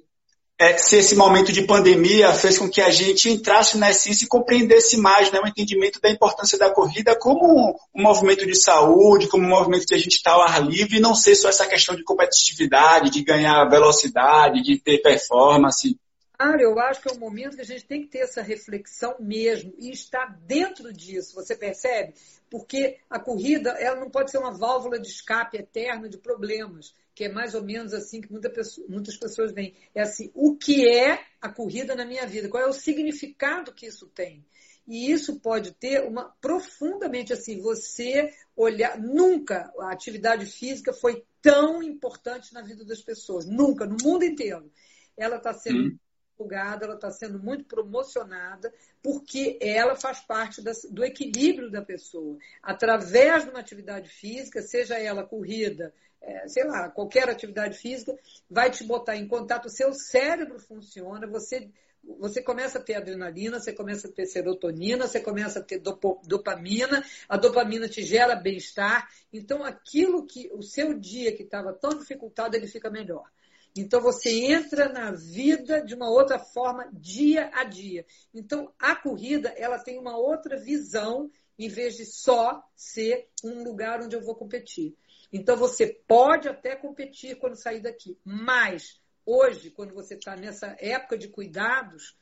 é, 0.62 0.78
se 0.78 0.98
esse 0.98 1.16
momento 1.16 1.54
de 1.54 1.66
pandemia 1.66 2.34
fez 2.34 2.58
com 2.58 2.70
que 2.70 2.82
a 2.82 2.90
gente 2.90 3.30
entrasse 3.30 3.78
na 3.78 3.92
essência 3.92 4.26
e 4.26 4.28
compreendesse 4.28 4.98
mais 4.98 5.32
né, 5.32 5.40
o 5.42 5.48
entendimento 5.48 6.02
da 6.02 6.10
importância 6.10 6.58
da 6.58 6.70
corrida 6.70 7.18
como 7.18 7.78
um, 7.96 8.04
movimento 8.04 8.46
de 8.46 8.56
saúde, 8.56 9.30
como 9.30 9.46
um 9.46 9.50
movimento 9.50 9.86
de 9.86 9.96
a 9.96 9.98
gente 9.98 10.18
estar 10.18 10.34
ao 10.34 10.42
ar 10.42 10.62
livre 10.62 10.98
e 10.98 11.00
não 11.00 11.16
ser 11.16 11.36
só 11.36 11.48
essa 11.48 11.66
questão 11.66 11.96
de 11.96 12.04
competitividade, 12.04 13.10
de 13.10 13.24
ganhar 13.24 13.70
velocidade, 13.70 14.62
de 14.62 14.78
ter 14.78 15.02
performance. 15.02 15.98
Claro, 16.38 16.62
eu 16.62 16.78
acho 16.78 17.02
que 17.02 17.10
é 17.10 17.14
um 17.14 17.20
momento 17.20 17.56
que 17.56 17.62
a 17.62 17.66
gente 17.66 17.86
tem 17.86 18.02
que 18.02 18.08
ter 18.08 18.20
essa 18.20 18.42
reflexão 18.42 19.16
mesmo 19.18 19.74
e 19.78 19.92
estar 19.92 20.38
dentro 20.46 20.92
disso, 20.92 21.36
você 21.36 21.56
percebe? 21.56 22.14
Porque 22.50 22.98
a 23.10 23.18
corrida 23.18 23.70
ela 23.80 23.98
não 23.98 24.10
pode 24.10 24.30
ser 24.30 24.40
uma 24.40 24.52
válvula 24.52 25.00
de 25.00 25.08
escape 25.08 25.58
eterna 25.58 26.10
de 26.10 26.18
problemas 26.18 26.94
que 27.20 27.26
é 27.26 27.30
mais 27.30 27.54
ou 27.54 27.62
menos 27.62 27.94
assim 27.94 28.22
que 28.22 28.32
muita 28.32 28.50
pessoa, 28.50 28.88
muitas 28.88 29.18
pessoas 29.18 29.52
veem. 29.52 29.76
É 29.94 30.04
assim, 30.04 30.32
o 30.34 30.56
que 30.56 30.88
é 30.88 31.22
a 31.42 31.50
corrida 31.50 31.94
na 31.94 32.06
minha 32.06 32.26
vida? 32.26 32.48
Qual 32.48 32.64
é 32.64 32.66
o 32.66 32.72
significado 32.72 33.74
que 33.74 33.88
isso 33.88 34.08
tem? 34.08 34.46
E 34.88 35.12
isso 35.12 35.38
pode 35.42 35.74
ter 35.74 36.02
uma 36.08 36.34
profundamente 36.40 37.34
assim, 37.34 37.60
você 37.60 38.34
olhar, 38.56 38.98
nunca 38.98 39.70
a 39.80 39.92
atividade 39.92 40.46
física 40.46 40.94
foi 40.94 41.26
tão 41.42 41.84
importante 41.84 42.54
na 42.54 42.62
vida 42.62 42.86
das 42.86 43.02
pessoas, 43.02 43.46
nunca, 43.46 43.86
no 43.86 43.98
mundo 44.02 44.24
inteiro. 44.24 44.72
Ela 45.18 45.36
está 45.36 45.52
sendo 45.52 45.90
hum. 45.90 45.98
divulgada, 46.32 46.86
ela 46.86 46.96
está 46.96 47.12
sendo 47.12 47.38
muito 47.38 47.66
promocionada, 47.66 48.74
porque 49.04 49.60
ela 49.62 49.94
faz 49.94 50.22
parte 50.22 50.62
da, 50.62 50.72
do 50.90 51.04
equilíbrio 51.04 51.70
da 51.70 51.82
pessoa. 51.82 52.38
Através 52.64 53.44
de 53.44 53.50
uma 53.50 53.60
atividade 53.60 54.08
física, 54.08 54.62
seja 54.62 54.98
ela 54.98 55.26
corrida, 55.26 55.94
é, 56.22 56.48
sei 56.48 56.64
lá, 56.66 56.90
qualquer 56.90 57.30
atividade 57.30 57.78
física, 57.78 58.18
vai 58.50 58.70
te 58.70 58.84
botar 58.84 59.16
em 59.16 59.28
contato, 59.28 59.66
o 59.66 59.70
seu 59.70 59.94
cérebro 59.94 60.60
funciona, 60.60 61.28
você 61.28 61.70
você 62.18 62.42
começa 62.42 62.80
a 62.80 62.82
ter 62.82 62.96
adrenalina, 62.96 63.60
você 63.60 63.74
começa 63.74 64.08
a 64.08 64.12
ter 64.12 64.26
serotonina, 64.26 65.08
você 65.08 65.20
começa 65.20 65.60
a 65.60 65.62
ter 65.62 65.80
dopamina, 65.80 67.04
a 67.28 67.38
dopamina 67.38 67.88
te 67.88 68.04
gera 68.04 68.36
bem-estar. 68.36 69.10
Então, 69.32 69.64
aquilo 69.64 70.26
que 70.26 70.50
o 70.54 70.64
seu 70.64 70.98
dia 70.98 71.36
que 71.36 71.44
estava 71.44 71.74
tão 71.74 71.92
dificultado, 71.92 72.56
ele 72.56 72.68
fica 72.68 72.90
melhor. 72.90 73.30
Então, 73.76 74.02
você 74.02 74.30
entra 74.30 74.90
na 74.90 75.12
vida 75.12 75.82
de 75.82 75.94
uma 75.94 76.10
outra 76.10 76.40
forma, 76.40 76.90
dia 76.92 77.52
a 77.54 77.64
dia. 77.64 78.06
Então, 78.34 78.74
a 78.80 78.96
corrida, 78.96 79.50
ela 79.50 79.78
tem 79.78 80.00
uma 80.00 80.18
outra 80.18 80.58
visão, 80.58 81.30
em 81.58 81.68
vez 81.68 81.96
de 81.96 82.06
só 82.06 82.64
ser 82.76 83.28
um 83.44 83.64
lugar 83.64 84.02
onde 84.02 84.16
eu 84.16 84.22
vou 84.22 84.36
competir. 84.36 84.96
Então, 85.32 85.56
você 85.56 85.88
pode 86.08 86.48
até 86.48 86.76
competir 86.76 87.38
quando 87.38 87.56
sair 87.56 87.82
daqui, 87.82 88.18
mas 88.24 89.00
hoje, 89.26 89.70
quando 89.70 89.94
você 89.94 90.16
está 90.16 90.36
nessa 90.36 90.76
época 90.80 91.18
de 91.18 91.28
cuidados, 91.28 92.18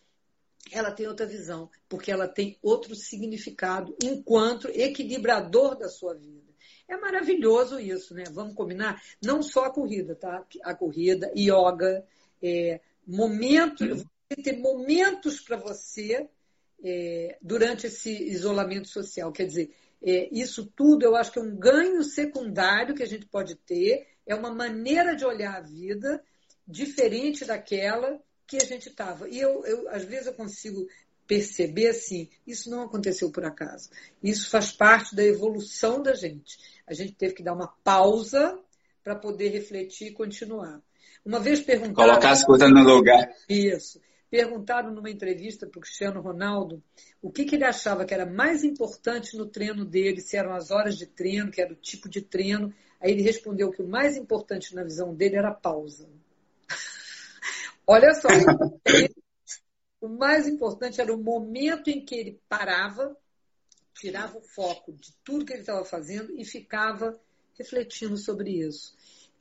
ela 0.72 0.92
tem 0.92 1.08
outra 1.08 1.26
visão, 1.26 1.70
porque 1.88 2.12
ela 2.12 2.28
tem 2.28 2.58
outro 2.62 2.96
significado 2.96 3.96
enquanto 4.04 4.68
equilibrador 4.68 5.78
da 5.78 5.88
sua 5.88 6.14
vida. 6.14 6.48
É 6.88 6.98
maravilhoso 6.98 7.80
isso, 7.80 8.14
né? 8.14 8.24
Vamos 8.32 8.54
combinar? 8.54 9.02
Não 9.22 9.42
só 9.42 9.66
a 9.66 9.74
corrida, 9.74 10.16
tá? 10.16 10.46
A 10.64 10.74
corrida, 10.74 11.32
yoga, 11.36 12.06
é, 12.42 12.80
momentos, 13.06 14.04
você 14.30 14.42
ter 14.42 14.58
momentos 14.58 15.42
para 15.42 15.58
você 15.58 16.30
é, 16.84 17.38
durante 17.42 17.88
esse 17.88 18.12
isolamento 18.12 18.88
social. 18.88 19.32
Quer 19.32 19.46
dizer, 19.46 19.76
isso 20.02 20.66
tudo 20.76 21.04
eu 21.04 21.16
acho 21.16 21.32
que 21.32 21.40
é 21.40 21.42
um 21.42 21.56
ganho 21.56 22.04
secundário 22.04 22.96
que 22.96 23.04
a 23.04 23.08
gente 23.08 23.26
pode 23.26 23.56
ter, 23.56 24.08
é 24.26 24.36
uma 24.36 24.54
maneira 24.54 25.16
de 25.16 25.26
olhar 25.26 25.56
a 25.56 25.62
vida 25.62 26.22
diferente 26.68 27.46
daquela 27.46 28.20
que 28.46 28.58
a 28.58 28.66
gente 28.66 28.90
estava. 28.90 29.28
E 29.30 29.40
eu, 29.40 29.66
eu, 29.66 29.90
às 29.90 30.04
vezes, 30.04 30.28
eu 30.28 30.34
consigo 30.34 30.88
perceber 31.28 31.90
assim, 31.90 32.30
isso 32.46 32.70
não 32.70 32.84
aconteceu 32.84 33.30
por 33.32 33.44
acaso. 33.44 33.90
Isso 34.24 34.50
faz 34.50 34.72
parte 34.72 35.16
da 35.16 35.24
evolução 35.24 36.02
da 36.02 36.14
gente. 36.14 36.58
A 36.88 36.94
gente 36.94 37.14
teve 37.14 37.34
que 37.34 37.44
dar 37.44 37.54
uma 37.54 37.68
pausa 37.84 38.58
para 39.04 39.16
poder 39.16 39.50
refletir 39.50 40.08
e 40.08 40.14
continuar. 40.14 40.82
Uma 41.26 41.40
vez 41.40 41.60
perguntaram. 41.60 42.10
Colocar 42.10 42.32
as 42.32 42.44
coisas 42.44 42.70
no 42.70 42.82
lugar. 42.82 43.30
Isso. 43.50 44.00
Perguntaram 44.30 44.92
numa 44.92 45.10
entrevista 45.10 45.66
para 45.66 45.78
o 45.78 45.82
Cristiano 45.82 46.20
Ronaldo 46.20 46.84
o 47.22 47.32
que, 47.32 47.46
que, 47.46 47.56
ele 47.56 47.64
achava 47.64 48.06
que 48.06 48.14
era 48.14 48.26
mais 48.26 48.64
importante 48.64 49.38
no 49.38 49.46
treino 49.46 49.86
dele, 49.86 50.20
se 50.20 50.36
eram 50.36 50.54
as 50.54 50.70
horas 50.70 50.98
de 50.98 51.06
treino, 51.06 51.50
que 51.50 51.62
era 51.62 51.72
o 51.72 51.76
tipo 51.76 52.10
de 52.10 52.22
treino. 52.22 52.74
Aí 53.00 53.12
ele 53.12 53.22
respondeu 53.22 53.72
que 53.72 53.82
o 53.82 53.88
mais 53.88 54.18
importante 54.18 54.76
na 54.76 54.84
visão 54.84 55.16
dele 55.16 55.38
era 55.38 55.50
a 55.50 55.54
pausa. 55.54 56.10
Olha 57.88 58.14
só, 58.16 58.28
o 60.02 60.10
mais 60.10 60.46
importante 60.46 61.00
era 61.00 61.14
o 61.14 61.24
momento 61.24 61.90
em 61.90 62.04
que 62.04 62.16
ele 62.16 62.42
parava, 62.50 63.16
tirava 63.94 64.38
o 64.38 64.42
foco 64.42 64.92
de 64.92 65.16
tudo 65.24 65.46
que 65.46 65.54
ele 65.54 65.62
estava 65.62 65.86
fazendo 65.86 66.38
e 66.38 66.44
ficava 66.44 67.18
refletindo 67.58 68.18
sobre 68.18 68.52
isso. 68.60 68.94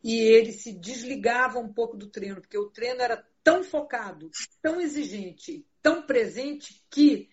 E 0.03 0.19
ele 0.21 0.53
se 0.53 0.73
desligava 0.73 1.59
um 1.59 1.73
pouco 1.73 1.97
do 1.97 2.07
treino, 2.07 2.41
porque 2.41 2.57
o 2.57 2.71
treino 2.71 3.03
era 3.03 3.27
tão 3.47 3.63
focado, 3.63 4.29
tão 4.61 4.81
exigente, 4.81 5.65
tão 5.81 6.03
presente 6.03 6.85
que 6.91 7.29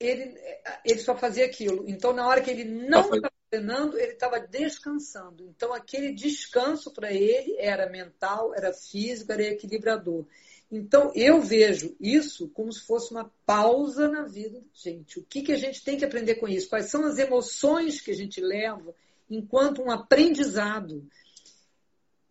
ele, 0.00 0.34
ele 0.82 0.98
só 0.98 1.14
fazia 1.14 1.44
aquilo. 1.44 1.84
Então, 1.86 2.14
na 2.14 2.26
hora 2.26 2.40
que 2.40 2.50
ele 2.50 2.64
não 2.64 3.14
estava 3.14 3.34
treinando, 3.50 3.98
ele 3.98 4.12
estava 4.12 4.40
descansando. 4.40 5.46
Então, 5.46 5.74
aquele 5.74 6.10
descanso 6.14 6.90
para 6.90 7.12
ele 7.12 7.54
era 7.58 7.86
mental, 7.90 8.54
era 8.54 8.72
físico, 8.72 9.30
era 9.30 9.42
equilibrador. 9.42 10.24
Então, 10.72 11.12
eu 11.14 11.38
vejo 11.38 11.94
isso 12.00 12.48
como 12.48 12.72
se 12.72 12.80
fosse 12.86 13.10
uma 13.10 13.30
pausa 13.44 14.08
na 14.08 14.22
vida 14.22 14.58
da 14.58 14.66
gente. 14.72 15.18
O 15.18 15.22
que, 15.22 15.42
que 15.42 15.52
a 15.52 15.58
gente 15.58 15.84
tem 15.84 15.98
que 15.98 16.04
aprender 16.06 16.36
com 16.36 16.48
isso? 16.48 16.70
Quais 16.70 16.86
são 16.86 17.04
as 17.04 17.18
emoções 17.18 18.00
que 18.00 18.10
a 18.10 18.16
gente 18.16 18.40
leva 18.40 18.94
enquanto 19.28 19.82
um 19.82 19.90
aprendizado 19.90 21.06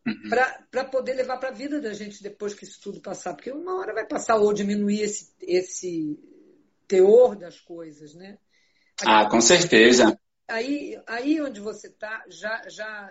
uhum. 0.06 0.30
para 0.72 0.86
poder 0.86 1.14
levar 1.14 1.38
para 1.38 1.50
a 1.50 1.54
vida 1.54 1.82
da 1.82 1.94
gente 1.94 2.22
depois 2.22 2.54
que 2.54 2.66
isso 2.66 2.80
tudo 2.82 3.02
passar? 3.02 3.34
Porque 3.34 3.52
uma 3.52 3.80
hora 3.80 3.94
vai 3.94 4.06
passar 4.06 4.36
ou 4.36 4.54
diminuir 4.54 5.02
esse, 5.02 5.34
esse 5.42 6.20
teor 6.88 7.36
das 7.36 7.60
coisas, 7.60 8.14
né? 8.14 8.38
Ah, 9.06 9.28
com 9.30 9.42
certeza 9.42 10.18
aí, 10.48 11.02
aí 11.08 11.42
onde 11.42 11.60
você 11.60 11.88
está, 11.88 12.24
já, 12.30 12.62
já 12.70 13.10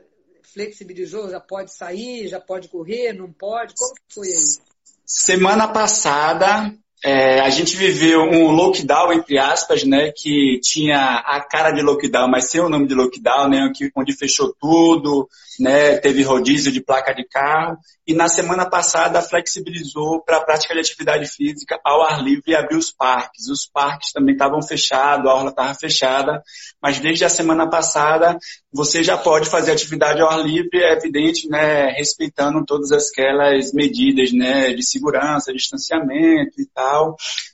flexibilizou? 0.53 1.31
Já 1.31 1.41
pode 1.41 1.73
sair? 1.75 2.29
Já 2.29 2.41
pode 2.41 2.69
correr? 2.69 3.13
Não 3.13 3.33
pode? 3.33 3.75
Como 3.77 3.95
foi 4.13 4.29
aí? 4.29 4.73
Semana 5.05 5.69
passada, 5.69 6.75
é, 7.05 7.41
a 7.41 7.51
gente 7.51 7.77
viveu 7.77 8.21
um 8.21 8.51
lockdown, 8.53 9.13
entre 9.13 9.39
aspas, 9.39 9.83
né, 9.83 10.13
que 10.17 10.61
tinha 10.63 11.23
a 11.27 11.41
cara 11.41 11.73
de 11.73 11.83
lockdown, 11.83 12.29
mas 12.29 12.49
sem 12.49 12.61
o 12.61 12.69
nome 12.69 12.87
de 12.87 12.95
lockdown, 12.95 13.49
né, 13.49 13.73
onde 13.97 14.17
fechou 14.17 14.55
tudo, 14.61 15.29
né, 15.59 15.99
teve 15.99 16.23
rodízio 16.23 16.71
de 16.71 16.81
placa 16.81 17.13
de 17.13 17.25
carro, 17.25 17.77
e 18.07 18.15
na 18.15 18.29
semana 18.29 18.69
passada 18.69 19.23
flexibilizou 19.23 20.23
para 20.23 20.39
a 20.39 20.45
prática 20.45 20.75
de 20.75 20.81
atividade 20.81 21.27
física 21.27 21.79
ao 21.85 22.03
ar 22.03 22.23
livre 22.23 22.51
e 22.51 22.55
abriu 22.55 22.79
os 22.79 22.91
parques. 22.91 23.49
Os 23.49 23.69
parques 23.73 24.13
também 24.13 24.35
estavam 24.35 24.61
fechados, 24.61 25.31
a 25.31 25.35
orla 25.35 25.51
estava 25.51 25.75
fechada, 25.75 26.43
mas 26.83 26.99
desde 26.99 27.25
a 27.25 27.29
semana 27.29 27.69
passada 27.69 28.37
você 28.73 29.05
já 29.05 29.17
pode 29.17 29.49
fazer 29.49 29.73
atividade 29.73 30.21
ao 30.21 30.31
ar 30.31 30.45
livre, 30.45 30.83
é 30.83 30.93
evidente, 30.93 31.49
né, 31.49 31.91
respeitando 31.91 32.65
todas 32.65 32.91
aquelas 32.91 33.73
medidas, 33.73 34.33
né, 34.33 34.73
de 34.73 34.83
segurança, 34.83 35.53
distanciamento 35.53 36.61
e 36.61 36.67
tal. 36.75 36.92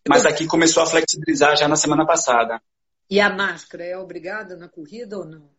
Mas 0.09 0.25
aqui 0.27 0.47
começou 0.47 0.83
a 0.83 0.87
flexibilizar 0.87 1.57
já 1.57 1.69
na 1.69 1.77
semana 1.77 2.07
passada. 2.07 2.61
E 3.11 3.21
a 3.21 3.31
máscara 3.31 3.85
é 3.85 3.97
obrigada 3.97 4.57
na 4.57 4.69
corrida 4.69 5.19
ou 5.19 5.25
não? 5.25 5.51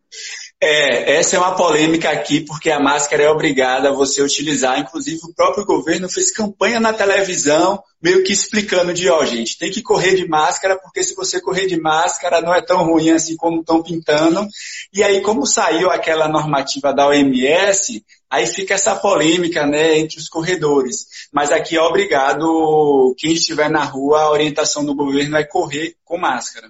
É, 0.62 1.16
essa 1.16 1.38
é 1.38 1.40
uma 1.40 1.56
polêmica 1.56 2.10
aqui, 2.10 2.42
porque 2.42 2.70
a 2.70 2.82
máscara 2.82 3.24
é 3.24 3.30
obrigada 3.30 3.90
a 3.90 3.94
você 3.94 4.22
utilizar. 4.22 4.78
Inclusive, 4.78 5.18
o 5.24 5.34
próprio 5.34 5.66
governo 5.66 6.10
fez 6.10 6.32
campanha 6.32 6.82
na 6.82 6.92
televisão, 6.92 7.82
meio 8.02 8.24
que 8.26 8.34
explicando 8.34 8.94
de, 8.94 9.08
ó, 9.08 9.24
gente, 9.24 9.58
tem 9.58 9.72
que 9.72 9.82
correr 9.82 10.16
de 10.16 10.28
máscara, 10.28 10.78
porque 10.78 11.02
se 11.02 11.16
você 11.16 11.40
correr 11.40 11.66
de 11.66 11.80
máscara 11.80 12.42
não 12.42 12.54
é 12.54 12.62
tão 12.62 12.84
ruim 12.84 13.12
assim 13.12 13.38
como 13.38 13.62
estão 13.62 13.82
pintando. 13.82 14.46
E 14.94 15.02
aí, 15.02 15.22
como 15.22 15.46
saiu 15.46 15.90
aquela 15.90 16.28
normativa 16.28 16.94
da 16.94 17.08
OMS, 17.08 18.04
aí 18.30 18.46
fica 18.46 18.74
essa 18.74 18.94
polêmica, 18.98 19.66
né, 19.66 19.98
entre 19.98 20.18
os 20.18 20.28
corredores. 20.28 21.06
Mas 21.32 21.52
aqui 21.52 21.78
é 21.78 21.82
obrigado, 21.82 23.16
quem 23.18 23.32
estiver 23.32 23.70
na 23.70 23.86
rua, 23.86 24.24
a 24.24 24.32
orientação 24.32 24.84
do 24.84 24.94
governo 24.94 25.38
é 25.38 25.46
correr 25.46 25.96
com 26.04 26.18
máscara. 26.18 26.70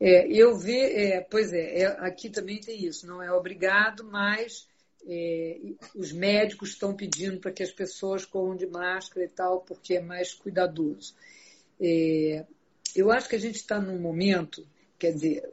É, 0.00 0.28
eu 0.28 0.56
vi, 0.56 0.78
é, 0.78 1.20
pois 1.20 1.52
é, 1.52 1.80
é, 1.80 1.86
aqui 2.00 2.30
também 2.30 2.60
tem 2.60 2.84
isso, 2.84 3.06
não 3.06 3.20
é 3.20 3.32
obrigado, 3.32 4.04
mas 4.04 4.68
é, 5.04 5.58
os 5.94 6.12
médicos 6.12 6.70
estão 6.70 6.94
pedindo 6.94 7.40
para 7.40 7.50
que 7.50 7.62
as 7.62 7.72
pessoas 7.72 8.24
corram 8.24 8.54
de 8.54 8.66
máscara 8.66 9.26
e 9.26 9.28
tal, 9.28 9.60
porque 9.62 9.94
é 9.94 10.00
mais 10.00 10.32
cuidadoso. 10.32 11.14
É, 11.80 12.46
eu 12.94 13.10
acho 13.10 13.28
que 13.28 13.36
a 13.36 13.40
gente 13.40 13.56
está 13.56 13.80
num 13.80 13.98
momento, 13.98 14.66
quer 14.98 15.12
dizer, 15.12 15.50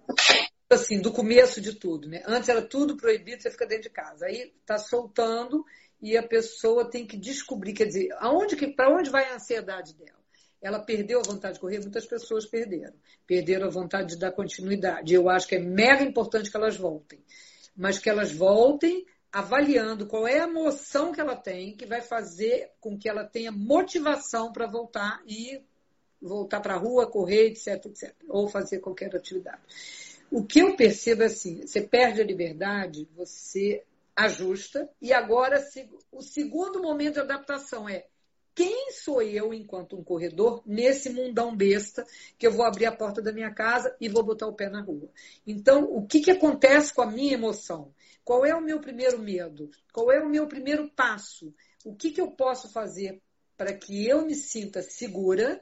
assim, 0.70 1.00
do 1.00 1.12
começo 1.12 1.60
de 1.60 1.74
tudo, 1.74 2.08
né? 2.08 2.24
Antes 2.26 2.50
era 2.50 2.62
tudo 2.62 2.98
proibido, 2.98 3.42
você 3.42 3.52
fica 3.52 3.66
dentro 3.66 3.84
de 3.84 3.90
casa. 3.90 4.26
Aí 4.26 4.54
está 4.62 4.78
soltando 4.78 5.66
e 6.02 6.18
a 6.18 6.24
pessoa 6.24 6.90
tem 6.90 7.06
que 7.06 7.18
descobrir, 7.18 7.74
quer 7.74 7.86
dizer, 7.86 8.10
aonde 8.20 8.56
que, 8.56 8.68
para 8.68 8.96
onde 8.96 9.10
vai 9.10 9.26
a 9.26 9.36
ansiedade 9.36 9.94
dela? 9.96 10.25
Ela 10.66 10.80
perdeu 10.80 11.20
a 11.20 11.24
vontade 11.24 11.54
de 11.54 11.60
correr, 11.60 11.80
muitas 11.80 12.08
pessoas 12.08 12.44
perderam. 12.44 12.96
Perderam 13.28 13.68
a 13.68 13.70
vontade 13.70 14.16
de 14.16 14.18
dar 14.18 14.32
continuidade. 14.32 15.14
Eu 15.14 15.30
acho 15.30 15.48
que 15.48 15.54
é 15.54 15.60
mega 15.60 16.04
importante 16.04 16.50
que 16.50 16.58
elas 16.58 16.76
voltem. 16.76 17.24
Mas 17.78 18.00
que 18.00 18.10
elas 18.10 18.32
voltem 18.32 19.06
avaliando 19.32 20.08
qual 20.08 20.28
é 20.28 20.40
a 20.40 20.48
emoção 20.48 21.12
que 21.12 21.22
ela 21.22 21.36
tem, 21.36 21.78
que 21.78 21.86
vai 21.86 22.02
fazer 22.02 22.72
com 22.80 22.98
que 22.98 23.08
ela 23.08 23.24
tenha 23.24 23.52
motivação 23.52 24.52
para 24.52 24.66
voltar 24.66 25.22
e 25.28 25.62
voltar 26.20 26.60
para 26.62 26.74
a 26.74 26.80
rua, 26.80 27.06
correr, 27.06 27.50
etc, 27.50 27.86
etc. 27.86 28.16
Ou 28.28 28.48
fazer 28.48 28.80
qualquer 28.80 29.16
atividade. 29.16 29.62
O 30.32 30.44
que 30.44 30.62
eu 30.62 30.76
percebo 30.76 31.22
é 31.22 31.28
assim, 31.28 31.62
você 31.62 31.82
perde 31.82 32.22
a 32.22 32.26
liberdade, 32.26 33.08
você 33.16 33.84
ajusta, 34.16 34.90
e 35.00 35.14
agora 35.14 35.64
o 36.12 36.24
segundo 36.24 36.82
momento 36.82 37.16
de 37.16 37.20
adaptação 37.20 37.88
é 37.88 38.08
quem 38.56 38.92
sou 38.92 39.22
eu 39.22 39.54
enquanto 39.54 39.98
um 39.98 40.04
corredor 40.04 40.64
nesse 40.66 41.10
mundão 41.10 41.56
besta 41.56 42.06
que 42.38 42.48
eu 42.48 42.52
vou 42.52 42.66
abrir 42.66 42.86
a 42.86 42.96
porta 42.96 43.22
da 43.22 43.34
minha 43.34 43.54
casa 43.54 43.96
e 44.00 44.08
vou 44.08 44.24
botar 44.24 44.48
o 44.48 44.54
pé 44.54 44.70
na 44.70 44.82
rua. 44.82 45.10
Então, 45.46 45.84
o 45.84 46.08
que, 46.08 46.22
que 46.22 46.32
acontece 46.32 46.94
com 46.94 47.02
a 47.02 47.12
minha 47.12 47.34
emoção? 47.34 47.94
Qual 48.24 48.46
é 48.46 48.56
o 48.56 48.62
meu 48.62 48.80
primeiro 48.80 49.20
medo? 49.20 49.70
Qual 49.92 50.12
é 50.12 50.20
o 50.20 50.30
meu 50.30 50.48
primeiro 50.48 50.90
passo? 50.90 51.54
O 51.84 51.94
que, 51.94 52.12
que 52.12 52.22
eu 52.22 52.32
posso 52.32 52.72
fazer 52.72 53.22
para 53.58 53.74
que 53.74 54.08
eu 54.08 54.26
me 54.26 54.36
sinta 54.36 54.82
segura 54.82 55.62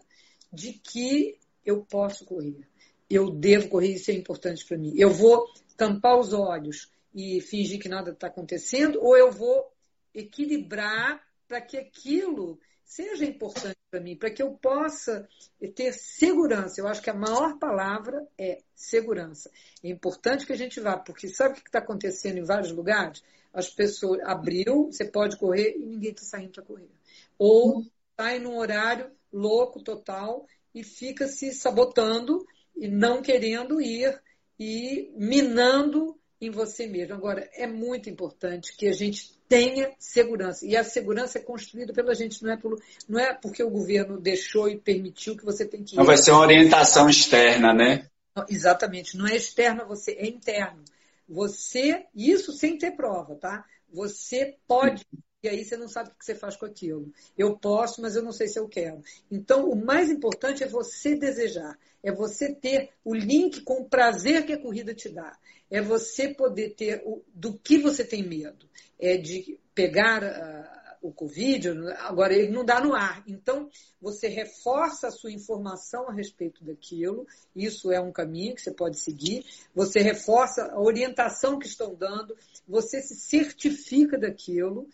de 0.51 0.73
que 0.73 1.38
eu 1.65 1.84
posso 1.84 2.25
correr. 2.25 2.67
Eu 3.10 3.29
devo 3.29 3.69
correr, 3.69 3.93
isso 3.93 4.12
é 4.12 4.13
importante 4.13 4.65
para 4.65 4.77
mim. 4.77 4.93
Eu 4.95 5.10
vou 5.10 5.47
tampar 5.77 6.19
os 6.19 6.34
olhos 6.34 6.91
e 7.13 7.41
fingir 7.41 7.79
que 7.79 7.89
nada 7.89 8.12
está 8.12 8.27
acontecendo, 8.27 8.99
ou 9.01 9.15
eu 9.17 9.32
vou 9.32 9.71
equilibrar 10.13 11.21
para 11.47 11.62
que 11.62 11.77
aquilo 11.77 12.60
seja 12.84 13.26
importante 13.26 13.78
para 13.89 14.00
mim, 14.00 14.15
para 14.15 14.32
que 14.32 14.41
eu 14.41 14.52
possa 14.52 15.28
ter 15.76 15.93
segurança. 15.93 16.80
Eu 16.80 16.88
acho 16.88 17.02
que 17.02 17.10
a 17.10 17.13
maior 17.13 17.58
palavra 17.60 18.28
é 18.38 18.60
segurança. 18.76 19.52
É 19.84 19.89
importante 19.89 20.46
que 20.46 20.54
a 20.54 20.58
gente 20.58 20.80
vá, 20.80 20.98
porque 20.98 21.28
sabe 21.28 21.60
o 21.60 21.62
que 21.62 21.69
está 21.69 21.80
acontecendo 21.80 22.38
em 22.38 22.43
vários 22.43 22.72
lugares? 22.72 23.24
As 23.54 23.69
pessoas 23.69 24.19
abriu, 24.24 24.86
você 24.86 25.06
pode 25.06 25.38
correr 25.38 25.76
e 25.78 25.86
ninguém 25.86 26.12
está 26.12 26.24
saindo 26.24 26.52
para 26.52 26.63
correr. 26.63 26.89
Ou 27.38 27.86
sai 28.17 28.39
num 28.39 28.58
horário 28.58 29.12
louco 29.32 29.84
total 29.84 30.48
e 30.74 30.84
fica 30.84 31.28
se 31.28 31.54
sabotando 31.54 32.46
e 32.76 32.88
não 32.88 33.22
querendo 33.22 33.80
ir 33.80 34.19
e 34.60 35.12
minando 35.15 36.19
em 36.45 36.51
você 36.51 36.88
mesmo. 36.88 37.13
Agora, 37.13 37.49
é 37.53 37.67
muito 37.67 38.10
importante 38.10 38.75
que 38.75 38.88
a 38.88 38.93
gente 38.93 39.34
tenha 39.47 39.91
segurança. 39.99 40.65
E 40.65 40.75
a 40.75 40.84
segurança 40.84 41.38
é 41.38 41.41
construída 41.41 41.93
pela 41.93 42.13
gente, 42.15 42.43
não 42.43 42.51
é, 42.51 42.58
pelo, 42.58 42.82
não 43.08 43.19
é 43.19 43.34
porque 43.34 43.63
o 43.63 43.69
governo 43.69 44.19
deixou 44.19 44.67
e 44.69 44.79
permitiu 44.79 45.38
que 45.38 45.45
você 45.45 45.65
tem 45.65 45.84
que 45.84 45.95
ir. 45.95 45.97
Não 45.97 46.06
vai 46.06 46.17
ser 46.17 46.32
uma 46.32 46.41
orientação 46.41 47.10
externa, 47.10 47.73
né? 47.73 48.08
Exatamente. 48.49 49.17
Não 49.17 49.27
é 49.27 49.36
externo 49.36 49.82
a 49.84 49.86
você, 49.86 50.12
é 50.13 50.27
interno. 50.27 50.84
Você, 51.27 52.06
isso 52.15 52.51
sem 52.51 52.77
ter 52.77 52.91
prova, 52.91 53.36
tá? 53.36 53.63
Você 53.91 54.58
pode 54.67 55.06
e 55.43 55.49
aí 55.49 55.65
você 55.65 55.75
não 55.75 55.89
sabe 55.89 56.10
o 56.10 56.13
que 56.13 56.23
você 56.23 56.34
faz 56.34 56.56
com 56.56 56.65
aquilo. 56.65 57.12
Eu 57.38 57.58
posso, 57.58 58.01
mas 58.01 58.15
eu 58.15 58.23
não 58.23 58.32
sei 58.32 58.47
se 58.47 58.58
eu 58.58 58.67
quero. 58.67 59.03
Então, 59.29 59.69
o 59.69 59.75
mais 59.75 60.10
importante 60.10 60.63
é 60.63 60.67
você 60.67 61.17
desejar, 61.17 61.77
é 62.01 62.13
você 62.13 62.56
ter 62.56 62.91
o 63.03 63.13
link 63.13 63.62
com 63.62 63.82
o 63.82 63.89
prazer 63.89 64.45
que 64.45 64.53
a 64.53 64.62
corrida 64.62 64.93
te 64.93 65.10
dá, 65.10 65.38
é 65.69 65.82
você 65.82 66.34
poder 66.34 66.75
ter 66.75 67.03
o, 67.06 67.21
do 67.34 67.58
que 67.58 67.77
você 67.77 68.06
tem 68.06 68.25
medo, 68.25 68.69
é 68.97 69.17
de 69.17 69.60
pegar 69.75 70.23
uh, 70.23 70.84
o 71.01 71.12
Covid, 71.12 71.67
agora 71.97 72.34
ele 72.34 72.49
não 72.49 72.63
dá 72.63 72.79
no 72.79 72.95
ar. 72.95 73.21
Então, 73.27 73.69
você 73.99 74.29
reforça 74.29 75.08
a 75.08 75.12
sua 75.12 75.32
informação 75.34 76.08
a 76.08 76.13
respeito 76.13 76.63
daquilo, 76.63 77.27
isso 77.53 77.91
é 77.91 77.99
um 77.99 78.13
caminho 78.13 78.56
que 78.56 78.62
você 78.62 78.71
pode 78.71 78.97
seguir, 78.97 79.45
você 79.75 79.99
reforça 79.99 80.71
a 80.71 80.79
orientação 80.79 81.60
que 81.60 81.67
estão 81.67 81.93
dando, 81.93 82.34
você 82.65 83.01
se 83.01 83.15
certifica 83.15 84.17
daquilo 84.17 84.88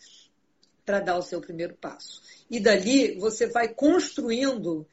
para 0.89 0.99
dar 0.99 1.19
o 1.19 1.21
seu 1.21 1.39
primeiro 1.39 1.75
passo. 1.75 2.19
E 2.49 2.60
dali 2.60 3.13
você 3.19 3.45
vai 3.45 3.67
construindo 3.67 4.88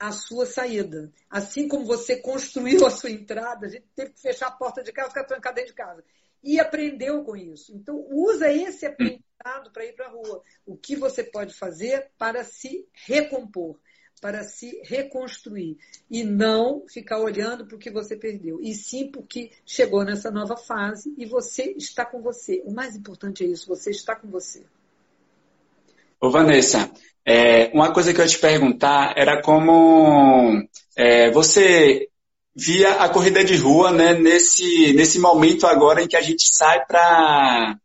a 0.00 0.10
sua 0.10 0.46
saída. 0.46 1.12
Assim 1.28 1.68
como 1.68 1.84
você 1.84 2.16
construiu 2.16 2.86
a 2.86 2.90
sua 2.90 3.10
entrada, 3.10 3.66
a 3.66 3.68
gente 3.68 3.84
teve 3.94 4.12
que 4.12 4.22
fechar 4.22 4.46
a 4.46 4.52
porta 4.52 4.82
de 4.82 4.90
casa, 4.90 5.10
ficar 5.10 5.24
trancado 5.24 5.56
dentro 5.56 5.72
de 5.72 5.76
casa. 5.76 6.02
E 6.42 6.58
aprendeu 6.58 7.22
com 7.24 7.36
isso. 7.36 7.76
Então, 7.76 8.06
usa 8.10 8.50
esse 8.50 8.86
aprendizado 8.86 9.70
para 9.70 9.84
ir 9.84 9.92
para 9.92 10.06
a 10.06 10.12
rua. 10.12 10.42
O 10.64 10.78
que 10.78 10.96
você 10.96 11.22
pode 11.22 11.52
fazer 11.52 12.10
para 12.16 12.42
se 12.42 12.88
recompor, 12.94 13.78
para 14.22 14.44
se 14.44 14.80
reconstruir. 14.84 15.76
E 16.10 16.24
não 16.24 16.88
ficar 16.88 17.18
olhando 17.18 17.66
para 17.66 17.76
o 17.76 17.78
que 17.78 17.90
você 17.90 18.16
perdeu. 18.16 18.62
E 18.62 18.72
sim 18.72 19.10
porque 19.10 19.50
chegou 19.66 20.06
nessa 20.06 20.30
nova 20.30 20.56
fase 20.56 21.12
e 21.18 21.26
você 21.26 21.74
está 21.76 22.06
com 22.06 22.22
você. 22.22 22.62
O 22.64 22.72
mais 22.72 22.96
importante 22.96 23.44
é 23.44 23.46
isso, 23.46 23.68
você 23.68 23.90
está 23.90 24.16
com 24.16 24.30
você. 24.30 24.64
Ô 26.24 26.30
Vanessa, 26.30 26.90
é, 27.22 27.70
uma 27.74 27.92
coisa 27.92 28.14
que 28.14 28.18
eu 28.18 28.24
ia 28.24 28.30
te 28.30 28.38
perguntar 28.38 29.12
era 29.14 29.42
como 29.42 30.58
é, 30.96 31.30
você 31.30 32.08
via 32.56 32.92
a 32.92 33.10
corrida 33.10 33.44
de 33.44 33.54
rua 33.56 33.92
né, 33.92 34.14
nesse, 34.14 34.94
nesse 34.94 35.18
momento 35.18 35.66
agora 35.66 36.00
em 36.00 36.08
que 36.08 36.16
a 36.16 36.22
gente 36.22 36.48
sai 36.50 36.82
para 36.86 37.76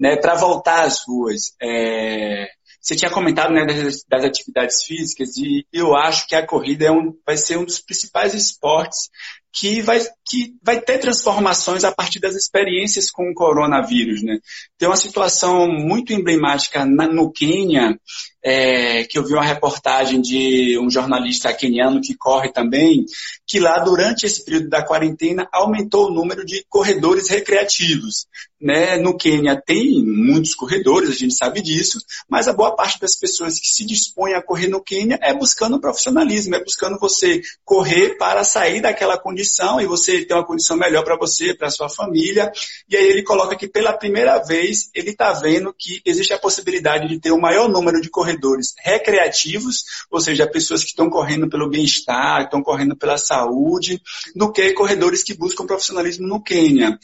né, 0.00 0.16
voltar 0.40 0.86
às 0.86 1.06
ruas. 1.06 1.54
É, 1.62 2.48
você 2.80 2.96
tinha 2.96 3.10
comentado 3.10 3.52
né, 3.52 3.66
das, 3.66 4.02
das, 4.08 4.24
atividades 4.24 4.84
físicas 4.84 5.36
e 5.36 5.66
eu 5.70 5.94
acho 5.94 6.26
que 6.26 6.34
a 6.34 6.46
corrida 6.46 6.86
é 6.86 6.90
um, 6.90 7.14
vai 7.26 7.36
ser 7.36 7.58
um 7.58 7.64
dos 7.66 7.78
principais 7.78 8.32
esportes 8.32 9.10
que 9.52 9.82
vai, 9.82 10.00
que 10.26 10.54
vai 10.62 10.80
ter 10.80 10.98
transformações 10.98 11.84
a 11.84 11.92
partir 11.92 12.18
das 12.18 12.34
experiências 12.34 13.10
com 13.10 13.30
o 13.30 13.34
coronavírus. 13.34 14.22
Né? 14.22 14.38
Tem 14.78 14.88
uma 14.88 14.96
situação 14.96 15.68
muito 15.68 16.12
emblemática 16.12 16.86
na, 16.86 17.06
no 17.06 17.30
Quênia, 17.30 17.98
é, 18.44 19.04
que 19.04 19.18
eu 19.18 19.24
vi 19.24 19.34
uma 19.34 19.44
reportagem 19.44 20.20
de 20.20 20.76
um 20.78 20.90
jornalista 20.90 21.52
queniano 21.52 22.00
que 22.00 22.16
corre 22.16 22.50
também, 22.50 23.04
que 23.46 23.60
lá 23.60 23.78
durante 23.78 24.26
esse 24.26 24.44
período 24.44 24.68
da 24.68 24.84
quarentena 24.84 25.46
aumentou 25.52 26.08
o 26.08 26.14
número 26.14 26.44
de 26.44 26.64
corredores 26.68 27.28
recreativos. 27.28 28.26
Né? 28.60 28.96
No 28.96 29.16
Quênia 29.16 29.60
tem 29.64 30.04
muitos 30.04 30.54
corredores, 30.54 31.10
a 31.10 31.14
gente 31.14 31.36
sabe 31.36 31.60
disso, 31.60 31.98
mas 32.28 32.48
a 32.48 32.52
boa 32.52 32.74
parte 32.74 32.98
das 32.98 33.16
pessoas 33.16 33.60
que 33.60 33.66
se 33.66 33.84
dispõem 33.84 34.34
a 34.34 34.42
correr 34.42 34.68
no 34.68 34.82
Quênia 34.82 35.18
é 35.20 35.34
buscando 35.34 35.80
profissionalismo, 35.80 36.54
é 36.54 36.64
buscando 36.64 36.98
você 36.98 37.42
correr 37.64 38.16
para 38.16 38.42
sair 38.44 38.80
daquela 38.80 39.18
condição 39.18 39.41
e 39.80 39.86
você 39.86 40.24
ter 40.24 40.34
uma 40.34 40.44
condição 40.44 40.76
melhor 40.76 41.04
para 41.04 41.16
você, 41.16 41.54
para 41.54 41.70
sua 41.70 41.88
família. 41.88 42.50
E 42.88 42.96
aí 42.96 43.06
ele 43.06 43.22
coloca 43.22 43.56
que 43.56 43.68
pela 43.68 43.92
primeira 43.92 44.38
vez 44.38 44.90
ele 44.94 45.10
está 45.10 45.32
vendo 45.32 45.74
que 45.76 46.00
existe 46.04 46.32
a 46.32 46.38
possibilidade 46.38 47.08
de 47.08 47.20
ter 47.20 47.30
o 47.30 47.36
um 47.36 47.40
maior 47.40 47.68
número 47.68 48.00
de 48.00 48.10
corredores 48.10 48.42
corredores 48.42 48.74
recreativos, 48.78 49.84
ou 50.10 50.20
seja, 50.20 50.46
pessoas 50.46 50.82
que 50.82 50.90
estão 50.90 51.10
correndo 51.10 51.48
pelo 51.48 51.68
bem-estar, 51.68 52.42
estão 52.42 52.62
correndo 52.62 52.96
pela 52.96 53.18
saúde, 53.18 54.00
do 54.34 54.52
que 54.52 54.72
corredores 54.72 55.22
que 55.22 55.34
buscam 55.34 55.66
profissionalismo 55.66 56.26
no 56.26 56.42
Quênia. 56.42 56.98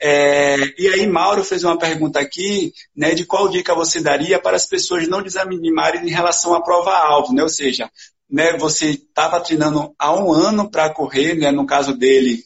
É, 0.00 0.56
e 0.78 0.88
aí 0.88 1.06
Mauro 1.06 1.44
fez 1.44 1.64
uma 1.64 1.78
pergunta 1.78 2.20
aqui, 2.20 2.72
né, 2.94 3.14
de 3.14 3.24
qual 3.24 3.48
dica 3.48 3.74
você 3.74 4.00
daria 4.00 4.38
para 4.38 4.56
as 4.56 4.66
pessoas 4.66 5.08
não 5.08 5.22
desanimarem 5.22 6.06
em 6.06 6.10
relação 6.10 6.54
à 6.54 6.62
prova-alvo, 6.62 7.32
né, 7.32 7.42
ou 7.42 7.48
seja, 7.48 7.90
né, 8.30 8.56
você 8.56 8.90
estava 8.90 9.40
treinando 9.40 9.94
há 9.98 10.14
um 10.14 10.32
ano 10.32 10.70
para 10.70 10.92
correr, 10.92 11.34
né, 11.34 11.50
no 11.50 11.66
caso 11.66 11.96
dele 11.96 12.42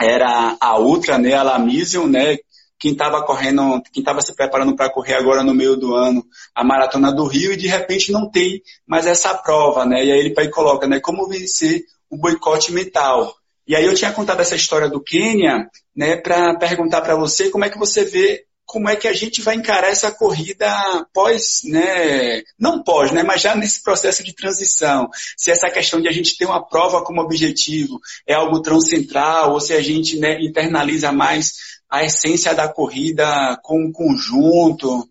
era 0.00 0.56
a 0.60 0.78
Ultra, 0.78 1.18
né, 1.18 1.34
a 1.34 1.42
Lamisium, 1.42 2.06
né, 2.06 2.36
quem 2.78 2.92
estava 2.92 3.22
correndo, 3.24 3.82
quem 3.92 4.00
estava 4.00 4.20
se 4.20 4.34
preparando 4.34 4.76
para 4.76 4.90
correr 4.90 5.14
agora 5.14 5.42
no 5.42 5.54
meio 5.54 5.76
do 5.76 5.94
ano 5.94 6.24
a 6.54 6.62
maratona 6.62 7.12
do 7.12 7.26
Rio 7.26 7.52
e 7.52 7.56
de 7.56 7.66
repente 7.66 8.12
não 8.12 8.30
tem 8.30 8.62
mais 8.86 9.06
essa 9.06 9.34
prova, 9.34 9.84
né? 9.86 10.04
E 10.04 10.12
aí 10.12 10.18
ele 10.18 10.34
vai 10.34 10.48
coloca, 10.48 10.86
né? 10.86 11.00
Como 11.00 11.28
vencer 11.28 11.84
o 12.10 12.16
boicote 12.16 12.72
mental. 12.72 13.34
E 13.66 13.74
aí 13.74 13.84
eu 13.84 13.94
tinha 13.94 14.12
contado 14.12 14.40
essa 14.40 14.54
história 14.54 14.88
do 14.88 15.02
Quênia, 15.02 15.68
né? 15.94 16.16
Para 16.16 16.56
perguntar 16.58 17.00
para 17.00 17.16
você 17.16 17.50
como 17.50 17.64
é 17.64 17.70
que 17.70 17.78
você 17.78 18.04
vê 18.04 18.44
como 18.76 18.90
é 18.90 18.96
que 18.96 19.08
a 19.08 19.12
gente 19.14 19.40
vai 19.40 19.54
encarar 19.54 19.88
essa 19.88 20.12
corrida 20.12 20.68
pós, 21.10 21.62
né, 21.64 22.42
não 22.58 22.82
pós, 22.84 23.10
né, 23.10 23.22
mas 23.22 23.40
já 23.40 23.56
nesse 23.56 23.82
processo 23.82 24.22
de 24.22 24.34
transição. 24.34 25.08
Se 25.34 25.50
essa 25.50 25.70
questão 25.70 25.98
de 25.98 26.06
a 26.08 26.12
gente 26.12 26.36
ter 26.36 26.44
uma 26.44 26.62
prova 26.62 27.02
como 27.02 27.22
objetivo 27.22 27.98
é 28.26 28.34
algo 28.34 28.60
tão 28.60 28.78
central, 28.78 29.54
ou 29.54 29.60
se 29.62 29.72
a 29.72 29.80
gente 29.80 30.18
né, 30.18 30.38
internaliza 30.42 31.10
mais 31.10 31.54
a 31.88 32.04
essência 32.04 32.54
da 32.54 32.68
corrida 32.68 33.58
com 33.62 33.86
o 33.86 33.92
conjunto? 33.92 35.08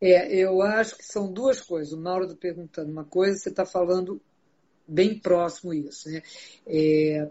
É, 0.00 0.34
eu 0.34 0.60
acho 0.60 0.96
que 0.96 1.04
são 1.04 1.32
duas 1.32 1.60
coisas. 1.60 1.92
O 1.92 2.00
Mauro 2.00 2.24
está 2.24 2.36
perguntando 2.36 2.90
uma 2.90 3.04
coisa, 3.04 3.38
você 3.38 3.48
está 3.48 3.64
falando 3.64 4.20
bem 4.88 5.16
próximo 5.20 5.72
isso. 5.72 6.10
Né? 6.10 6.20
É... 6.66 7.30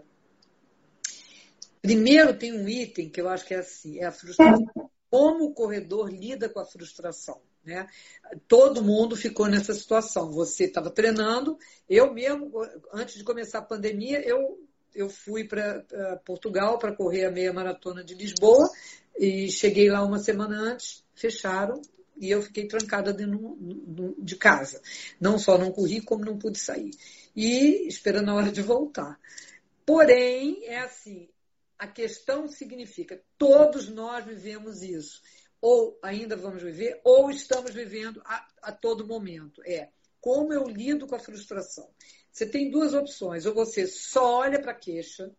Primeiro 1.82 2.38
tem 2.38 2.54
um 2.54 2.66
item 2.66 3.10
que 3.10 3.20
eu 3.20 3.28
acho 3.28 3.44
que 3.44 3.52
é 3.52 3.58
assim, 3.58 3.98
é 3.98 4.06
a 4.06 4.12
frustração. 4.12 4.90
Como 5.12 5.44
o 5.44 5.52
corredor 5.52 6.10
lida 6.10 6.48
com 6.48 6.58
a 6.58 6.64
frustração. 6.64 7.38
Né? 7.62 7.86
Todo 8.48 8.82
mundo 8.82 9.14
ficou 9.14 9.46
nessa 9.46 9.74
situação. 9.74 10.32
Você 10.32 10.64
estava 10.64 10.88
treinando, 10.88 11.58
eu 11.86 12.14
mesmo, 12.14 12.50
antes 12.94 13.16
de 13.16 13.22
começar 13.22 13.58
a 13.58 13.62
pandemia, 13.62 14.26
eu 14.26 14.58
eu 14.94 15.08
fui 15.08 15.44
para 15.44 15.82
Portugal 16.22 16.78
para 16.78 16.94
correr 16.94 17.24
a 17.24 17.30
meia 17.30 17.50
maratona 17.50 18.04
de 18.04 18.14
Lisboa 18.14 18.68
e 19.18 19.50
cheguei 19.50 19.90
lá 19.90 20.04
uma 20.04 20.18
semana 20.18 20.54
antes, 20.54 21.02
fecharam 21.14 21.80
e 22.14 22.30
eu 22.30 22.42
fiquei 22.42 22.66
trancada 22.68 23.10
dentro 23.10 23.56
de 24.18 24.36
casa. 24.36 24.82
Não 25.18 25.38
só 25.38 25.56
não 25.56 25.72
corri, 25.72 26.02
como 26.02 26.26
não 26.26 26.36
pude 26.38 26.58
sair. 26.58 26.90
E 27.34 27.88
esperando 27.88 28.30
a 28.30 28.34
hora 28.34 28.52
de 28.52 28.60
voltar. 28.60 29.18
Porém, 29.86 30.62
é 30.66 30.80
assim, 30.80 31.28
a 31.82 31.86
questão 31.88 32.46
significa, 32.46 33.20
todos 33.36 33.88
nós 33.88 34.24
vivemos 34.24 34.82
isso. 34.82 35.20
Ou 35.60 35.98
ainda 36.00 36.36
vamos 36.36 36.62
viver, 36.62 37.00
ou 37.02 37.28
estamos 37.28 37.74
vivendo 37.74 38.22
a, 38.24 38.46
a 38.62 38.72
todo 38.72 39.04
momento. 39.04 39.60
É 39.66 39.88
como 40.20 40.52
eu 40.52 40.62
lido 40.62 41.08
com 41.08 41.16
a 41.16 41.18
frustração. 41.18 41.90
Você 42.30 42.46
tem 42.46 42.70
duas 42.70 42.94
opções. 42.94 43.46
Ou 43.46 43.52
você 43.52 43.88
só 43.88 44.36
olha 44.36 44.60
para 44.60 44.70
a 44.70 44.76
queixa, 44.76 45.34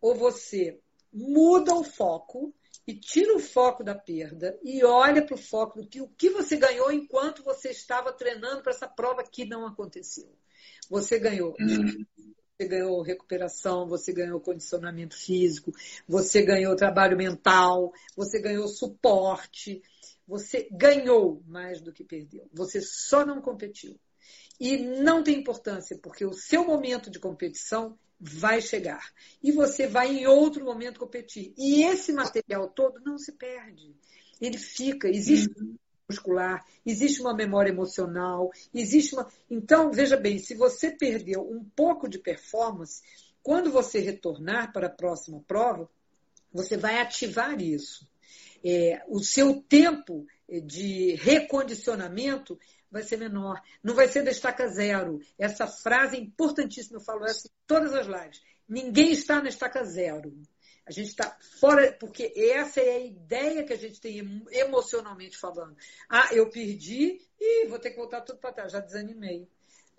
ou 0.00 0.14
você 0.14 0.78
muda 1.12 1.74
o 1.74 1.82
foco 1.82 2.54
e 2.86 2.94
tira 2.94 3.34
o 3.34 3.40
foco 3.40 3.82
da 3.82 3.96
perda 3.96 4.56
e 4.62 4.84
olha 4.84 5.26
para 5.26 5.34
o 5.34 5.38
foco 5.38 5.82
do 5.82 5.88
que 5.88 6.00
o 6.00 6.08
que 6.10 6.30
você 6.30 6.56
ganhou 6.56 6.92
enquanto 6.92 7.42
você 7.42 7.70
estava 7.70 8.12
treinando 8.12 8.62
para 8.62 8.70
essa 8.70 8.86
prova 8.86 9.24
que 9.24 9.44
não 9.44 9.66
aconteceu. 9.66 10.32
Você 10.88 11.18
ganhou. 11.18 11.56
Uhum. 11.58 12.06
Você 12.62 12.68
ganhou 12.68 13.02
recuperação, 13.02 13.88
você 13.88 14.12
ganhou 14.12 14.40
condicionamento 14.40 15.16
físico, 15.16 15.72
você 16.06 16.42
ganhou 16.42 16.76
trabalho 16.76 17.16
mental, 17.16 17.92
você 18.16 18.40
ganhou 18.40 18.68
suporte, 18.68 19.82
você 20.26 20.68
ganhou 20.70 21.42
mais 21.46 21.80
do 21.80 21.92
que 21.92 22.04
perdeu. 22.04 22.48
Você 22.52 22.80
só 22.80 23.26
não 23.26 23.40
competiu. 23.42 23.98
E 24.60 24.78
não 24.78 25.24
tem 25.24 25.40
importância, 25.40 25.98
porque 25.98 26.24
o 26.24 26.32
seu 26.32 26.64
momento 26.64 27.10
de 27.10 27.18
competição 27.18 27.98
vai 28.20 28.60
chegar. 28.60 29.12
E 29.42 29.50
você 29.50 29.88
vai 29.88 30.18
em 30.18 30.26
outro 30.28 30.64
momento 30.64 31.00
competir. 31.00 31.52
E 31.58 31.82
esse 31.82 32.12
material 32.12 32.68
todo 32.68 33.00
não 33.04 33.18
se 33.18 33.32
perde. 33.32 33.92
Ele 34.40 34.56
fica, 34.56 35.08
existe 35.08 35.50
uhum. 35.58 35.74
Muscular, 36.12 36.64
existe 36.84 37.20
uma 37.20 37.34
memória 37.34 37.70
emocional, 37.70 38.50
existe 38.74 39.14
uma. 39.14 39.26
Então, 39.50 39.90
veja 39.90 40.16
bem, 40.16 40.38
se 40.38 40.54
você 40.54 40.90
perdeu 40.90 41.40
um 41.42 41.64
pouco 41.64 42.08
de 42.08 42.18
performance, 42.18 43.02
quando 43.42 43.70
você 43.70 43.98
retornar 43.98 44.72
para 44.72 44.86
a 44.86 44.90
próxima 44.90 45.42
prova, 45.46 45.88
você 46.52 46.76
vai 46.76 47.00
ativar 47.00 47.60
isso. 47.60 48.06
É, 48.64 49.02
o 49.08 49.20
seu 49.20 49.60
tempo 49.62 50.26
de 50.48 51.14
recondicionamento 51.16 52.58
vai 52.90 53.02
ser 53.02 53.16
menor. 53.16 53.60
Não 53.82 53.94
vai 53.94 54.06
ser 54.06 54.22
destaca 54.22 54.68
zero. 54.68 55.20
Essa 55.38 55.66
frase 55.66 56.16
é 56.16 56.20
importantíssima, 56.20 56.98
eu 56.98 57.04
falo 57.04 57.24
essa 57.24 57.48
em 57.48 57.50
todas 57.66 57.94
as 57.94 58.06
lives. 58.06 58.40
Ninguém 58.68 59.10
está 59.12 59.42
na 59.42 59.48
estaca 59.48 59.82
zero. 59.82 60.32
A 60.92 60.94
gente 60.94 61.08
está 61.08 61.36
fora, 61.58 61.90
porque 61.98 62.32
essa 62.36 62.80
é 62.80 62.96
a 62.96 63.00
ideia 63.00 63.64
que 63.64 63.72
a 63.72 63.78
gente 63.78 63.98
tem 63.98 64.44
emocionalmente 64.50 65.38
falando. 65.38 65.74
Ah, 66.08 66.28
eu 66.32 66.50
perdi 66.50 67.18
e 67.40 67.66
vou 67.66 67.78
ter 67.78 67.90
que 67.90 67.96
voltar 67.96 68.20
tudo 68.20 68.38
para 68.38 68.52
trás, 68.52 68.72
já 68.72 68.78
desanimei. 68.78 69.48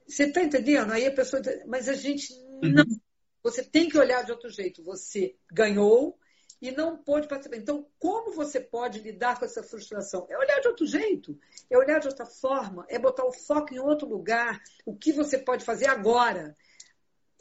Você 0.08 0.25
está 0.25 0.43
entendendo? 0.43 0.91
Aí 0.91 1.06
a 1.08 1.12
pessoa. 1.12 1.41
Mas 1.65 1.89
a 1.89 1.93
gente 1.93 2.32
não. 2.62 2.84
Uhum. 2.84 2.99
Você 3.41 3.63
tem 3.63 3.89
que 3.89 3.97
olhar 3.97 4.23
de 4.23 4.32
outro 4.32 4.49
jeito. 4.49 4.84
Você 4.84 5.36
ganhou, 5.51 6.17
e 6.63 6.71
não 6.71 6.95
pôde 6.95 7.27
participar. 7.27 7.58
Então, 7.58 7.86
como 7.99 8.32
você 8.32 8.58
pode 8.58 8.99
lidar 8.99 9.38
com 9.38 9.43
essa 9.43 9.62
frustração? 9.62 10.25
É 10.29 10.38
olhar 10.38 10.62
de 10.62 10.67
outro 10.69 10.86
jeito, 10.86 11.38
é 11.69 11.77
olhar 11.77 11.99
de 11.99 12.08
outra 12.08 12.25
forma, 12.25 12.86
é 12.88 12.97
botar 12.97 13.25
o 13.25 13.34
foco 13.34 13.73
em 13.73 13.79
outro 13.79 14.08
lugar, 14.08 14.62
o 14.86 14.95
que 14.95 15.12
você 15.12 15.38
pode 15.38 15.65
fazer 15.65 15.89
agora. 15.89 16.56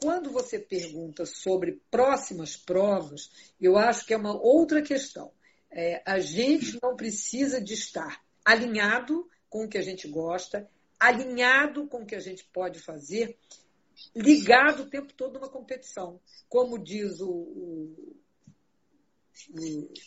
Quando 0.01 0.31
você 0.31 0.59
pergunta 0.59 1.25
sobre 1.25 1.81
próximas 1.89 2.57
provas, 2.57 3.31
eu 3.59 3.77
acho 3.77 4.05
que 4.05 4.13
é 4.13 4.17
uma 4.17 4.33
outra 4.33 4.81
questão. 4.81 5.31
É, 5.71 6.01
a 6.05 6.19
gente 6.19 6.77
não 6.81 6.95
precisa 6.95 7.61
de 7.61 7.73
estar 7.73 8.21
alinhado 8.45 9.27
com 9.49 9.65
o 9.65 9.69
que 9.69 9.77
a 9.77 9.81
gente 9.81 10.07
gosta, 10.07 10.69
alinhado 10.99 11.87
com 11.87 12.03
o 12.03 12.05
que 12.05 12.15
a 12.15 12.19
gente 12.19 12.43
pode 12.45 12.79
fazer, 12.79 13.37
ligado 14.15 14.83
o 14.83 14.89
tempo 14.89 15.13
todo 15.13 15.35
numa 15.35 15.49
competição. 15.49 16.19
Como 16.49 16.77
diz 16.77 17.19
o, 17.21 17.29
o 17.29 18.23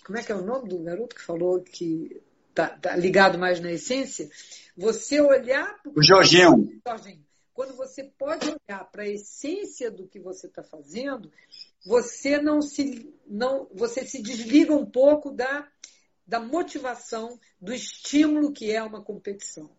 como 0.05 0.19
é 0.19 0.23
que 0.23 0.31
é 0.31 0.35
o 0.35 0.45
nome 0.45 0.69
do 0.69 0.79
garoto 0.79 1.17
que 1.17 1.23
falou 1.23 1.61
que 1.61 2.23
está 2.51 2.69
tá 2.69 2.97
ligado 2.97 3.39
mais 3.39 3.61
na 3.61 3.73
essência? 3.73 4.31
Você 4.77 5.21
olhar. 5.21 5.81
O 5.85 6.03
Jorginho. 6.03 6.81
Jorginho. 6.87 7.26
Quando 7.57 7.75
você 7.75 8.05
pode 8.05 8.47
olhar 8.51 8.85
para 8.93 9.05
a 9.05 9.09
essência 9.09 9.91
do 9.91 10.07
que 10.07 10.21
você 10.21 10.47
está 10.47 10.63
fazendo, 10.63 11.33
você 11.87 12.37
não 12.39 12.61
se, 12.61 13.11
não, 13.27 13.67
você 13.73 14.05
se 14.05 14.21
desliga 14.21 14.75
um 14.75 14.85
pouco 14.85 15.31
da, 15.31 15.67
da 16.27 16.39
motivação, 16.39 17.41
do 17.59 17.73
estímulo 17.73 18.53
que 18.53 18.71
é 18.71 18.83
uma 18.83 19.03
competição. 19.03 19.71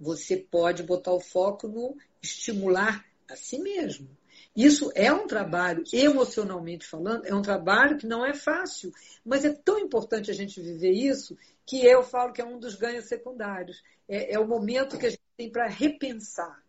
Você 0.00 0.36
pode 0.36 0.82
botar 0.82 1.12
o 1.12 1.20
foco 1.20 1.68
no 1.68 1.96
estimular 2.20 3.06
a 3.30 3.36
si 3.36 3.60
mesmo. 3.60 4.10
Isso 4.54 4.90
é 4.96 5.12
um 5.12 5.28
trabalho, 5.28 5.84
emocionalmente 5.92 6.84
falando, 6.84 7.24
é 7.24 7.34
um 7.34 7.42
trabalho 7.42 7.96
que 7.96 8.08
não 8.08 8.26
é 8.26 8.34
fácil, 8.34 8.92
mas 9.24 9.44
é 9.44 9.52
tão 9.52 9.78
importante 9.78 10.32
a 10.32 10.34
gente 10.34 10.60
viver 10.60 10.90
isso 10.90 11.38
que 11.64 11.86
eu 11.86 12.02
falo 12.02 12.32
que 12.32 12.42
é 12.42 12.44
um 12.44 12.58
dos 12.58 12.74
ganhos 12.74 13.04
secundários. 13.06 13.80
É, 14.08 14.34
é 14.34 14.38
o 14.40 14.48
momento 14.48 14.98
que 14.98 15.06
a 15.06 15.10
gente 15.10 15.22
tem 15.36 15.48
para 15.48 15.68
repensar. 15.68 16.61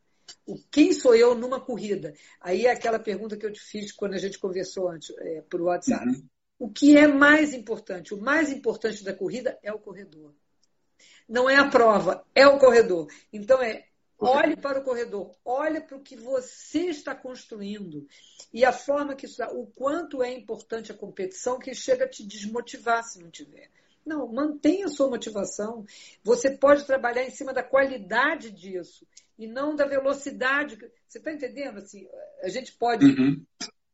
O 0.45 0.57
quem 0.71 0.93
sou 0.93 1.15
eu 1.15 1.35
numa 1.35 1.59
corrida? 1.59 2.13
Aí 2.39 2.65
é 2.65 2.71
aquela 2.71 2.99
pergunta 2.99 3.37
que 3.37 3.45
eu 3.45 3.51
te 3.51 3.59
fiz 3.59 3.91
quando 3.91 4.13
a 4.13 4.17
gente 4.17 4.39
conversou 4.39 4.89
antes 4.89 5.09
é, 5.19 5.41
por 5.49 5.61
WhatsApp. 5.61 6.07
Uhum. 6.07 6.27
O 6.59 6.69
que 6.69 6.97
é 6.97 7.07
mais 7.07 7.53
importante? 7.53 8.13
O 8.13 8.21
mais 8.21 8.51
importante 8.51 9.03
da 9.03 9.13
corrida 9.13 9.57
é 9.63 9.71
o 9.71 9.79
corredor. 9.79 10.33
Não 11.27 11.49
é 11.49 11.55
a 11.55 11.69
prova, 11.69 12.25
é 12.35 12.47
o 12.47 12.59
corredor. 12.59 13.07
Então 13.31 13.61
é 13.61 13.85
Olhe 14.25 14.55
para 14.55 14.79
o 14.79 14.83
corredor, 14.83 15.35
olhe 15.43 15.81
para 15.81 15.97
o 15.97 16.01
que 16.01 16.15
você 16.15 16.85
está 16.85 17.13
construindo 17.13 18.07
e 18.53 18.63
a 18.63 18.71
forma 18.71 19.15
que 19.15 19.25
isso, 19.25 19.43
o 19.43 19.67
quanto 19.67 20.23
é 20.23 20.31
importante 20.31 20.93
a 20.93 20.97
competição 20.97 21.59
que 21.59 21.75
chega 21.75 22.05
a 22.05 22.09
te 22.09 22.25
desmotivar 22.25 23.03
se 23.03 23.19
não 23.19 23.29
tiver. 23.29 23.69
Não, 24.05 24.25
mantenha 24.31 24.85
a 24.85 24.89
sua 24.89 25.09
motivação. 25.09 25.85
Você 26.23 26.51
pode 26.51 26.85
trabalhar 26.85 27.23
em 27.23 27.31
cima 27.31 27.53
da 27.53 27.63
qualidade 27.63 28.49
disso 28.49 29.05
e 29.37 29.47
não 29.47 29.75
da 29.75 29.85
velocidade. 29.85 30.77
Você 31.07 31.17
está 31.17 31.31
entendendo? 31.31 31.77
Assim, 31.77 32.07
a 32.41 32.49
gente 32.49 32.73
pode 32.73 33.05
uhum. 33.05 33.45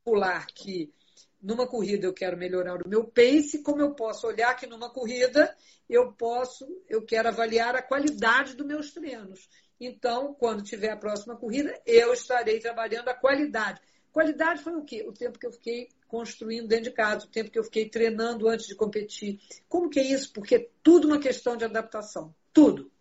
pular 0.04 0.46
que 0.48 0.94
numa 1.42 1.68
corrida 1.68 2.06
eu 2.06 2.14
quero 2.14 2.38
melhorar 2.38 2.76
o 2.86 2.90
meu 2.90 3.06
pace, 3.06 3.64
como 3.64 3.82
eu 3.82 3.94
posso 3.94 4.28
olhar 4.28 4.56
que 4.56 4.68
numa 4.68 4.90
corrida 4.90 5.56
eu 5.90 6.12
posso, 6.14 6.66
eu 6.88 7.02
quero 7.04 7.30
avaliar 7.30 7.76
a 7.76 7.82
qualidade 7.82 8.56
dos 8.56 8.68
meus 8.68 8.92
treinos. 8.92 9.50
Então, 9.80 10.34
quando 10.34 10.62
tiver 10.62 10.92
a 10.92 10.98
próxima 10.98 11.38
corrida, 11.38 11.74
eu 11.86 12.14
estarei 12.14 12.60
trabalhando 12.60 13.08
a 13.08 13.14
qualidade. 13.14 13.82
Qualidade 14.12 14.62
foi 14.62 14.74
o 14.74 14.84
quê? 14.84 15.06
O 15.08 15.14
tempo 15.14 15.40
que 15.40 15.48
eu 15.48 15.52
fiquei 15.52 15.88
construindo 16.08 16.68
dentro 16.68 16.86
de 16.86 16.92
casa, 16.92 17.26
o 17.26 17.30
tempo 17.30 17.50
que 17.50 17.58
eu 17.58 17.64
fiquei 17.64 17.88
treinando 17.88 18.50
antes 18.50 18.68
de 18.68 18.76
competir. 18.76 19.40
Como 19.70 19.90
que 19.90 20.00
é 20.00 20.04
isso? 20.04 20.34
Porque 20.34 20.56
é 20.56 20.70
tudo 20.84 21.08
uma 21.08 21.20
questão 21.20 21.56
de 21.56 21.64
adaptação. 21.64 22.36
Tudo. 22.52 22.92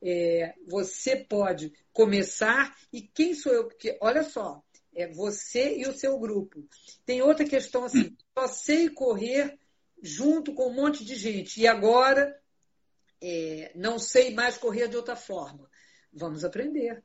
É, 0.00 0.54
você 0.66 1.16
pode 1.16 1.72
começar 1.92 2.76
e 2.92 3.02
quem 3.02 3.34
sou 3.34 3.52
eu? 3.52 3.64
Porque, 3.64 3.98
olha 4.00 4.22
só, 4.22 4.62
é 4.94 5.06
você 5.08 5.76
e 5.76 5.86
o 5.86 5.96
seu 5.96 6.18
grupo. 6.18 6.64
Tem 7.04 7.22
outra 7.22 7.44
questão 7.44 7.84
assim, 7.84 8.16
só 8.36 8.46
sei 8.46 8.88
correr 8.88 9.58
junto 10.02 10.54
com 10.54 10.68
um 10.68 10.74
monte 10.74 11.04
de 11.04 11.16
gente 11.16 11.60
e 11.60 11.66
agora 11.66 12.36
é, 13.20 13.72
não 13.74 13.98
sei 13.98 14.32
mais 14.32 14.56
correr 14.56 14.88
de 14.88 14.96
outra 14.96 15.16
forma. 15.16 15.68
Vamos 16.12 16.44
aprender. 16.44 17.02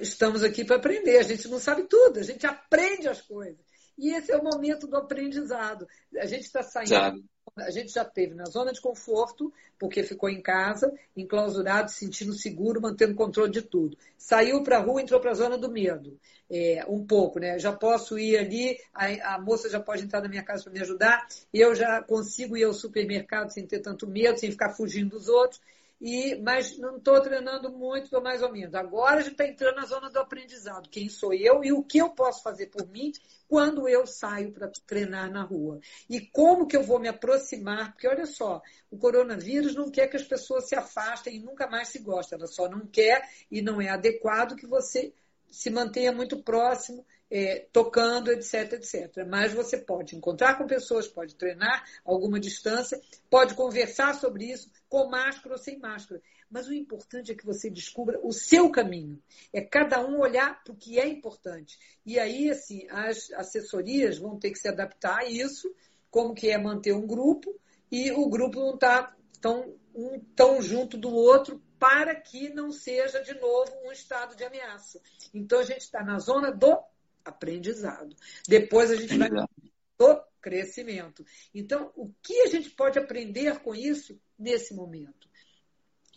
Estamos 0.00 0.42
aqui 0.42 0.64
para 0.64 0.76
aprender. 0.76 1.18
A 1.18 1.22
gente 1.22 1.48
não 1.48 1.58
sabe 1.58 1.84
tudo, 1.84 2.20
a 2.20 2.22
gente 2.22 2.46
aprende 2.46 3.08
as 3.08 3.20
coisas. 3.20 3.69
E 4.00 4.14
esse 4.14 4.32
é 4.32 4.36
o 4.36 4.42
momento 4.42 4.86
do 4.86 4.96
aprendizado. 4.96 5.86
A 6.18 6.24
gente 6.24 6.44
está 6.44 6.62
saindo. 6.62 7.22
A 7.54 7.70
gente 7.70 7.92
já 7.92 8.04
teve 8.04 8.34
na 8.34 8.46
zona 8.46 8.72
de 8.72 8.80
conforto, 8.80 9.52
porque 9.78 10.02
ficou 10.02 10.30
em 10.30 10.40
casa, 10.40 10.90
enclausurado, 11.14 11.90
sentindo 11.90 12.32
seguro, 12.32 12.80
mantendo 12.80 13.14
controle 13.14 13.52
de 13.52 13.60
tudo. 13.60 13.98
Saiu 14.16 14.62
para 14.62 14.78
a 14.78 14.80
rua, 14.80 15.02
entrou 15.02 15.20
para 15.20 15.32
a 15.32 15.34
zona 15.34 15.58
do 15.58 15.70
medo. 15.70 16.18
É, 16.50 16.82
um 16.88 17.04
pouco, 17.04 17.38
né? 17.38 17.58
Já 17.58 17.72
posso 17.72 18.18
ir 18.18 18.38
ali, 18.38 18.78
a, 18.94 19.34
a 19.34 19.40
moça 19.40 19.68
já 19.68 19.78
pode 19.78 20.04
entrar 20.04 20.22
na 20.22 20.28
minha 20.28 20.42
casa 20.42 20.64
para 20.64 20.72
me 20.72 20.80
ajudar, 20.80 21.28
eu 21.52 21.74
já 21.74 22.02
consigo 22.02 22.56
ir 22.56 22.64
ao 22.64 22.72
supermercado 22.72 23.50
sem 23.50 23.66
ter 23.66 23.80
tanto 23.80 24.06
medo, 24.06 24.38
sem 24.38 24.50
ficar 24.50 24.70
fugindo 24.70 25.10
dos 25.10 25.28
outros 25.28 25.60
e, 26.00 26.34
mas 26.36 26.78
não 26.78 26.96
estou 26.96 27.20
treinando 27.20 27.70
muito, 27.70 28.04
estou 28.04 28.22
mais 28.22 28.42
ou 28.42 28.50
menos. 28.50 28.74
Agora 28.74 29.18
a 29.18 29.22
gente 29.22 29.32
está 29.32 29.46
entrando 29.46 29.76
na 29.76 29.84
zona 29.84 30.08
do 30.08 30.18
aprendizado. 30.18 30.88
Quem 30.88 31.10
sou 31.10 31.34
eu 31.34 31.62
e 31.62 31.72
o 31.72 31.82
que 31.82 31.98
eu 31.98 32.10
posso 32.10 32.42
fazer 32.42 32.68
por 32.68 32.88
mim 32.88 33.12
quando 33.46 33.86
eu 33.86 34.06
saio 34.06 34.50
para 34.50 34.70
treinar 34.86 35.30
na 35.30 35.42
rua. 35.42 35.78
E 36.08 36.20
como 36.20 36.66
que 36.66 36.76
eu 36.76 36.82
vou 36.82 36.98
me 36.98 37.08
aproximar? 37.08 37.92
Porque 37.92 38.08
olha 38.08 38.24
só, 38.24 38.62
o 38.90 38.96
coronavírus 38.96 39.74
não 39.74 39.90
quer 39.90 40.08
que 40.08 40.16
as 40.16 40.24
pessoas 40.24 40.68
se 40.68 40.74
afastem 40.74 41.36
e 41.36 41.40
nunca 41.40 41.68
mais 41.68 41.88
se 41.88 41.98
gostem. 41.98 42.38
Ela 42.38 42.46
só 42.46 42.66
não 42.66 42.86
quer 42.86 43.28
e 43.50 43.60
não 43.60 43.80
é 43.80 43.90
adequado 43.90 44.56
que 44.56 44.66
você 44.66 45.12
se 45.50 45.68
mantenha 45.68 46.12
muito 46.12 46.42
próximo 46.42 47.04
é, 47.30 47.66
tocando, 47.72 48.32
etc, 48.32 48.72
etc. 48.72 49.24
Mas 49.28 49.52
você 49.52 49.78
pode 49.78 50.16
encontrar 50.16 50.58
com 50.58 50.66
pessoas, 50.66 51.06
pode 51.06 51.36
treinar 51.36 51.84
alguma 52.04 52.40
distância, 52.40 53.00
pode 53.30 53.54
conversar 53.54 54.14
sobre 54.14 54.50
isso, 54.50 54.70
com 54.88 55.08
máscara 55.08 55.54
ou 55.54 55.58
sem 55.58 55.78
máscara. 55.78 56.20
Mas 56.50 56.66
o 56.66 56.74
importante 56.74 57.30
é 57.30 57.34
que 57.34 57.46
você 57.46 57.70
descubra 57.70 58.18
o 58.24 58.32
seu 58.32 58.70
caminho. 58.70 59.22
É 59.52 59.60
cada 59.60 60.04
um 60.04 60.18
olhar 60.18 60.62
para 60.64 60.72
o 60.72 60.76
que 60.76 60.98
é 60.98 61.06
importante. 61.06 61.78
E 62.04 62.18
aí, 62.18 62.50
assim, 62.50 62.88
as 62.90 63.30
assessorias 63.32 64.18
vão 64.18 64.36
ter 64.36 64.50
que 64.50 64.58
se 64.58 64.66
adaptar 64.66 65.20
a 65.20 65.24
isso, 65.24 65.72
como 66.10 66.34
que 66.34 66.50
é 66.50 66.58
manter 66.58 66.92
um 66.92 67.06
grupo, 67.06 67.54
e 67.92 68.10
o 68.10 68.28
grupo 68.28 68.58
não 68.58 68.74
está 68.74 69.14
tão, 69.40 69.76
um, 69.94 70.18
tão 70.34 70.60
junto 70.60 70.98
do 70.98 71.14
outro 71.14 71.62
para 71.78 72.14
que 72.14 72.50
não 72.50 72.72
seja, 72.72 73.22
de 73.22 73.34
novo, 73.40 73.72
um 73.84 73.92
estado 73.92 74.36
de 74.36 74.44
ameaça. 74.44 75.00
Então, 75.32 75.60
a 75.60 75.64
gente 75.64 75.82
está 75.82 76.02
na 76.02 76.18
zona 76.18 76.50
do 76.50 76.76
aprendizado. 77.24 78.14
Depois 78.46 78.90
a 78.90 78.96
gente 78.96 79.16
vai 79.16 79.28
do 79.28 80.22
Crescimento. 80.40 81.24
Então, 81.54 81.92
o 81.94 82.10
que 82.22 82.40
a 82.40 82.46
gente 82.46 82.70
pode 82.70 82.98
aprender 82.98 83.60
com 83.60 83.74
isso 83.74 84.18
nesse 84.38 84.74
momento? 84.74 85.28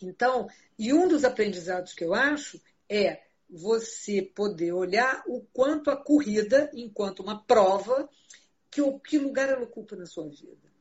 Então, 0.02 0.48
e 0.78 0.92
um 0.92 1.06
dos 1.06 1.24
aprendizados 1.24 1.92
que 1.92 2.04
eu 2.04 2.14
acho 2.14 2.60
é 2.88 3.22
você 3.48 4.22
poder 4.22 4.72
olhar 4.72 5.22
o 5.26 5.42
quanto 5.52 5.90
a 5.90 5.96
corrida, 5.96 6.70
enquanto 6.74 7.20
uma 7.20 7.44
prova, 7.44 8.08
que, 8.70 8.82
que 9.00 9.18
lugar 9.18 9.48
ela 9.48 9.62
ocupa 9.62 9.94
na 9.94 10.06
sua 10.06 10.28
vida. 10.28 10.72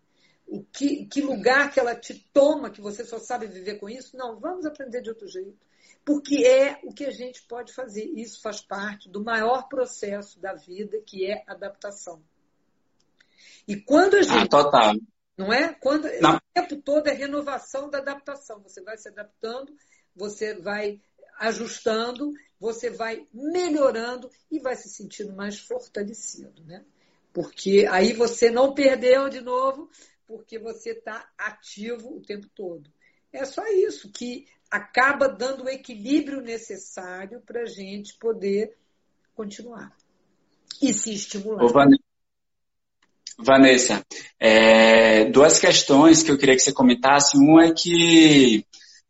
O 0.48 0.64
que, 0.64 1.06
que 1.06 1.22
lugar 1.22 1.72
que 1.72 1.80
ela 1.80 1.96
te 1.96 2.14
toma, 2.34 2.70
que 2.70 2.82
você 2.82 3.06
só 3.06 3.20
sabe 3.20 3.48
viver 3.48 3.80
com 3.80 3.90
isso? 3.90 4.16
Não, 4.18 4.40
vamos 4.40 4.66
aprender 4.66 5.02
de 5.02 5.10
outro 5.10 5.28
jeito. 5.28 5.58
Porque 6.06 6.46
é 6.46 6.80
o 6.84 6.94
que 6.94 7.06
a 7.06 7.12
gente 7.12 7.44
pode 7.44 7.74
fazer. 7.74 8.04
Isso 8.04 8.42
faz 8.42 8.62
parte 8.62 9.10
do 9.10 9.24
maior 9.24 9.68
processo 9.70 10.40
da 10.40 10.54
vida, 10.54 11.02
que 11.06 11.26
é 11.26 11.44
adaptação. 11.48 12.22
E 13.68 13.76
quando 13.78 14.16
a 14.16 14.20
ah, 14.20 14.24
gente. 14.24 14.44
Ah, 14.44 14.48
total. 14.48 14.96
Não 15.38 15.52
é? 15.52 15.74
Quando, 15.74 16.08
não. 16.22 16.36
O 16.36 16.42
tempo 16.54 16.82
todo 16.82 17.08
é 17.08 17.14
renovação 17.14 17.90
da 17.90 18.00
adaptação. 18.00 18.62
Você 18.62 18.82
vai 18.82 18.98
se 18.98 19.08
adaptando, 19.08 19.76
você 20.16 20.54
vai 20.54 21.02
ajustando, 21.40 22.32
você 22.60 22.90
vai 22.90 23.28
melhorando 23.34 24.30
e 24.52 24.60
vai 24.60 24.76
se 24.76 24.90
sentindo 24.90 25.34
mais 25.34 25.60
fortalecido, 25.60 26.64
né? 26.64 26.86
Porque 27.32 27.88
aí 27.90 28.14
você 28.14 28.52
não 28.52 28.74
perdeu 28.74 29.28
de 29.28 29.42
novo, 29.42 29.90
porque 30.28 30.60
você 30.60 30.92
está 30.92 31.28
ativo 31.38 32.16
o 32.16 32.22
tempo 32.22 32.48
todo. 32.54 32.90
É 33.32 33.44
só 33.46 33.66
isso 33.68 34.12
que 34.12 34.48
acaba 34.74 35.30
dando 35.30 35.66
o 35.66 35.70
equilíbrio 35.70 36.42
necessário 36.42 37.40
para 37.46 37.62
a 37.62 37.66
gente 37.68 38.18
poder 38.18 38.76
continuar 39.36 39.96
e 40.82 40.92
se 40.92 41.14
estimular. 41.14 41.62
Vanessa, 43.38 44.04
é, 44.40 45.26
duas 45.26 45.60
questões 45.60 46.24
que 46.24 46.32
eu 46.32 46.40
queria 46.40 46.56
que 46.56 46.62
você 46.62 46.74
comentasse. 46.74 47.38
Uma 47.38 47.66
é 47.66 47.72
que 47.72 48.66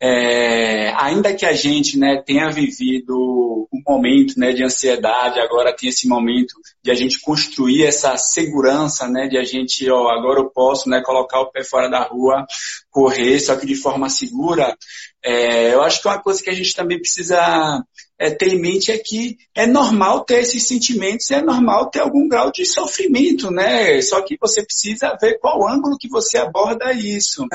é, 0.06 0.94
ainda 0.98 1.34
que 1.34 1.46
a 1.46 1.54
gente 1.54 1.98
né, 1.98 2.22
tenha 2.26 2.52
vivido 2.52 3.70
um 3.72 3.82
momento 3.88 4.38
né, 4.38 4.52
de 4.52 4.62
ansiedade, 4.62 5.40
agora 5.40 5.74
tem 5.74 5.88
esse 5.88 6.10
momento 6.10 6.56
de 6.84 6.92
a 6.92 6.94
gente 6.94 7.22
construir 7.22 7.86
essa 7.86 8.18
segurança, 8.18 9.08
né, 9.08 9.30
de 9.30 9.38
a 9.38 9.46
gente, 9.46 9.90
ó, 9.90 10.10
agora 10.10 10.42
eu 10.42 10.50
posso 10.50 10.90
né, 10.90 11.02
colocar 11.02 11.40
o 11.40 11.50
pé 11.50 11.64
fora 11.64 11.90
da 11.90 12.04
rua, 12.04 12.46
correr, 12.92 13.40
só 13.40 13.56
que 13.56 13.66
de 13.66 13.76
forma 13.76 14.10
segura. 14.10 14.76
É, 15.24 15.74
eu 15.74 15.82
acho 15.82 16.02
que 16.02 16.08
uma 16.10 16.22
coisa 16.22 16.44
que 16.44 16.50
a 16.50 16.54
gente 16.54 16.76
também 16.76 17.00
precisa 17.00 17.82
é, 18.20 18.30
ter 18.30 18.54
em 18.54 18.60
mente 18.60 18.92
é 18.92 18.98
que 18.98 19.38
é 19.56 19.66
normal 19.66 20.24
ter 20.24 20.42
esses 20.42 20.68
sentimentos, 20.68 21.30
é 21.32 21.42
normal 21.42 21.90
ter 21.90 22.00
algum 22.00 22.28
grau 22.28 22.52
de 22.52 22.66
sofrimento, 22.66 23.52
né? 23.52 24.02
Só 24.02 24.22
que 24.22 24.38
você 24.40 24.64
precisa 24.64 25.18
ver 25.20 25.40
qual 25.40 25.68
ângulo 25.68 25.98
que 25.98 26.08
você 26.08 26.38
aborda 26.38 26.94
isso. 26.94 27.46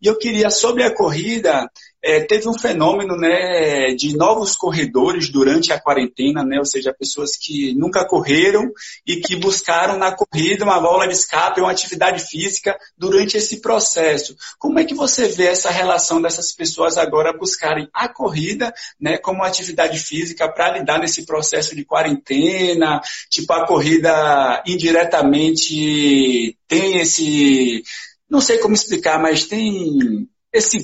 E 0.00 0.06
eu 0.06 0.18
queria, 0.18 0.50
sobre 0.50 0.82
a 0.82 0.94
corrida, 0.94 1.70
é, 2.02 2.20
teve 2.20 2.48
um 2.48 2.58
fenômeno 2.58 3.16
né, 3.16 3.94
de 3.94 4.16
novos 4.16 4.56
corredores 4.56 5.30
durante 5.30 5.72
a 5.72 5.80
quarentena, 5.80 6.42
né, 6.42 6.58
ou 6.58 6.64
seja, 6.64 6.92
pessoas 6.92 7.36
que 7.36 7.72
nunca 7.74 8.04
correram 8.04 8.72
e 9.06 9.16
que 9.16 9.36
buscaram 9.36 9.96
na 9.96 10.10
corrida 10.10 10.64
uma 10.64 10.80
bola 10.80 11.06
de 11.06 11.14
escape, 11.14 11.60
uma 11.60 11.70
atividade 11.70 12.24
física 12.24 12.76
durante 12.98 13.36
esse 13.36 13.60
processo. 13.60 14.34
Como 14.58 14.80
é 14.80 14.84
que 14.84 14.94
você 14.94 15.28
vê 15.28 15.46
essa 15.46 15.70
relação 15.70 16.20
dessas 16.20 16.52
pessoas 16.52 16.98
agora 16.98 17.36
buscarem 17.36 17.88
a 17.94 18.08
corrida 18.08 18.74
né, 19.00 19.16
como 19.16 19.44
atividade 19.44 20.00
física 20.00 20.50
para 20.52 20.78
lidar 20.78 20.98
nesse 20.98 21.24
processo 21.24 21.76
de 21.76 21.84
quarentena? 21.84 23.00
Tipo, 23.30 23.52
a 23.52 23.64
corrida 23.64 24.60
indiretamente 24.66 26.58
tem 26.66 27.00
esse. 27.00 27.82
Não 28.28 28.40
sei 28.40 28.58
como 28.58 28.74
explicar, 28.74 29.20
mas 29.20 29.46
tem 29.46 30.28
esse 30.52 30.78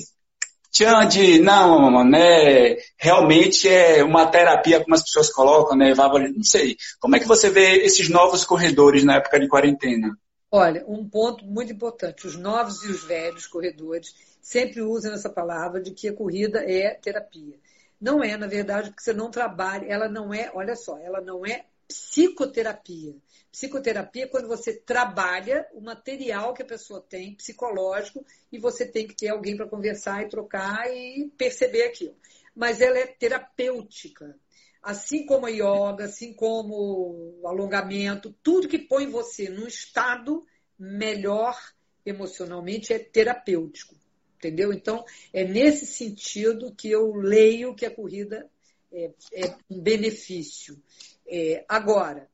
tchan 0.71 1.07
de, 1.07 1.39
não, 1.39 2.03
né, 2.03 2.77
realmente 2.97 3.67
é 3.67 4.03
uma 4.03 4.25
terapia, 4.27 4.81
como 4.83 4.95
as 4.95 5.03
pessoas 5.03 5.31
colocam, 5.31 5.77
né, 5.77 5.93
não 5.95 6.43
sei. 6.43 6.77
Como 6.99 7.15
é 7.15 7.19
que 7.19 7.27
você 7.27 7.49
vê 7.49 7.83
esses 7.83 8.09
novos 8.09 8.45
corredores 8.45 9.03
na 9.03 9.15
época 9.15 9.39
de 9.39 9.47
quarentena? 9.47 10.17
Olha, 10.51 10.83
um 10.87 11.07
ponto 11.07 11.45
muito 11.45 11.71
importante, 11.71 12.25
os 12.25 12.35
novos 12.35 12.83
e 12.83 12.87
os 12.87 13.03
velhos 13.03 13.45
corredores 13.45 14.13
sempre 14.41 14.81
usam 14.81 15.13
essa 15.13 15.29
palavra 15.29 15.79
de 15.79 15.91
que 15.91 16.07
a 16.07 16.13
corrida 16.13 16.59
é 16.59 16.89
terapia. 16.95 17.55
Não 18.01 18.23
é, 18.23 18.35
na 18.37 18.47
verdade, 18.47 18.89
porque 18.89 19.03
você 19.03 19.13
não 19.13 19.29
trabalha, 19.29 19.85
ela 19.85 20.09
não 20.09 20.33
é, 20.33 20.49
olha 20.53 20.75
só, 20.75 20.97
ela 20.97 21.21
não 21.21 21.45
é 21.45 21.65
psicoterapia. 21.87 23.13
Psicoterapia 23.51 24.25
é 24.25 24.27
quando 24.27 24.47
você 24.47 24.73
trabalha 24.73 25.67
o 25.73 25.81
material 25.81 26.53
que 26.53 26.61
a 26.61 26.65
pessoa 26.65 27.01
tem, 27.01 27.35
psicológico, 27.35 28.25
e 28.51 28.59
você 28.59 28.85
tem 28.85 29.07
que 29.07 29.15
ter 29.15 29.29
alguém 29.29 29.57
para 29.57 29.67
conversar 29.67 30.23
e 30.23 30.29
trocar 30.29 30.85
e 30.93 31.31
perceber 31.37 31.83
aquilo. 31.83 32.15
Mas 32.55 32.79
ela 32.79 32.99
é 32.99 33.07
terapêutica. 33.07 34.37
Assim 34.81 35.25
como 35.25 35.45
a 35.45 35.49
yoga, 35.49 36.05
assim 36.05 36.33
como 36.33 37.39
o 37.41 37.47
alongamento, 37.47 38.35
tudo 38.43 38.67
que 38.67 38.77
põe 38.77 39.07
você 39.07 39.49
num 39.49 39.67
estado 39.67 40.45
melhor 40.77 41.57
emocionalmente 42.05 42.93
é 42.93 42.99
terapêutico. 42.99 43.95
Entendeu? 44.37 44.71
Então, 44.71 45.03
é 45.33 45.43
nesse 45.43 45.85
sentido 45.85 46.73
que 46.73 46.89
eu 46.89 47.13
leio 47.13 47.75
que 47.75 47.85
a 47.85 47.93
corrida 47.93 48.49
é, 48.91 49.11
é 49.33 49.55
um 49.69 49.81
benefício. 49.81 50.81
É, 51.27 51.65
agora, 51.67 52.29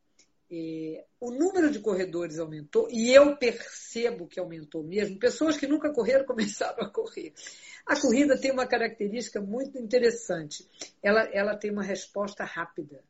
é, 0.51 1.05
o 1.19 1.31
número 1.31 1.71
de 1.71 1.79
corredores 1.79 2.37
aumentou 2.37 2.87
e 2.91 3.11
eu 3.11 3.35
percebo 3.37 4.27
que 4.27 4.39
aumentou 4.39 4.83
mesmo. 4.83 5.17
Pessoas 5.17 5.57
que 5.57 5.67
nunca 5.67 5.91
correram 5.91 6.25
começaram 6.27 6.83
a 6.83 6.89
correr. 6.89 7.33
A 7.85 7.99
corrida 7.99 8.37
tem 8.37 8.51
uma 8.51 8.67
característica 8.67 9.41
muito 9.41 9.77
interessante. 9.77 10.67
Ela, 11.01 11.21
ela 11.33 11.55
tem 11.55 11.71
uma 11.71 11.83
resposta 11.83 12.43
rápida 12.43 13.03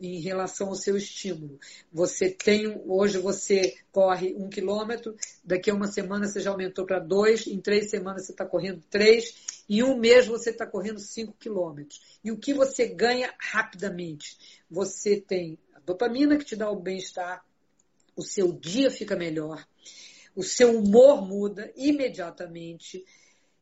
em 0.00 0.20
relação 0.20 0.68
ao 0.68 0.74
seu 0.74 0.96
estímulo. 0.96 1.58
Você 1.92 2.30
tem, 2.30 2.82
hoje 2.86 3.18
você 3.18 3.76
corre 3.92 4.34
um 4.34 4.48
quilômetro, 4.48 5.16
daqui 5.42 5.70
a 5.70 5.74
uma 5.74 5.86
semana 5.86 6.26
você 6.26 6.40
já 6.40 6.50
aumentou 6.50 6.84
para 6.84 6.98
dois, 6.98 7.46
em 7.46 7.60
três 7.60 7.90
semanas 7.90 8.26
você 8.26 8.32
está 8.32 8.44
correndo 8.44 8.82
três, 8.90 9.62
em 9.68 9.82
um 9.82 9.96
mês 9.96 10.26
você 10.26 10.50
está 10.50 10.66
correndo 10.66 10.98
cinco 10.98 11.34
quilômetros. 11.38 12.18
E 12.22 12.30
o 12.30 12.38
que 12.38 12.52
você 12.52 12.88
ganha 12.88 13.32
rapidamente? 13.38 14.36
Você 14.70 15.20
tem 15.20 15.58
dopamina 15.84 16.36
que 16.36 16.44
te 16.44 16.56
dá 16.56 16.70
o 16.70 16.80
bem-estar, 16.80 17.44
o 18.16 18.22
seu 18.22 18.52
dia 18.52 18.90
fica 18.90 19.16
melhor, 19.16 19.66
o 20.34 20.42
seu 20.42 20.78
humor 20.78 21.26
muda 21.26 21.72
imediatamente. 21.76 23.04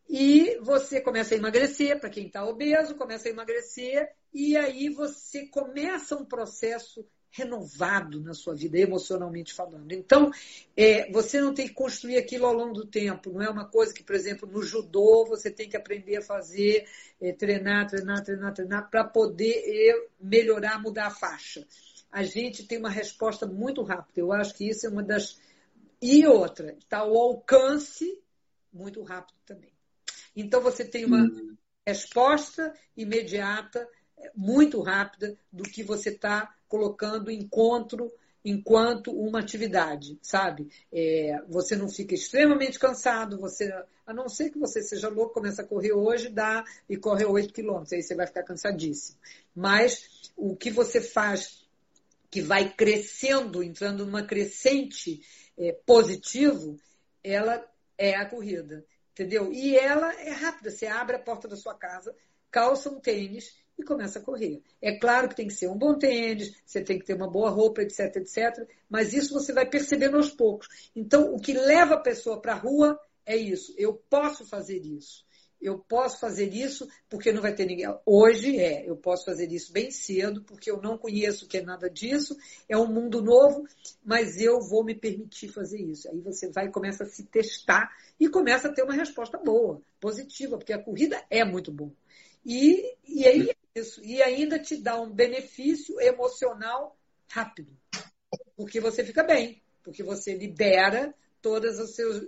E 0.09 0.59
você 0.61 1.01
começa 1.01 1.35
a 1.35 1.39
emagrecer, 1.39 1.99
para 1.99 2.11
quem 2.11 2.27
está 2.27 2.45
obeso, 2.45 2.95
começa 2.97 3.29
a 3.29 3.31
emagrecer 3.31 4.11
e 4.33 4.57
aí 4.57 4.89
você 4.89 5.47
começa 5.47 6.17
um 6.17 6.25
processo 6.25 7.07
renovado 7.33 8.21
na 8.21 8.35
sua 8.35 8.55
vida, 8.55 8.79
emocionalmente 8.79 9.55
falando. 9.55 9.91
Então, 9.93 10.31
é, 10.77 11.11
você 11.11 11.41
não 11.41 11.55
tem 11.55 11.67
que 11.67 11.73
construir 11.73 12.19
aquilo 12.19 12.45
ao 12.45 12.53
longo 12.53 12.75
do 12.75 12.87
tempo. 12.87 13.33
Não 13.33 13.41
é 13.41 13.49
uma 13.49 13.65
coisa 13.65 13.93
que, 13.93 14.03
por 14.03 14.15
exemplo, 14.15 14.47
no 14.47 14.63
judô 14.63 15.25
você 15.27 15.51
tem 15.51 15.69
que 15.69 15.77
aprender 15.77 16.17
a 16.17 16.23
fazer, 16.23 16.87
é, 17.21 17.33
treinar, 17.33 17.89
treinar, 17.89 18.23
treinar, 18.23 18.53
treinar, 18.53 18.91
para 18.91 19.05
poder 19.05 19.65
é, 19.67 20.09
melhorar, 20.21 20.81
mudar 20.81 21.07
a 21.07 21.11
faixa. 21.11 21.67
A 22.13 22.23
gente 22.23 22.67
tem 22.67 22.79
uma 22.79 22.91
resposta 22.91 23.47
muito 23.47 23.83
rápida. 23.83 24.21
Eu 24.21 24.33
acho 24.33 24.55
que 24.55 24.69
isso 24.69 24.87
é 24.87 24.91
uma 24.91 25.03
das. 25.03 25.41
E 26.01 26.27
outra, 26.27 26.77
está 26.79 27.05
o 27.05 27.17
alcance 27.17 28.21
muito 28.73 29.03
rápido 29.03 29.37
também. 29.47 29.73
Então, 30.37 30.61
você 30.61 30.85
tem 30.85 31.05
uma 31.05 31.25
hum. 31.25 31.57
resposta 31.87 32.75
imediata 32.97 33.89
muito 34.35 34.81
rápida 34.81 35.37
do 35.51 35.65
que 35.65 35.83
você 35.83 36.11
está 36.11 36.55
colocando 36.69 37.31
encontro 37.31 38.13
enquanto 38.45 39.13
uma 39.13 39.39
atividade, 39.39 40.19
sabe? 40.21 40.69
É, 40.93 41.41
você 41.49 41.77
não 41.77 41.89
fica 41.89 42.15
extremamente 42.15 42.79
cansado, 42.79 43.39
você, 43.39 43.73
a 44.05 44.13
não 44.13 44.29
ser 44.29 44.51
que 44.51 44.59
você 44.59 44.83
seja 44.83 45.09
louco, 45.09 45.35
começa 45.35 45.63
a 45.63 45.67
correr 45.67 45.93
hoje, 45.93 46.29
dá 46.29 46.65
e 46.89 46.97
corre 46.97 47.25
8 47.25 47.53
quilômetros, 47.53 47.93
aí 47.93 48.03
você 48.03 48.15
vai 48.15 48.27
ficar 48.27 48.43
cansadíssimo. 48.43 49.19
Mas 49.55 50.33
o 50.37 50.57
que 50.57 50.71
você 50.71 51.01
faz 51.01 51.62
que 52.33 52.41
vai 52.41 52.73
crescendo, 52.73 53.63
entrando 53.63 54.07
numa 54.07 54.25
crescente 54.25 55.21
é, 55.59 55.71
positivo, 55.85 56.81
ela 57.23 57.63
é 57.99 58.15
a 58.17 58.25
corrida, 58.25 58.87
entendeu? 59.13 59.53
E 59.53 59.77
ela 59.77 60.11
é 60.15 60.31
rápida, 60.31 60.71
você 60.71 60.87
abre 60.87 61.15
a 61.15 61.19
porta 61.19 61.47
da 61.47 61.57
sua 61.57 61.75
casa, 61.75 62.17
calça 62.51 62.89
um 62.89 62.99
tênis 62.99 63.55
e 63.79 63.85
começa 63.85 64.19
a 64.19 64.23
correr. 64.23 64.63
É 64.81 64.99
claro 64.99 65.29
que 65.29 65.37
tem 65.37 65.47
que 65.47 65.53
ser 65.53 65.69
um 65.69 65.77
bom 65.77 65.99
tênis, 65.99 66.57
você 66.65 66.83
tem 66.83 66.99
que 66.99 67.05
ter 67.05 67.13
uma 67.13 67.31
boa 67.31 67.51
roupa, 67.51 67.83
etc, 67.83 68.17
etc, 68.17 68.67
mas 68.89 69.13
isso 69.13 69.35
você 69.35 69.53
vai 69.53 69.69
percebendo 69.69 70.17
aos 70.17 70.31
poucos. 70.31 70.91
Então, 70.97 71.35
o 71.35 71.39
que 71.39 71.53
leva 71.53 71.97
a 71.97 72.01
pessoa 72.01 72.41
para 72.41 72.55
a 72.55 72.59
rua 72.59 72.99
é 73.27 73.37
isso. 73.37 73.75
Eu 73.77 73.93
posso 74.09 74.47
fazer 74.47 74.81
isso. 74.87 75.23
Eu 75.63 75.79
posso 75.79 76.19
fazer 76.19 76.53
isso 76.53 76.89
porque 77.09 77.33
não 77.33 77.41
vai 77.41 77.55
ter 77.55 77.65
ninguém. 77.65 77.87
Hoje 78.05 78.59
é, 78.59 78.89
eu 78.89 78.97
posso 78.97 79.25
fazer 79.25 79.51
isso 79.53 79.73
bem 79.73 79.93
cedo, 79.93 80.43
porque 80.43 80.69
eu 80.69 80.83
não 80.83 80.99
conheço 80.99 81.47
que 81.47 81.59
é 81.59 81.63
nada 81.63 81.89
disso, 81.89 82.37
é 82.69 82.77
um 82.77 82.93
mundo 82.93 83.23
novo, 83.23 83.65
mas 84.05 84.41
eu 84.41 84.61
vou 84.61 84.85
me 84.85 84.95
permitir 84.95 85.49
fazer 85.49 85.81
isso. 85.81 86.09
Aí 86.11 86.21
você 86.21 86.51
vai 86.51 86.67
e 86.67 86.73
começa 86.73 87.05
a 87.05 87.07
se 87.07 87.25
testar 87.25 87.89
e 88.19 88.29
começa 88.29 88.69
a 88.69 88.73
ter 88.73 88.83
uma 88.83 88.95
resposta 88.95 89.39
boa, 89.39 89.81
positiva, 90.01 90.59
porque 90.59 90.73
a 90.73 90.83
corrida 90.83 91.25
é 91.31 91.45
muito 91.45 91.71
boa. 91.71 91.93
E, 92.45 92.97
e 93.07 93.25
aí 93.25 93.51
é 93.51 93.81
isso. 93.81 94.05
E 94.05 94.21
ainda 94.21 94.59
te 94.59 94.77
dá 94.77 95.01
um 95.01 95.13
benefício 95.13 96.01
emocional 96.01 96.99
rápido, 97.31 97.73
porque 98.57 98.81
você 98.81 99.05
fica 99.05 99.23
bem, 99.23 99.63
porque 99.83 100.03
você 100.03 100.35
libera 100.35 101.15
todos 101.41 101.79
os 101.79 101.95
seus 101.95 102.27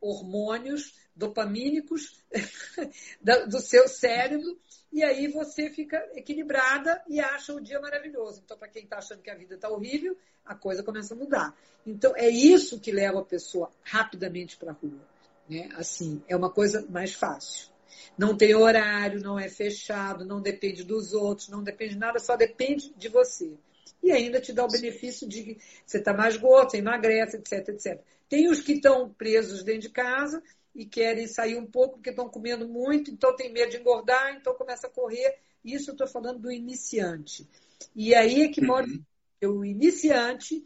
hormônios 0.00 0.92
dopamínicos 1.16 2.22
do 3.48 3.58
seu 3.60 3.88
cérebro, 3.88 4.58
e 4.92 5.02
aí 5.02 5.28
você 5.28 5.70
fica 5.70 5.98
equilibrada 6.14 7.02
e 7.08 7.20
acha 7.20 7.52
o 7.52 7.60
dia 7.60 7.80
maravilhoso. 7.80 8.42
Então, 8.44 8.56
para 8.56 8.68
quem 8.68 8.84
está 8.84 8.98
achando 8.98 9.22
que 9.22 9.30
a 9.30 9.34
vida 9.34 9.54
está 9.54 9.68
horrível, 9.68 10.16
a 10.44 10.54
coisa 10.54 10.82
começa 10.82 11.14
a 11.14 11.16
mudar. 11.16 11.56
Então, 11.86 12.12
é 12.16 12.28
isso 12.28 12.80
que 12.80 12.92
leva 12.92 13.20
a 13.20 13.24
pessoa 13.24 13.70
rapidamente 13.82 14.56
para 14.56 14.70
a 14.70 14.74
rua. 14.74 15.00
Né? 15.48 15.68
Assim, 15.74 16.22
é 16.28 16.36
uma 16.36 16.50
coisa 16.50 16.86
mais 16.88 17.14
fácil. 17.14 17.68
Não 18.16 18.36
tem 18.36 18.54
horário, 18.54 19.20
não 19.20 19.38
é 19.38 19.48
fechado, 19.48 20.24
não 20.24 20.40
depende 20.40 20.84
dos 20.84 21.12
outros, 21.12 21.48
não 21.48 21.62
depende 21.62 21.94
de 21.94 21.98
nada, 21.98 22.18
só 22.18 22.36
depende 22.36 22.92
de 22.96 23.08
você. 23.08 23.54
E 24.02 24.12
ainda 24.12 24.40
te 24.40 24.52
dá 24.52 24.64
o 24.64 24.70
benefício 24.70 25.28
de 25.28 25.42
que 25.42 25.58
você 25.84 25.98
está 25.98 26.14
mais 26.14 26.36
gordo, 26.36 26.70
você 26.70 26.78
emagrece, 26.78 27.36
etc, 27.36 27.68
etc. 27.68 28.00
Tem 28.28 28.48
os 28.48 28.60
que 28.60 28.72
estão 28.72 29.08
presos 29.10 29.62
dentro 29.62 29.82
de 29.82 29.90
casa 29.90 30.42
e 30.76 30.84
querem 30.84 31.26
sair 31.26 31.56
um 31.56 31.66
pouco 31.66 31.94
porque 31.96 32.10
estão 32.10 32.28
comendo 32.28 32.68
muito, 32.68 33.10
então 33.10 33.34
tem 33.34 33.50
medo 33.50 33.70
de 33.70 33.78
engordar, 33.78 34.36
então 34.36 34.54
começa 34.54 34.86
a 34.86 34.90
correr. 34.90 35.38
Isso 35.64 35.90
eu 35.90 35.92
estou 35.92 36.06
falando 36.06 36.40
do 36.40 36.52
iniciante. 36.52 37.48
E 37.94 38.14
aí 38.14 38.42
é 38.42 38.48
que 38.48 38.60
mora 38.60 38.86
uhum. 38.86 39.58
o 39.58 39.64
iniciante, 39.64 40.62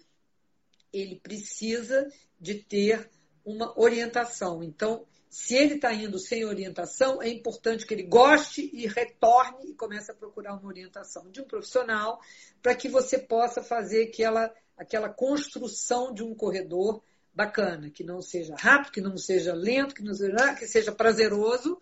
ele 0.93 1.21
precisa 1.21 2.13
de 2.41 2.55
ter 2.55 3.09
uma 3.45 3.79
orientação. 3.81 4.63
Então, 4.65 5.07
se 5.29 5.55
ele 5.55 5.75
está 5.75 5.95
indo 5.95 6.19
sem 6.19 6.45
orientação, 6.45 7.23
é 7.23 7.29
importante 7.29 7.87
que 7.87 7.95
ele 7.95 8.03
goste 8.03 8.69
e 8.73 8.89
retorne 8.89 9.71
e 9.71 9.75
comece 9.75 10.11
a 10.11 10.15
procurar 10.15 10.55
uma 10.55 10.67
orientação 10.67 11.31
de 11.31 11.41
um 11.41 11.45
profissional 11.45 12.21
para 12.61 12.75
que 12.75 12.89
você 12.89 13.17
possa 13.17 13.63
fazer 13.63 14.09
aquela, 14.09 14.53
aquela 14.77 15.09
construção 15.09 16.13
de 16.13 16.25
um 16.25 16.35
corredor 16.35 17.01
bacana, 17.33 17.91
que 17.91 18.05
não 18.05 18.20
seja 18.20 18.55
rápido, 18.59 18.93
que 18.93 19.01
não 19.01 19.16
seja 19.16 19.55
lento, 19.55 19.95
que 19.95 20.03
não 20.03 20.14
seja, 20.14 20.55
que 20.55 20.66
seja 20.66 20.93
prazeroso 20.93 21.78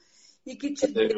e 0.46 0.56
que 0.56 0.72
te 0.72 0.86
dê, 0.86 1.08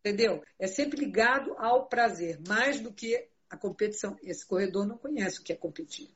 entendeu? 0.00 0.42
É 0.58 0.66
sempre 0.66 1.00
ligado 1.00 1.54
ao 1.58 1.86
prazer, 1.86 2.38
mais 2.46 2.80
do 2.80 2.92
que 2.92 3.28
a 3.48 3.56
competição. 3.56 4.16
Esse 4.22 4.46
corredor 4.46 4.86
não 4.86 4.96
conhece 4.96 5.40
o 5.40 5.42
que 5.42 5.52
é 5.52 5.56
competir. 5.56 6.08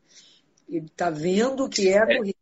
Ele 0.69 0.87
está 0.87 1.11
vendo 1.11 1.65
o 1.65 1.69
que 1.69 1.89
é 1.89 1.99
a 1.99 2.07
corrida. 2.07 2.39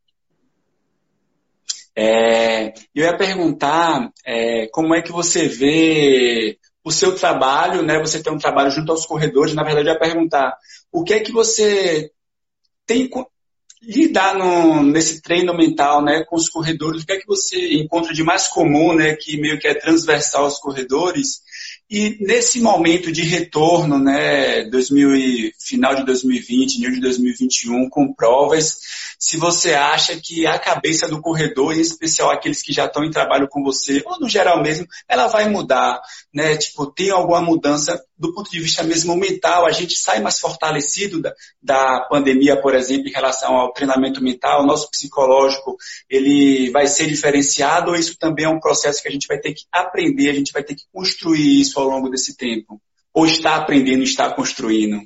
É, 1.95 2.69
eu 2.95 3.05
ia 3.05 3.17
perguntar 3.17 4.11
é, 4.25 4.67
como 4.69 4.95
é 4.95 5.03
que 5.03 5.13
você 5.13 5.47
vê 5.47 6.59
o 6.85 6.91
seu 6.91 7.15
trabalho, 7.15 7.83
né? 7.83 7.99
Você 8.01 8.23
tem 8.23 8.33
um 8.33 8.39
trabalho 8.39 8.71
junto 8.71 8.91
aos 8.93 9.07
corredores. 9.07 9.55
Na 9.55 9.63
verdade, 9.63 9.89
eu 9.89 9.93
ia 9.93 9.99
perguntar 9.99 10.57
o 10.91 11.05
que 11.05 11.15
é 11.15 11.21
que 11.21 11.33
você 11.33 12.11
tem 12.87 13.09
lidar 13.83 14.39
no, 14.39 14.83
nesse 14.83 15.21
treino 15.21 15.57
mental, 15.57 16.03
né, 16.05 16.25
com 16.25 16.37
os 16.37 16.49
corredores, 16.49 17.03
o 17.03 17.07
que 17.07 17.13
é 17.13 17.19
que 17.19 17.27
você 17.27 17.75
encontra 17.75 18.15
de 18.15 18.23
mais 18.23 18.47
comum, 18.47 18.95
né, 18.95 19.17
que 19.17 19.37
meio 19.41 19.59
que 19.59 19.67
é 19.67 19.75
transversal 19.75 20.45
aos 20.45 20.59
corredores, 20.59 21.43
e 21.91 22.17
nesse 22.21 22.61
momento 22.61 23.13
de 23.13 23.23
retorno, 23.23 23.99
né, 23.99 24.65
2000 24.71 25.17
e, 25.17 25.53
final 25.61 25.95
de 25.95 26.07
2020, 26.07 26.77
início 26.77 26.95
de 26.95 27.01
2021, 27.01 27.91
com 27.91 28.15
provas, 28.15 28.79
se 29.23 29.37
você 29.37 29.73
acha 29.73 30.21
que 30.21 30.49
a 30.49 30.59
cabeça 30.59 31.07
do 31.07 31.23
corredor, 31.23 31.77
em 31.77 31.81
especial 31.81 32.29
aqueles 32.29 32.61
que 32.61 32.73
já 32.73 32.87
estão 32.87 33.05
em 33.05 33.11
trabalho 33.11 33.47
com 33.49 33.63
você, 33.63 34.03
ou 34.05 34.19
no 34.19 34.29
geral 34.29 34.61
mesmo, 34.61 34.85
ela 35.09 35.29
vai 35.29 35.49
mudar, 35.49 36.03
né? 36.35 36.57
Tipo, 36.57 36.91
tem 36.91 37.11
alguma 37.11 37.41
mudança 37.41 38.05
do 38.19 38.35
ponto 38.35 38.51
de 38.51 38.59
vista 38.59 38.83
mesmo 38.83 39.15
mental, 39.15 39.65
a 39.65 39.71
gente 39.71 39.97
sai 39.97 40.21
mais 40.21 40.41
fortalecido 40.41 41.23
da, 41.23 41.33
da 41.63 42.01
pandemia, 42.11 42.61
por 42.61 42.75
exemplo, 42.75 43.07
em 43.07 43.13
relação 43.13 43.55
ao 43.55 43.73
treinamento 43.73 44.21
mental, 44.21 44.65
o 44.65 44.67
nosso 44.67 44.91
psicológico, 44.91 45.77
ele 46.11 46.73
vai 46.73 46.89
ser 46.89 47.07
diferenciado 47.07 47.93
ou 47.93 47.97
isso 47.97 48.19
também 48.19 48.47
é 48.47 48.49
um 48.49 48.59
processo 48.59 49.01
que 49.01 49.09
a 49.09 49.13
gente 49.13 49.29
vai 49.29 49.39
ter 49.39 49.55
que 49.55 49.63
aprender, 49.71 50.31
a 50.31 50.35
gente 50.35 50.53
vai 50.53 50.65
ter 50.65 50.75
que 50.75 50.83
construir 50.93 51.61
isso 51.61 51.79
ao 51.79 51.87
longo 51.87 52.11
desse 52.11 52.37
tempo? 52.37 52.83
Ou 53.15 53.25
está 53.25 53.55
aprendendo, 53.55 54.03
está 54.03 54.35
construindo? 54.35 55.01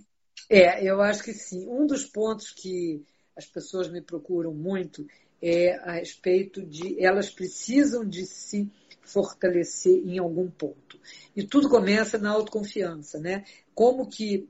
É, 0.48 0.82
eu 0.82 1.02
acho 1.02 1.22
que 1.22 1.34
sim. 1.34 1.66
Um 1.68 1.86
dos 1.86 2.04
pontos 2.04 2.50
que 2.50 3.02
as 3.36 3.46
pessoas 3.46 3.88
me 3.88 4.00
procuram 4.00 4.54
muito 4.54 5.06
é 5.42 5.76
a 5.76 5.92
respeito 5.92 6.64
de 6.64 7.02
elas 7.02 7.30
precisam 7.30 8.04
de 8.04 8.24
se 8.24 8.70
fortalecer 9.02 10.02
em 10.04 10.18
algum 10.18 10.50
ponto. 10.50 10.98
E 11.34 11.44
tudo 11.44 11.68
começa 11.68 12.18
na 12.18 12.30
autoconfiança, 12.30 13.20
né? 13.20 13.44
Como 13.74 14.08
que 14.08 14.48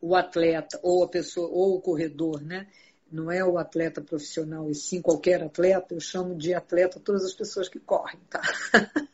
o 0.00 0.14
atleta 0.14 0.78
ou 0.82 1.02
a 1.02 1.08
pessoa 1.08 1.48
ou 1.48 1.76
o 1.76 1.80
corredor, 1.80 2.42
né? 2.42 2.68
Não 3.10 3.30
é 3.30 3.44
o 3.44 3.58
atleta 3.58 4.00
profissional 4.00 4.70
e 4.70 4.74
sim 4.74 5.00
qualquer 5.02 5.42
atleta, 5.42 5.94
eu 5.94 6.00
chamo 6.00 6.34
de 6.34 6.54
atleta 6.54 7.00
todas 7.00 7.24
as 7.24 7.34
pessoas 7.34 7.68
que 7.68 7.78
correm, 7.78 8.20
tá? 8.28 8.40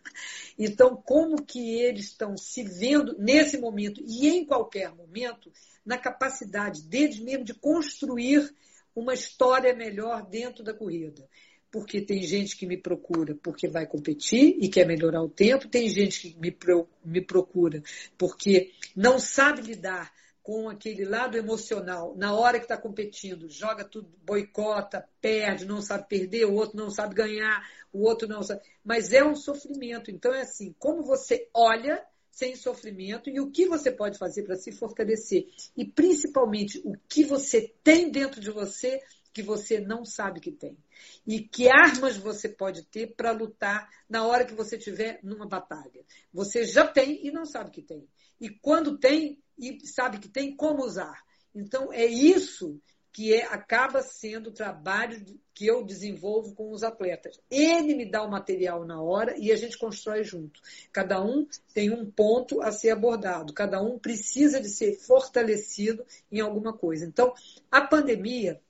Então, 0.59 0.97
como 0.97 1.45
que 1.45 1.77
eles 1.81 2.07
estão 2.07 2.37
se 2.37 2.65
vendo 2.65 3.17
nesse 3.17 3.57
momento 3.59 4.03
e 4.05 4.29
em 4.29 4.45
qualquer 4.45 4.93
momento 4.93 5.53
na 5.87 5.97
capacidade 5.97 6.83
deles 6.83 7.21
mesmo 7.21 7.45
de 7.45 7.55
construir 7.55 8.53
uma 8.99 9.15
história 9.15 9.75
melhor 9.75 10.27
dentro 10.29 10.63
da 10.65 10.75
corrida. 10.75 11.29
Porque 11.71 12.01
tem 12.01 12.23
gente 12.23 12.57
que 12.57 12.67
me 12.67 12.79
procura 12.79 13.37
porque 13.43 13.69
vai 13.69 13.87
competir 13.87 14.57
e 14.59 14.69
quer 14.69 14.87
melhorar 14.87 15.23
o 15.23 15.29
tempo, 15.29 15.69
tem 15.69 15.89
gente 15.89 16.31
que 16.31 16.39
me, 16.39 16.57
me 17.05 17.21
procura 17.21 17.83
porque 18.17 18.73
não 18.97 19.19
sabe 19.19 19.61
lidar 19.61 20.11
com 20.43 20.67
aquele 20.71 21.05
lado 21.05 21.37
emocional 21.37 22.15
na 22.17 22.33
hora 22.33 22.59
que 22.59 22.65
está 22.65 22.79
competindo, 22.79 23.51
joga 23.51 23.85
tudo, 23.85 24.11
boicota, 24.25 25.07
perde, 25.21 25.67
não 25.67 25.83
sabe 25.83 26.09
perder, 26.09 26.47
o 26.47 26.55
outro 26.55 26.75
não 26.75 26.91
sabe 26.91 27.15
ganhar, 27.15 27.69
o 27.93 28.03
outro 28.03 28.27
não 28.27 28.43
sabe. 28.43 28.63
Mas 28.83 29.13
é 29.13 29.23
um 29.23 29.37
sofrimento. 29.37 30.11
Então 30.11 30.33
é 30.33 30.41
assim, 30.41 30.75
como 30.79 31.03
você 31.03 31.51
olha 31.53 32.03
sem 32.39 32.55
sofrimento 32.55 33.29
e 33.29 33.41
o 33.41 33.51
que 33.51 33.67
você 33.67 33.91
pode 33.91 34.17
fazer 34.17 34.45
para 34.45 34.55
se 34.55 34.71
fortalecer. 34.71 35.49
E 35.77 35.85
principalmente 35.85 36.81
o 36.85 36.95
que 37.09 37.25
você 37.25 37.75
tem 37.83 38.11
dentro 38.11 38.41
de 38.41 38.51
você 38.51 39.03
que 39.33 39.43
você 39.43 39.81
não 39.81 40.05
sabe 40.05 40.39
que 40.39 40.53
tem. 40.53 40.79
E 41.27 41.41
que 41.41 41.69
armas 41.69 42.17
você 42.17 42.49
pode 42.49 42.85
ter 42.85 43.15
para 43.17 43.33
lutar 43.33 43.89
na 44.09 44.25
hora 44.25 44.45
que 44.45 44.55
você 44.55 44.77
estiver 44.77 45.19
numa 45.23 45.49
batalha. 45.49 46.05
Você 46.33 46.65
já 46.65 46.87
tem 46.87 47.27
e 47.27 47.33
não 47.33 47.45
sabe 47.45 47.73
que 47.73 47.83
tem. 47.83 48.09
E 48.41 48.49
quando 48.49 48.99
tem 48.99 49.43
e 49.59 49.85
sabe 49.85 50.19
que 50.19 50.29
tem, 50.29 50.55
como 50.55 50.85
usar. 50.85 51.21
Então, 51.53 51.93
é 51.93 52.07
isso 52.07 52.81
que 53.19 53.35
é, 53.35 53.47
acaba 53.47 54.01
sendo 54.01 54.51
o 54.51 54.53
trabalho 54.53 55.21
que 55.53 55.67
eu 55.67 55.85
desenvolvo 55.85 56.55
com 56.55 56.71
os 56.71 56.85
atletas. 56.85 57.41
Ele 57.51 57.97
me 57.97 58.09
dá 58.09 58.23
o 58.23 58.31
material 58.31 58.85
na 58.85 59.03
hora 59.03 59.37
e 59.37 59.51
a 59.51 59.57
gente 59.57 59.77
constrói 59.77 60.23
junto. 60.23 60.61
Cada 60.93 61.21
um 61.21 61.45
tem 61.75 61.91
um 61.91 62.09
ponto 62.09 62.63
a 62.63 62.71
ser 62.71 62.91
abordado, 62.91 63.53
cada 63.53 63.83
um 63.83 63.99
precisa 63.99 64.61
de 64.61 64.69
ser 64.69 64.95
fortalecido 65.01 66.07
em 66.31 66.39
alguma 66.39 66.73
coisa. 66.73 67.05
Então, 67.05 67.35
a 67.69 67.81
pandemia, 67.81 68.61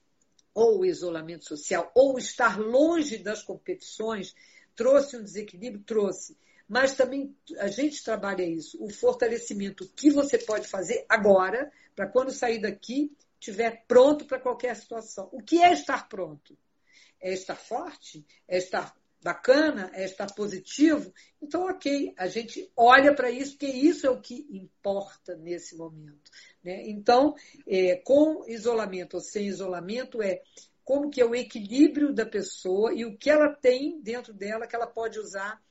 ou 0.54 0.78
o 0.78 0.86
isolamento 0.86 1.44
social, 1.44 1.92
ou 1.94 2.18
estar 2.18 2.58
longe 2.58 3.18
das 3.18 3.42
competições, 3.42 4.34
trouxe 4.74 5.18
um 5.18 5.22
desequilíbrio? 5.22 5.84
Trouxe. 5.84 6.38
Mas 6.66 6.94
também 6.94 7.36
a 7.58 7.68
gente 7.68 8.02
trabalha 8.02 8.44
isso, 8.44 8.82
o 8.82 8.88
fortalecimento 8.88 9.86
que 9.94 10.10
você 10.10 10.38
pode 10.38 10.66
fazer 10.66 11.04
agora, 11.06 11.70
para 11.94 12.06
quando 12.06 12.30
sair 12.30 12.62
daqui, 12.62 13.12
estiver 13.40 13.84
pronto 13.86 14.24
para 14.24 14.40
qualquer 14.40 14.74
situação. 14.76 15.28
O 15.32 15.42
que 15.42 15.62
é 15.62 15.72
estar 15.72 16.08
pronto? 16.08 16.56
É 17.20 17.32
estar 17.32 17.56
forte? 17.56 18.24
É 18.46 18.58
estar 18.58 18.94
bacana? 19.22 19.90
É 19.94 20.04
estar 20.04 20.32
positivo? 20.34 21.12
Então, 21.42 21.66
ok, 21.66 22.14
a 22.16 22.26
gente 22.28 22.70
olha 22.76 23.14
para 23.14 23.30
isso, 23.30 23.52
porque 23.52 23.66
isso 23.66 24.06
é 24.06 24.10
o 24.10 24.20
que 24.20 24.46
importa 24.50 25.36
nesse 25.36 25.76
momento. 25.76 26.30
Né? 26.62 26.88
Então, 26.88 27.34
é, 27.66 27.96
com 27.96 28.44
isolamento 28.46 29.14
ou 29.14 29.20
sem 29.20 29.46
isolamento, 29.46 30.22
é 30.22 30.42
como 30.84 31.10
que 31.10 31.20
é 31.20 31.24
o 31.24 31.34
equilíbrio 31.34 32.12
da 32.12 32.24
pessoa 32.24 32.94
e 32.94 33.04
o 33.04 33.16
que 33.16 33.28
ela 33.28 33.54
tem 33.54 34.00
dentro 34.00 34.32
dela 34.32 34.66
que 34.66 34.74
ela 34.74 34.86
pode 34.86 35.18
usar 35.18 35.62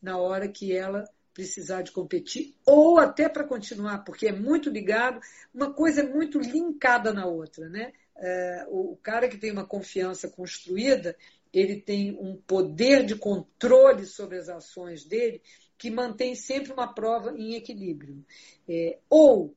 na 0.00 0.18
hora 0.18 0.48
que 0.48 0.76
ela 0.76 1.04
precisar 1.34 1.82
de 1.82 1.90
competir, 1.90 2.54
ou 2.64 2.98
até 2.98 3.28
para 3.28 3.44
continuar, 3.44 3.98
porque 4.04 4.28
é 4.28 4.32
muito 4.32 4.70
ligado, 4.70 5.20
uma 5.52 5.74
coisa 5.74 6.00
é 6.00 6.08
muito 6.08 6.38
linkada 6.38 7.12
na 7.12 7.26
outra, 7.26 7.68
né? 7.68 7.92
É, 8.16 8.66
o 8.68 8.96
cara 9.02 9.28
que 9.28 9.36
tem 9.36 9.50
uma 9.50 9.66
confiança 9.66 10.28
construída, 10.28 11.16
ele 11.52 11.80
tem 11.80 12.16
um 12.18 12.36
poder 12.36 13.04
de 13.04 13.16
controle 13.16 14.06
sobre 14.06 14.38
as 14.38 14.48
ações 14.48 15.04
dele 15.04 15.42
que 15.76 15.90
mantém 15.90 16.34
sempre 16.36 16.72
uma 16.72 16.94
prova 16.94 17.34
em 17.36 17.54
equilíbrio. 17.54 18.24
É, 18.68 18.98
ou 19.10 19.54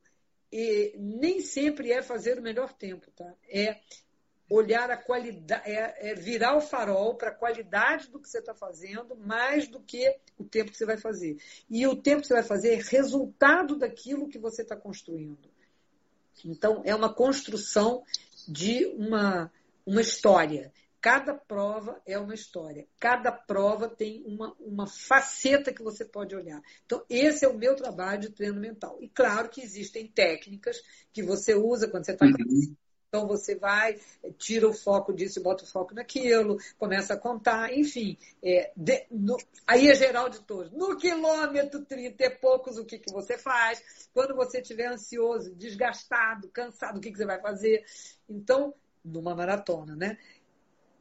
é, 0.52 0.92
nem 0.96 1.40
sempre 1.40 1.92
é 1.92 2.02
fazer 2.02 2.38
o 2.38 2.42
melhor 2.42 2.72
tempo, 2.72 3.10
tá? 3.12 3.32
É 3.48 3.78
olhar 4.50 4.90
a 4.90 4.96
qualidade, 4.96 5.70
é, 5.70 6.10
é 6.10 6.14
virar 6.14 6.56
o 6.56 6.60
farol 6.60 7.14
para 7.14 7.28
a 7.28 7.34
qualidade 7.34 8.08
do 8.10 8.18
que 8.18 8.28
você 8.28 8.38
está 8.38 8.54
fazendo, 8.54 9.16
mais 9.16 9.68
do 9.68 9.80
que 9.80 10.16
o 10.38 10.44
tempo 10.44 10.70
que 10.70 10.76
você 10.76 10.86
vai 10.86 10.96
fazer. 10.96 11.36
E 11.68 11.86
o 11.86 11.96
tempo 11.96 12.22
que 12.22 12.28
você 12.28 12.34
vai 12.34 12.42
fazer 12.42 12.74
é 12.74 12.82
resultado 12.82 13.76
daquilo 13.76 14.28
que 14.28 14.38
você 14.38 14.62
está 14.62 14.76
construindo. 14.76 15.50
Então, 16.44 16.82
é 16.84 16.94
uma 16.94 17.12
construção 17.12 18.04
de 18.46 18.86
uma, 18.96 19.52
uma 19.84 20.00
história. 20.00 20.72
Cada 21.00 21.34
prova 21.34 22.00
é 22.06 22.18
uma 22.18 22.34
história. 22.34 22.86
Cada 22.98 23.30
prova 23.30 23.88
tem 23.88 24.24
uma, 24.26 24.54
uma 24.58 24.86
faceta 24.86 25.72
que 25.72 25.82
você 25.82 26.04
pode 26.04 26.34
olhar. 26.34 26.60
Então, 26.86 27.04
esse 27.08 27.44
é 27.44 27.48
o 27.48 27.56
meu 27.56 27.76
trabalho 27.76 28.20
de 28.20 28.30
treino 28.30 28.60
mental. 28.60 28.98
E 29.00 29.08
claro 29.08 29.48
que 29.48 29.60
existem 29.60 30.06
técnicas 30.06 30.80
que 31.12 31.22
você 31.22 31.54
usa 31.54 31.88
quando 31.88 32.06
você 32.06 32.12
está 32.12 32.24
uhum. 32.24 32.76
Então 33.08 33.26
você 33.26 33.54
vai, 33.54 33.98
tira 34.36 34.68
o 34.68 34.74
foco 34.74 35.14
disso 35.14 35.38
e 35.38 35.42
bota 35.42 35.64
o 35.64 35.66
foco 35.66 35.94
naquilo, 35.94 36.58
começa 36.78 37.14
a 37.14 37.16
contar, 37.16 37.72
enfim. 37.72 38.18
É, 38.42 38.70
de, 38.76 39.06
no, 39.10 39.38
aí 39.66 39.88
é 39.88 39.94
geral 39.94 40.28
de 40.28 40.40
todos. 40.42 40.70
No 40.72 40.94
quilômetro 40.94 41.86
30 41.86 42.22
e 42.22 42.30
poucos, 42.30 42.76
o 42.76 42.84
que, 42.84 42.98
que 42.98 43.10
você 43.10 43.38
faz? 43.38 44.10
Quando 44.12 44.36
você 44.36 44.60
estiver 44.60 44.88
ansioso, 44.88 45.54
desgastado, 45.54 46.50
cansado, 46.50 46.98
o 46.98 47.00
que, 47.00 47.10
que 47.10 47.16
você 47.16 47.24
vai 47.24 47.40
fazer? 47.40 47.82
Então, 48.28 48.74
numa 49.02 49.34
maratona, 49.34 49.96
né? 49.96 50.18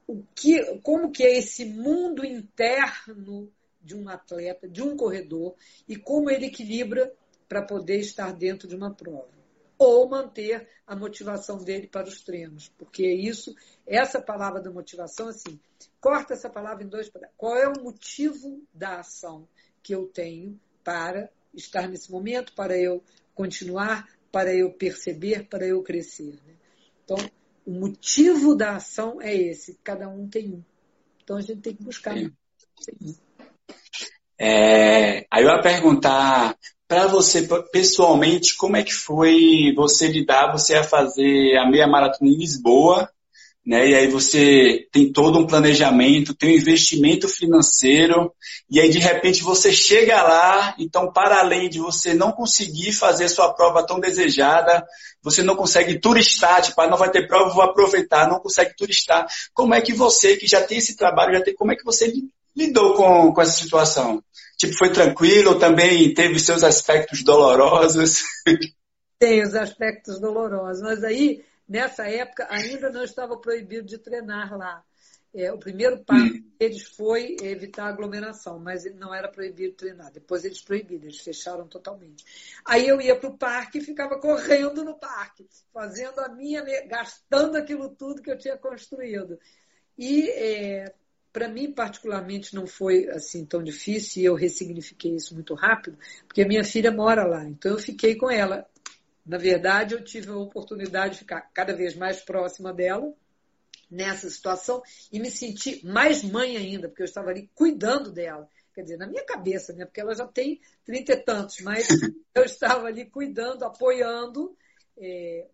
O 0.08 0.24
que, 0.34 0.80
como 0.80 1.12
que 1.12 1.24
é 1.26 1.38
esse 1.38 1.66
mundo 1.66 2.26
interno 2.26 3.52
de 3.82 3.98
um 3.98 4.08
atleta, 4.08 4.66
de 4.66 4.82
um 4.82 4.96
corredor, 4.96 5.56
e 5.86 5.98
como 5.98 6.30
ele 6.30 6.46
equilibra 6.46 7.14
para 7.50 7.62
poder 7.62 8.00
estar 8.00 8.32
dentro 8.32 8.66
de 8.66 8.78
uma 8.78 8.94
prova 8.94 9.37
ou 9.78 10.10
manter 10.10 10.68
a 10.86 10.96
motivação 10.96 11.58
dele 11.58 11.88
para 11.88 12.08
os 12.08 12.22
treinos, 12.22 12.72
porque 12.78 13.04
é 13.04 13.14
isso, 13.14 13.56
essa 13.86 14.22
palavra 14.22 14.62
da 14.62 14.72
motivação, 14.72 15.28
assim, 15.28 15.60
corta 16.00 16.34
essa 16.34 16.50
palavra 16.50 16.84
em 16.84 16.88
dois. 16.88 17.12
Qual 17.36 17.56
é 17.56 17.68
o 17.68 17.84
motivo 17.84 18.62
da 18.74 19.00
ação 19.00 19.48
que 19.84 19.94
eu 19.94 20.08
tenho 20.08 20.60
para 20.84 21.30
estar 21.54 21.88
nesse 21.88 22.12
momento, 22.12 22.54
para 22.54 22.78
eu 22.78 23.04
continuar, 23.36 24.08
para 24.32 24.54
eu 24.54 24.72
perceber, 24.72 25.48
para 25.48 25.66
eu 25.66 25.84
crescer? 25.84 26.40
Né? 26.46 26.56
Então, 27.04 27.18
o 27.66 27.72
motivo 27.72 28.56
da 28.56 28.78
ação 28.78 29.22
é 29.22 29.36
esse, 29.36 29.78
cada 29.84 30.08
um 30.08 30.28
tem 30.28 30.54
um. 30.54 30.64
Então 31.22 31.36
a 31.36 31.42
gente 31.42 31.60
tem 31.60 31.76
que 31.76 31.84
buscar. 31.84 32.16
É, 34.40 35.26
aí 35.30 35.44
eu 35.44 35.50
ia 35.50 35.62
perguntar 35.62 36.58
para 36.88 37.08
você, 37.08 37.48
pessoalmente, 37.72 38.56
como 38.56 38.78
é 38.78 38.84
que 38.84 38.94
foi 38.94 39.74
você 39.76 40.08
lidar, 40.08 40.52
você 40.52 40.76
a 40.76 40.84
fazer 40.84 41.58
a 41.58 41.70
meia 41.70 41.88
maratona 41.88 42.32
em 42.32 42.38
Lisboa, 42.38 43.10
né? 43.66 43.90
E 43.90 43.96
aí 43.96 44.08
você 44.08 44.88
tem 44.94 45.12
todo 45.12 45.38
um 45.38 45.46
planejamento, 45.46 46.34
tem 46.34 46.52
um 46.52 46.58
investimento 46.58 47.28
financeiro, 47.28 48.32
e 48.70 48.80
aí 48.80 48.90
de 48.90 49.00
repente 49.00 49.44
você 49.44 49.74
chega 49.74 50.24
lá, 50.24 50.74
então 50.80 51.12
para 51.12 51.42
além 51.42 51.70
de 51.70 51.78
você 51.78 52.14
não 52.14 52.32
conseguir 52.32 52.94
fazer 52.94 53.28
sua 53.28 53.54
prova 53.54 53.86
tão 53.86 54.00
desejada, 54.00 54.88
você 55.22 55.44
não 55.44 55.58
consegue 55.58 56.00
turistar, 56.00 56.62
tipo, 56.62 56.80
ah, 56.80 56.88
não 56.88 56.98
vai 56.98 57.12
ter 57.12 57.28
prova, 57.28 57.54
vou 57.54 57.64
aproveitar, 57.64 58.30
não 58.30 58.40
consegue 58.40 58.74
turistar. 58.74 59.28
Como 59.54 59.76
é 59.76 59.82
que 59.82 59.92
você, 59.92 60.38
que 60.38 60.48
já 60.48 60.64
tem 60.64 60.78
esse 60.78 60.96
trabalho, 60.96 61.34
já 61.34 61.44
tem, 61.44 61.54
como 61.54 61.74
é 61.74 61.76
que 61.76 61.84
você 61.84 62.10
lidou 62.58 62.96
com, 62.96 63.32
com 63.32 63.42
essa 63.42 63.64
situação? 63.64 64.24
Tipo, 64.58 64.76
foi 64.76 64.92
tranquilo 64.92 65.52
ou 65.52 65.60
também 65.60 66.14
teve 66.14 66.40
seus 66.40 66.64
aspectos 66.64 67.24
dolorosos? 67.24 68.24
Tem 69.20 69.42
os 69.42 69.56
aspectos 69.56 70.20
dolorosos, 70.20 70.82
mas 70.82 71.04
aí, 71.04 71.44
nessa 71.68 72.08
época, 72.08 72.48
ainda 72.50 72.90
não 72.90 73.04
estava 73.04 73.38
proibido 73.38 73.88
de 73.88 73.98
treinar 73.98 74.56
lá. 74.56 74.84
É, 75.34 75.52
o 75.52 75.58
primeiro 75.58 76.04
passo 76.04 76.42
deles 76.58 76.84
foi 76.96 77.36
evitar 77.42 77.88
aglomeração, 77.88 78.58
mas 78.60 78.86
não 78.96 79.14
era 79.14 79.28
proibido 79.28 79.76
treinar. 79.76 80.12
Depois 80.12 80.44
eles 80.44 80.62
proibiram, 80.62 81.04
eles 81.04 81.20
fecharam 81.20 81.68
totalmente. 81.68 82.24
Aí 82.66 82.88
eu 82.88 83.00
ia 83.00 83.16
para 83.16 83.30
o 83.30 83.38
parque 83.38 83.78
e 83.78 83.84
ficava 83.84 84.20
correndo 84.20 84.84
no 84.84 84.98
parque, 84.98 85.48
fazendo 85.72 86.20
a 86.20 86.30
minha, 86.30 86.64
gastando 86.88 87.56
aquilo 87.56 87.90
tudo 87.90 88.22
que 88.22 88.32
eu 88.32 88.38
tinha 88.38 88.58
construído. 88.58 89.38
E 89.98 90.30
é, 90.30 90.94
para 91.38 91.48
mim, 91.48 91.72
particularmente, 91.72 92.56
não 92.56 92.66
foi 92.66 93.08
assim 93.10 93.46
tão 93.46 93.62
difícil 93.62 94.24
e 94.24 94.26
eu 94.26 94.34
ressignifiquei 94.34 95.14
isso 95.14 95.36
muito 95.36 95.54
rápido, 95.54 95.96
porque 96.28 96.42
a 96.42 96.48
minha 96.48 96.64
filha 96.64 96.92
mora 96.92 97.28
lá, 97.28 97.48
então 97.48 97.74
eu 97.74 97.78
fiquei 97.78 98.16
com 98.16 98.28
ela. 98.28 98.68
Na 99.24 99.38
verdade, 99.38 99.94
eu 99.94 100.04
tive 100.04 100.32
a 100.32 100.36
oportunidade 100.36 101.14
de 101.14 101.20
ficar 101.20 101.42
cada 101.54 101.76
vez 101.76 101.96
mais 101.96 102.22
próxima 102.22 102.74
dela 102.74 103.14
nessa 103.88 104.28
situação 104.32 104.82
e 105.12 105.20
me 105.20 105.30
senti 105.30 105.86
mais 105.86 106.24
mãe 106.24 106.58
ainda, 106.58 106.90
porque 106.90 107.04
eu 107.04 107.06
estava 107.06 107.30
ali 107.30 107.48
cuidando 107.54 108.12
dela. 108.12 108.50
Quer 108.74 108.82
dizer, 108.82 108.98
na 108.98 109.06
minha 109.06 109.24
cabeça, 109.24 109.74
né? 109.74 109.86
Porque 109.86 110.02
ela 110.02 110.16
já 110.16 110.26
tem 110.26 110.60
trinta 110.84 111.14
e 111.14 111.18
tantos, 111.18 111.60
mas 111.62 111.88
eu 112.34 112.46
estava 112.46 112.88
ali 112.88 113.06
cuidando, 113.06 113.64
apoiando, 113.64 114.58
é, 114.98 115.46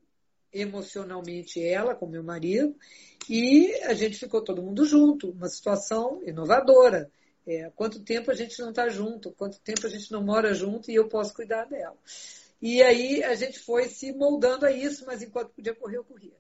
emocionalmente 0.53 1.63
ela 1.63 1.95
com 1.95 2.05
meu 2.05 2.23
marido 2.23 2.75
e 3.29 3.73
a 3.83 3.93
gente 3.93 4.17
ficou 4.17 4.43
todo 4.43 4.61
mundo 4.61 4.85
junto, 4.85 5.31
uma 5.31 5.47
situação 5.47 6.21
inovadora. 6.25 7.09
É, 7.45 7.69
quanto 7.75 8.01
tempo 8.01 8.31
a 8.31 8.33
gente 8.33 8.57
não 8.61 8.69
está 8.69 8.87
junto, 8.87 9.31
quanto 9.31 9.59
tempo 9.59 9.85
a 9.85 9.89
gente 9.89 10.11
não 10.11 10.23
mora 10.23 10.53
junto 10.53 10.89
e 10.89 10.95
eu 10.95 11.07
posso 11.09 11.33
cuidar 11.33 11.65
dela. 11.65 11.97
E 12.61 12.81
aí 12.81 13.21
a 13.23 13.35
gente 13.35 13.59
foi 13.59 13.89
se 13.89 14.13
moldando 14.13 14.65
a 14.65 14.71
isso, 14.71 15.05
mas 15.05 15.21
enquanto 15.21 15.51
podia 15.51 15.75
correr, 15.75 15.97
eu 15.97 16.03
corria. 16.05 16.31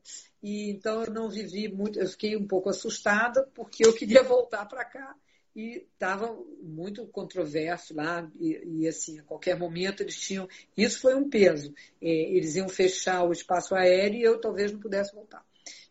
E 0.41 0.69
então 0.69 1.03
eu 1.03 1.11
não 1.11 1.29
vivi 1.29 1.67
muito, 1.67 1.99
eu 1.99 2.07
fiquei 2.07 2.37
um 2.37 2.47
pouco 2.47 2.69
assustada 2.69 3.45
porque 3.53 3.85
eu 3.85 3.93
queria 3.93 4.23
voltar 4.23 4.65
para 4.65 4.85
cá 4.85 5.15
e 5.55 5.85
estava 5.93 6.35
muito 6.61 7.05
controverso 7.07 7.95
lá 7.95 8.29
e, 8.39 8.81
e, 8.81 8.87
assim 8.87 9.19
a 9.19 9.23
qualquer 9.23 9.57
momento 9.57 10.01
eles 10.01 10.19
tinham 10.19 10.47
isso 10.75 10.99
foi 10.99 11.15
um 11.15 11.29
peso. 11.29 11.73
É, 12.01 12.09
eles 12.09 12.55
iam 12.55 12.67
fechar 12.67 13.23
o 13.23 13.31
espaço 13.31 13.75
aéreo 13.75 14.19
e 14.19 14.23
eu 14.23 14.39
talvez 14.39 14.71
não 14.71 14.79
pudesse 14.79 15.13
voltar. 15.13 15.45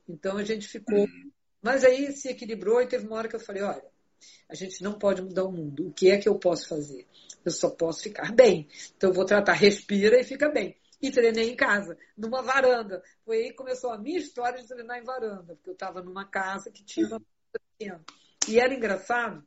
Então 0.08 0.36
a 0.36 0.44
gente 0.44 0.66
ficou 0.68 1.06
mas 1.60 1.84
aí 1.84 2.12
se 2.12 2.28
equilibrou 2.28 2.82
e 2.82 2.88
teve 2.88 3.06
uma 3.06 3.16
hora 3.16 3.28
que 3.28 3.36
eu 3.36 3.40
falei 3.40 3.62
olha 3.62 3.92
a 4.48 4.54
gente 4.54 4.82
não 4.82 4.92
pode 4.92 5.22
mudar 5.22 5.44
o 5.44 5.52
mundo. 5.52 5.88
O 5.88 5.92
que 5.92 6.10
é 6.10 6.18
que 6.18 6.28
eu 6.28 6.38
posso 6.38 6.68
fazer? 6.68 7.06
Eu 7.44 7.50
só 7.50 7.70
posso 7.70 8.02
ficar 8.02 8.32
bem. 8.32 8.68
Então 8.96 9.10
eu 9.10 9.14
vou 9.14 9.24
tratar 9.24 9.54
respira 9.54 10.20
e 10.20 10.24
fica 10.24 10.48
bem. 10.48 10.76
E 11.00 11.10
treinei 11.10 11.50
em 11.50 11.56
casa, 11.56 11.98
numa 12.16 12.42
varanda. 12.42 13.02
Foi 13.24 13.38
aí 13.38 13.48
que 13.48 13.56
começou 13.56 13.90
a 13.90 13.98
minha 13.98 14.18
história 14.18 14.60
de 14.60 14.68
treinar 14.68 14.98
em 14.98 15.04
varanda, 15.04 15.54
porque 15.54 15.70
eu 15.70 15.74
estava 15.74 16.00
numa 16.02 16.24
casa 16.24 16.70
que 16.70 16.84
tinha 16.84 17.08
uma 17.08 17.22
pequena. 17.52 18.00
E 18.48 18.60
era 18.60 18.72
engraçado, 18.72 19.44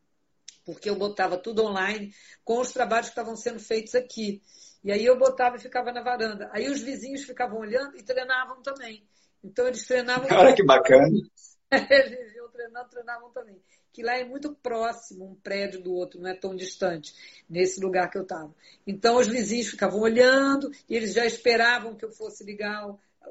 porque 0.65 0.89
eu 0.89 0.95
botava 0.95 1.37
tudo 1.37 1.63
online 1.63 2.13
com 2.43 2.59
os 2.59 2.73
trabalhos 2.73 3.07
que 3.07 3.11
estavam 3.11 3.35
sendo 3.35 3.59
feitos 3.59 3.95
aqui. 3.95 4.41
E 4.83 4.91
aí 4.91 5.05
eu 5.05 5.17
botava 5.17 5.55
e 5.55 5.59
ficava 5.59 5.91
na 5.91 6.01
varanda. 6.01 6.49
Aí 6.51 6.67
os 6.67 6.81
vizinhos 6.81 7.23
ficavam 7.23 7.59
olhando 7.59 7.97
e 7.97 8.03
treinavam 8.03 8.61
também. 8.61 9.07
Então 9.43 9.67
eles 9.67 9.85
treinavam. 9.85 10.27
Olha 10.31 10.55
que 10.55 10.65
bacana! 10.65 11.07
eles 11.71 12.27
viviam 12.27 12.49
treinando, 12.49 12.89
treinavam 12.89 13.31
também. 13.31 13.61
Que 13.93 14.03
lá 14.03 14.17
é 14.17 14.25
muito 14.25 14.53
próximo 14.55 15.25
um 15.25 15.35
prédio 15.35 15.81
do 15.81 15.93
outro, 15.93 16.19
não 16.19 16.29
é 16.29 16.35
tão 16.35 16.53
distante, 16.53 17.13
nesse 17.49 17.79
lugar 17.79 18.09
que 18.09 18.17
eu 18.17 18.23
estava. 18.23 18.53
Então 18.85 19.17
os 19.17 19.27
vizinhos 19.27 19.67
ficavam 19.67 20.01
olhando 20.01 20.69
e 20.89 20.95
eles 20.95 21.13
já 21.13 21.25
esperavam 21.25 21.95
que 21.95 22.03
eu 22.03 22.11
fosse 22.11 22.43
ligar 22.43 22.85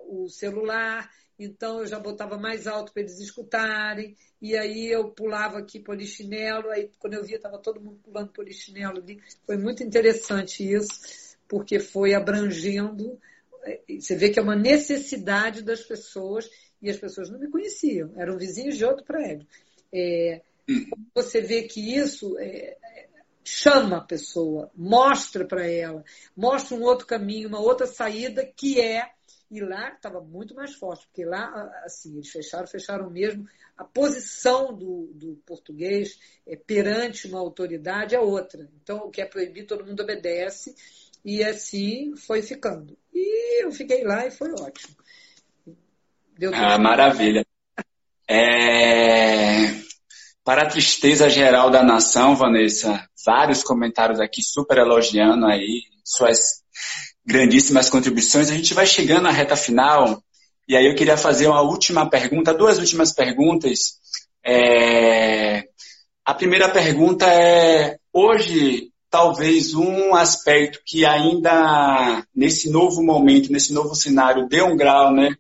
o 0.07 0.29
celular 0.29 1.11
então 1.39 1.81
eu 1.81 1.87
já 1.87 1.99
botava 1.99 2.39
mais 2.39 2.67
alto 2.67 2.93
para 2.93 3.03
eles 3.03 3.19
escutarem, 3.19 4.17
e 4.45 4.59
aí 4.59 4.89
eu 4.89 5.09
pulava 5.09 5.59
aqui 5.59 5.81
polichinelo, 5.81 6.69
aí 6.69 6.91
quando 6.99 7.15
eu 7.15 7.25
via 7.25 7.37
estava 7.37 7.57
todo 7.57 7.81
mundo 7.81 7.99
pulando 8.05 8.29
polichinelo 8.29 8.99
ali. 8.99 9.19
Foi 9.47 9.57
muito 9.57 9.83
interessante 9.83 10.71
isso, 10.71 11.39
porque 11.49 11.79
foi 11.79 12.13
abrangendo. 12.13 13.19
Eh, 13.65 13.81
você 13.99 14.15
vê 14.15 14.29
que 14.29 14.39
é 14.39 14.43
uma 14.43 14.55
necessidade 14.55 15.63
das 15.63 15.81
pessoas, 15.81 16.51
e 16.83 16.91
as 16.91 16.99
pessoas 16.99 17.31
não 17.31 17.39
me 17.39 17.49
conheciam, 17.49 18.13
eram 18.19 18.37
vizinhos 18.37 18.77
de 18.77 18.85
outro 18.85 19.03
prédio. 19.03 19.49
É, 19.91 20.43
você 21.15 21.41
vê 21.41 21.63
que 21.63 21.97
isso 21.97 22.37
é, 22.39 22.77
chama 23.43 23.97
a 23.97 24.05
pessoa, 24.05 24.71
mostra 24.77 25.47
para 25.47 25.67
ela, 25.67 26.05
mostra 26.37 26.77
um 26.77 26.83
outro 26.83 27.07
caminho, 27.07 27.49
uma 27.49 27.61
outra 27.61 27.87
saída 27.87 28.45
que 28.45 28.79
é 28.79 29.11
e 29.55 29.61
lá 29.61 29.93
estava 29.93 30.21
muito 30.21 30.53
mais 30.53 30.75
forte, 30.75 31.07
porque 31.07 31.25
lá, 31.25 31.47
assim, 31.85 32.15
eles 32.15 32.29
fecharam, 32.29 32.67
fecharam 32.67 33.09
mesmo. 33.09 33.47
A 33.77 33.85
posição 33.85 34.75
do, 34.75 35.13
do 35.15 35.37
português 35.47 36.19
é, 36.45 36.57
perante 36.57 37.29
uma 37.29 37.39
autoridade 37.39 38.17
é 38.17 38.21
outra. 38.21 38.69
Então, 38.83 38.99
o 38.99 39.11
que 39.11 39.23
é 39.23 39.25
proibido, 39.25 39.69
todo 39.69 39.87
mundo 39.87 40.03
obedece. 40.03 40.75
E 41.25 41.43
assim 41.45 42.17
foi 42.17 42.43
ficando. 42.43 42.99
E 43.13 43.65
eu 43.65 43.71
fiquei 43.71 44.03
lá 44.03 44.27
e 44.27 44.33
foi 44.33 44.51
ótimo. 44.51 44.97
Deu 46.37 46.53
ah, 46.53 46.77
maravilha. 46.77 47.47
É... 48.29 49.67
Para 50.43 50.63
a 50.63 50.69
tristeza 50.69 51.31
geral 51.31 51.71
da 51.71 51.83
nação, 51.83 52.35
Vanessa, 52.35 53.09
vários 53.25 53.63
comentários 53.63 54.21
aqui 54.21 54.43
super 54.43 54.79
elogiando 54.79 55.47
aí 55.47 55.83
suas 56.05 56.65
grandíssimas 57.25 57.89
contribuições. 57.89 58.51
A 58.51 58.55
gente 58.55 58.75
vai 58.75 58.87
chegando 58.87 59.29
à 59.29 59.31
reta 59.31 59.57
final 59.57 60.23
e 60.69 60.77
aí 60.77 60.87
eu 60.87 60.95
queria 60.95 61.17
fazer 61.17 61.47
uma 61.47 61.61
última 61.61 62.09
pergunta, 62.09 62.55
duas 62.55 62.79
últimas 62.79 63.13
perguntas. 63.13 63.99
É... 64.45 65.65
A 66.25 66.35
primeira 66.35 66.69
pergunta 66.69 67.27
é: 67.27 67.99
hoje, 68.13 68.91
talvez 69.11 69.75
um 69.75 70.15
aspecto 70.15 70.81
que 70.85 71.05
ainda 71.05 72.25
nesse 72.35 72.71
novo 72.71 73.03
momento, 73.03 73.53
nesse 73.53 73.73
novo 73.73 73.95
cenário, 73.95 74.49
dê 74.49 74.63
um 74.63 74.77
grau, 74.77 75.13
né? 75.13 75.37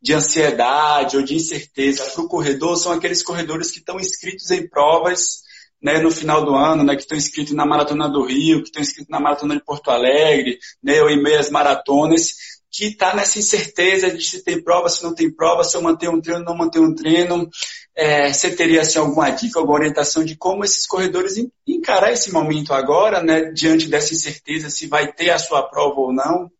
de 0.00 0.14
ansiedade 0.14 1.16
ou 1.16 1.22
de 1.22 1.34
incerteza 1.34 2.04
para 2.04 2.22
o 2.22 2.28
corredor 2.28 2.76
são 2.76 2.92
aqueles 2.92 3.22
corredores 3.22 3.70
que 3.70 3.78
estão 3.78 3.98
inscritos 3.98 4.50
em 4.50 4.66
provas 4.66 5.42
né, 5.80 5.98
no 5.98 6.10
final 6.10 6.44
do 6.44 6.54
ano, 6.54 6.82
né, 6.82 6.94
que 6.94 7.02
estão 7.02 7.16
inscritos 7.16 7.54
na 7.54 7.64
Maratona 7.64 8.08
do 8.08 8.24
Rio, 8.24 8.62
que 8.62 8.68
estão 8.68 8.82
inscritos 8.82 9.10
na 9.10 9.20
Maratona 9.20 9.54
de 9.54 9.64
Porto 9.64 9.90
Alegre, 9.90 10.58
né, 10.82 11.00
ou 11.02 11.10
em 11.10 11.22
meias 11.22 11.50
maratonas, 11.50 12.34
que 12.70 12.86
está 12.86 13.14
nessa 13.14 13.38
incerteza 13.38 14.10
de 14.10 14.22
se 14.22 14.42
tem 14.42 14.62
prova, 14.62 14.88
se 14.88 15.02
não 15.02 15.14
tem 15.14 15.30
prova, 15.30 15.64
se 15.64 15.76
eu 15.76 15.82
manter 15.82 16.08
um 16.08 16.20
treino, 16.20 16.44
não 16.44 16.56
manter 16.56 16.80
um 16.80 16.94
treino. 16.94 17.48
É, 17.94 18.32
você 18.32 18.54
teria 18.54 18.82
assim, 18.82 18.98
alguma 18.98 19.30
dica, 19.30 19.58
alguma 19.58 19.78
orientação 19.78 20.24
de 20.24 20.36
como 20.36 20.64
esses 20.64 20.86
corredores 20.86 21.34
encarar 21.66 22.12
esse 22.12 22.30
momento 22.30 22.74
agora, 22.74 23.22
né, 23.22 23.50
diante 23.52 23.88
dessa 23.88 24.12
incerteza, 24.12 24.70
se 24.70 24.86
vai 24.86 25.12
ter 25.12 25.30
a 25.30 25.38
sua 25.38 25.62
prova 25.62 26.00
ou 26.00 26.12
não? 26.12 26.50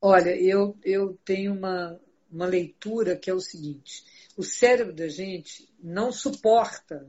Olha, 0.00 0.30
eu, 0.30 0.76
eu 0.84 1.18
tenho 1.24 1.52
uma, 1.52 1.98
uma 2.30 2.46
leitura 2.46 3.16
que 3.16 3.30
é 3.30 3.34
o 3.34 3.40
seguinte: 3.40 4.04
o 4.36 4.42
cérebro 4.42 4.94
da 4.94 5.08
gente 5.08 5.68
não 5.82 6.12
suporta 6.12 7.06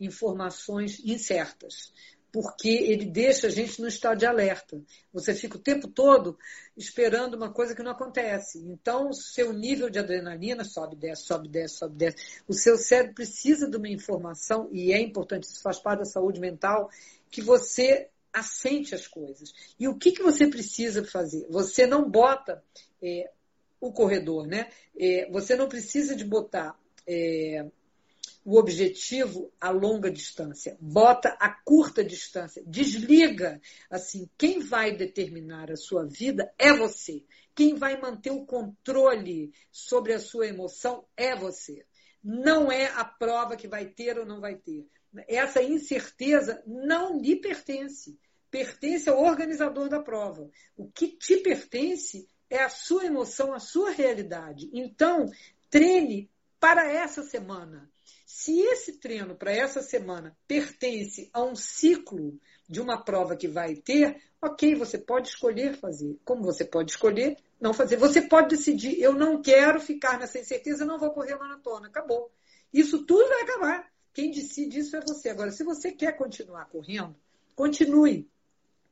informações 0.00 1.00
incertas, 1.04 1.92
porque 2.32 2.68
ele 2.68 3.04
deixa 3.04 3.46
a 3.46 3.50
gente 3.50 3.80
no 3.80 3.86
estado 3.86 4.18
de 4.18 4.26
alerta. 4.26 4.82
Você 5.12 5.32
fica 5.34 5.56
o 5.56 5.60
tempo 5.60 5.86
todo 5.86 6.36
esperando 6.76 7.34
uma 7.34 7.52
coisa 7.52 7.76
que 7.76 7.82
não 7.82 7.92
acontece. 7.92 8.58
Então, 8.58 9.12
seu 9.12 9.52
nível 9.52 9.88
de 9.88 10.00
adrenalina 10.00 10.64
sobe, 10.64 10.96
desce, 10.96 11.26
sobe, 11.26 11.48
desce, 11.48 11.76
sobe, 11.76 11.96
desce. 11.96 12.16
O 12.48 12.52
seu 12.52 12.76
cérebro 12.76 13.14
precisa 13.14 13.70
de 13.70 13.76
uma 13.76 13.88
informação, 13.88 14.68
e 14.72 14.92
é 14.92 15.00
importante, 15.00 15.44
isso 15.44 15.62
faz 15.62 15.78
parte 15.78 16.00
da 16.00 16.04
saúde 16.04 16.40
mental, 16.40 16.90
que 17.30 17.40
você 17.40 18.08
assente 18.32 18.96
as 18.96 19.06
coisas. 19.06 19.52
E 19.78 19.86
o 19.86 19.96
que, 19.96 20.10
que 20.10 20.22
você 20.22 20.48
precisa 20.48 21.04
fazer? 21.04 21.46
Você 21.48 21.86
não 21.86 22.10
bota 22.10 22.64
é, 23.00 23.30
o 23.80 23.92
corredor, 23.92 24.44
né? 24.44 24.70
É, 24.98 25.30
você 25.30 25.54
não 25.54 25.68
precisa 25.68 26.16
de 26.16 26.24
botar 26.24 26.76
é, 27.06 27.64
o 28.44 28.58
objetivo 28.58 29.50
a 29.58 29.70
longa 29.70 30.10
distância, 30.10 30.76
bota 30.78 31.30
a 31.40 31.48
curta 31.48 32.04
distância, 32.04 32.62
desliga. 32.66 33.60
Assim, 33.90 34.28
quem 34.36 34.60
vai 34.60 34.94
determinar 34.94 35.70
a 35.70 35.76
sua 35.76 36.04
vida 36.04 36.52
é 36.58 36.72
você. 36.72 37.24
Quem 37.54 37.74
vai 37.74 37.98
manter 38.00 38.30
o 38.30 38.44
controle 38.44 39.52
sobre 39.72 40.12
a 40.12 40.18
sua 40.18 40.46
emoção 40.46 41.06
é 41.16 41.34
você. 41.34 41.86
Não 42.22 42.70
é 42.70 42.86
a 42.86 43.04
prova 43.04 43.56
que 43.56 43.68
vai 43.68 43.86
ter 43.86 44.18
ou 44.18 44.26
não 44.26 44.40
vai 44.40 44.56
ter. 44.56 44.86
Essa 45.28 45.62
incerteza 45.62 46.62
não 46.66 47.18
lhe 47.18 47.36
pertence. 47.36 48.18
Pertence 48.50 49.08
ao 49.08 49.22
organizador 49.22 49.88
da 49.88 50.02
prova. 50.02 50.50
O 50.76 50.90
que 50.90 51.08
te 51.08 51.38
pertence 51.38 52.28
é 52.50 52.62
a 52.62 52.68
sua 52.68 53.06
emoção, 53.06 53.54
a 53.54 53.58
sua 53.58 53.90
realidade. 53.90 54.68
Então, 54.72 55.30
treine 55.70 56.30
para 56.60 56.90
essa 56.90 57.22
semana. 57.22 57.90
Se 58.24 58.58
esse 58.60 58.98
treino 58.98 59.34
para 59.34 59.52
essa 59.52 59.82
semana 59.82 60.36
pertence 60.48 61.28
a 61.32 61.44
um 61.44 61.54
ciclo 61.54 62.38
de 62.68 62.80
uma 62.80 63.04
prova 63.04 63.36
que 63.36 63.46
vai 63.46 63.76
ter, 63.76 64.22
ok, 64.40 64.74
você 64.74 64.98
pode 64.98 65.28
escolher 65.28 65.76
fazer. 65.76 66.18
Como 66.24 66.42
você 66.42 66.64
pode 66.64 66.92
escolher 66.92 67.36
não 67.60 67.74
fazer? 67.74 67.96
Você 67.96 68.22
pode 68.22 68.56
decidir, 68.56 69.00
eu 69.00 69.12
não 69.12 69.42
quero 69.42 69.80
ficar 69.80 70.18
nessa 70.18 70.38
incerteza, 70.38 70.84
não 70.84 70.98
vou 70.98 71.10
correr 71.10 71.36
maratona. 71.36 71.88
Acabou. 71.88 72.30
Isso 72.72 73.04
tudo 73.04 73.28
vai 73.28 73.42
acabar. 73.42 73.92
Quem 74.12 74.30
decide 74.30 74.78
isso 74.78 74.96
é 74.96 75.00
você. 75.00 75.28
Agora, 75.28 75.50
se 75.50 75.62
você 75.62 75.92
quer 75.92 76.16
continuar 76.16 76.66
correndo, 76.66 77.14
continue 77.54 78.28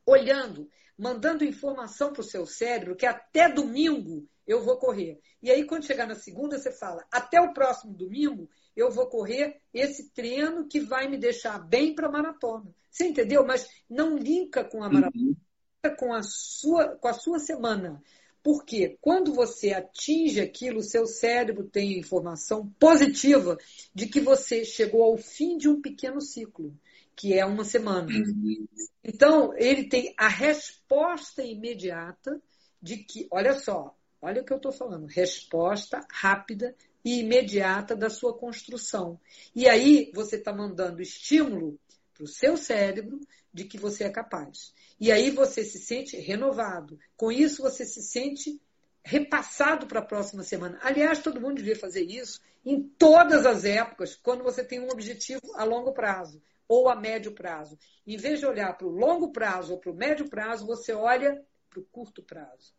olhando 0.04 0.68
mandando 1.02 1.44
informação 1.44 2.12
para 2.12 2.20
o 2.20 2.24
seu 2.24 2.46
cérebro 2.46 2.94
que 2.94 3.06
até 3.06 3.48
domingo 3.48 4.28
eu 4.46 4.62
vou 4.62 4.76
correr. 4.76 5.20
E 5.42 5.50
aí, 5.50 5.64
quando 5.64 5.86
chegar 5.86 6.06
na 6.06 6.14
segunda, 6.14 6.58
você 6.58 6.70
fala: 6.70 7.04
até 7.10 7.40
o 7.40 7.52
próximo 7.52 7.94
domingo 7.94 8.48
eu 8.76 8.90
vou 8.90 9.06
correr 9.06 9.60
esse 9.72 10.10
treino 10.10 10.66
que 10.66 10.80
vai 10.80 11.08
me 11.08 11.18
deixar 11.18 11.58
bem 11.58 11.94
para 11.94 12.08
a 12.08 12.12
maratona. 12.12 12.74
Você 12.90 13.06
entendeu? 13.06 13.44
Mas 13.46 13.68
não 13.88 14.16
linka 14.16 14.64
com 14.64 14.82
a 14.82 14.88
maratona, 14.88 15.36
uhum. 15.84 15.96
com 15.98 16.12
a 16.12 16.22
sua, 16.22 16.96
com 16.96 17.08
a 17.08 17.12
sua 17.12 17.38
semana. 17.38 18.02
Porque 18.42 18.98
quando 19.00 19.32
você 19.32 19.72
atinge 19.72 20.40
aquilo, 20.40 20.80
o 20.80 20.82
seu 20.82 21.06
cérebro 21.06 21.64
tem 21.64 21.94
a 21.94 21.98
informação 21.98 22.68
positiva 22.78 23.56
de 23.94 24.06
que 24.06 24.20
você 24.20 24.64
chegou 24.64 25.04
ao 25.04 25.16
fim 25.16 25.56
de 25.56 25.68
um 25.68 25.80
pequeno 25.80 26.20
ciclo 26.20 26.74
que 27.14 27.34
é 27.34 27.44
uma 27.44 27.64
semana. 27.64 28.08
Uhum. 28.08 28.66
Então, 29.04 29.54
ele 29.56 29.88
tem 29.88 30.14
a 30.16 30.28
resposta 30.28 31.42
imediata 31.42 32.40
de 32.80 32.96
que, 32.96 33.28
olha 33.30 33.54
só, 33.54 33.96
olha 34.22 34.40
o 34.40 34.44
que 34.44 34.52
eu 34.52 34.56
estou 34.56 34.72
falando, 34.72 35.06
resposta 35.06 36.06
rápida 36.10 36.74
e 37.04 37.20
imediata 37.20 37.96
da 37.96 38.08
sua 38.08 38.32
construção. 38.32 39.20
E 39.54 39.68
aí 39.68 40.10
você 40.14 40.36
está 40.36 40.52
mandando 40.52 41.02
estímulo 41.02 41.78
para 42.14 42.24
o 42.24 42.28
seu 42.28 42.56
cérebro 42.56 43.20
de 43.52 43.64
que 43.64 43.76
você 43.76 44.04
é 44.04 44.10
capaz. 44.10 44.72
E 45.00 45.10
aí 45.10 45.30
você 45.30 45.64
se 45.64 45.78
sente 45.78 46.16
renovado. 46.16 46.98
Com 47.16 47.32
isso, 47.32 47.62
você 47.62 47.84
se 47.84 48.02
sente 48.02 48.60
repassado 49.04 49.86
para 49.86 49.98
a 49.98 50.04
próxima 50.04 50.44
semana. 50.44 50.78
Aliás, 50.80 51.18
todo 51.18 51.40
mundo 51.40 51.56
devia 51.56 51.76
fazer 51.76 52.04
isso 52.04 52.40
em 52.64 52.80
todas 52.80 53.44
as 53.44 53.64
épocas, 53.64 54.14
quando 54.14 54.44
você 54.44 54.62
tem 54.62 54.78
um 54.78 54.88
objetivo 54.88 55.42
a 55.56 55.64
longo 55.64 55.92
prazo 55.92 56.40
ou 56.68 56.88
a 56.88 56.94
médio 56.94 57.32
prazo. 57.32 57.76
Em 58.06 58.16
vez 58.16 58.38
de 58.38 58.46
olhar 58.46 58.72
para 58.78 58.86
o 58.86 58.90
longo 58.90 59.32
prazo 59.32 59.72
ou 59.72 59.80
para 59.80 59.90
o 59.90 59.96
médio 59.96 60.28
prazo, 60.28 60.64
você 60.64 60.92
olha 60.92 61.44
para 61.68 61.80
o 61.80 61.84
curto 61.84 62.22
prazo. 62.22 62.72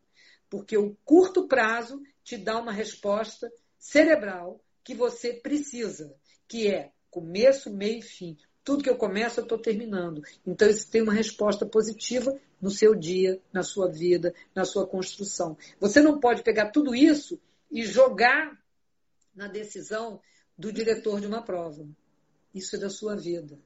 Porque 0.48 0.76
o 0.76 0.96
curto 1.04 1.46
prazo 1.48 2.00
te 2.22 2.36
dá 2.36 2.58
uma 2.58 2.72
resposta 2.72 3.52
cerebral 3.78 4.60
que 4.82 4.94
você 4.94 5.34
precisa, 5.34 6.14
que 6.46 6.68
é 6.68 6.92
começo, 7.10 7.72
meio 7.72 7.98
e 7.98 8.02
fim. 8.02 8.36
Tudo 8.62 8.82
que 8.82 8.88
eu 8.88 8.96
começo, 8.96 9.40
eu 9.40 9.44
estou 9.44 9.58
terminando. 9.58 10.22
Então, 10.46 10.68
isso 10.68 10.90
tem 10.90 11.02
uma 11.02 11.12
resposta 11.12 11.66
positiva 11.66 12.34
no 12.60 12.70
seu 12.70 12.94
dia, 12.94 13.40
na 13.52 13.62
sua 13.62 13.90
vida, 13.90 14.34
na 14.54 14.64
sua 14.64 14.86
construção. 14.86 15.56
Você 15.78 16.00
não 16.00 16.18
pode 16.18 16.42
pegar 16.42 16.70
tudo 16.70 16.94
isso 16.94 17.38
e 17.70 17.84
jogar 17.84 18.58
na 19.34 19.48
decisão 19.48 20.20
do 20.56 20.72
diretor 20.72 21.20
de 21.20 21.26
uma 21.26 21.42
prova. 21.42 21.86
Isso 22.54 22.76
é 22.76 22.78
da 22.78 22.88
sua 22.88 23.16
vida. 23.16 23.58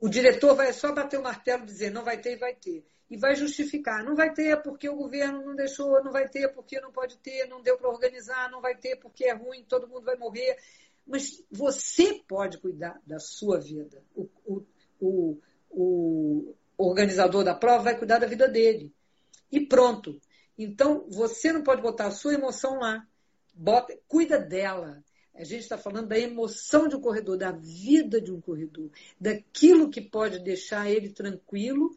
O 0.00 0.08
diretor 0.08 0.54
vai 0.54 0.72
só 0.72 0.92
bater 0.92 1.18
o 1.18 1.22
martelo 1.22 1.64
e 1.64 1.66
dizer 1.66 1.90
não 1.90 2.04
vai 2.04 2.20
ter 2.20 2.32
e 2.32 2.38
vai 2.38 2.54
ter. 2.54 2.84
E 3.12 3.16
vai 3.18 3.34
justificar. 3.36 4.02
Não 4.02 4.16
vai 4.16 4.32
ter 4.32 4.62
porque 4.62 4.88
o 4.88 4.96
governo 4.96 5.44
não 5.44 5.54
deixou, 5.54 6.02
não 6.02 6.10
vai 6.10 6.26
ter 6.26 6.48
porque 6.48 6.80
não 6.80 6.90
pode 6.90 7.18
ter, 7.18 7.46
não 7.46 7.60
deu 7.60 7.76
para 7.76 7.90
organizar, 7.90 8.50
não 8.50 8.62
vai 8.62 8.74
ter 8.74 8.96
porque 8.96 9.26
é 9.26 9.34
ruim, 9.34 9.62
todo 9.68 9.86
mundo 9.86 10.06
vai 10.06 10.16
morrer. 10.16 10.56
Mas 11.06 11.44
você 11.50 12.22
pode 12.26 12.56
cuidar 12.56 12.98
da 13.06 13.18
sua 13.18 13.60
vida. 13.60 14.02
O, 14.16 14.30
o, 14.46 14.64
o, 14.98 15.38
o 15.68 16.54
organizador 16.88 17.44
da 17.44 17.54
prova 17.54 17.84
vai 17.84 17.98
cuidar 17.98 18.18
da 18.18 18.26
vida 18.26 18.48
dele. 18.48 18.90
E 19.50 19.60
pronto. 19.60 20.18
Então, 20.56 21.04
você 21.10 21.52
não 21.52 21.62
pode 21.62 21.82
botar 21.82 22.06
a 22.06 22.12
sua 22.12 22.32
emoção 22.32 22.78
lá. 22.78 23.06
Bota, 23.52 23.94
cuida 24.08 24.38
dela. 24.38 25.04
A 25.34 25.44
gente 25.44 25.64
está 25.64 25.76
falando 25.76 26.08
da 26.08 26.18
emoção 26.18 26.88
de 26.88 26.96
um 26.96 27.00
corredor, 27.02 27.36
da 27.36 27.52
vida 27.52 28.22
de 28.22 28.32
um 28.32 28.40
corredor, 28.40 28.90
daquilo 29.20 29.90
que 29.90 30.00
pode 30.00 30.38
deixar 30.38 30.90
ele 30.90 31.10
tranquilo, 31.10 31.94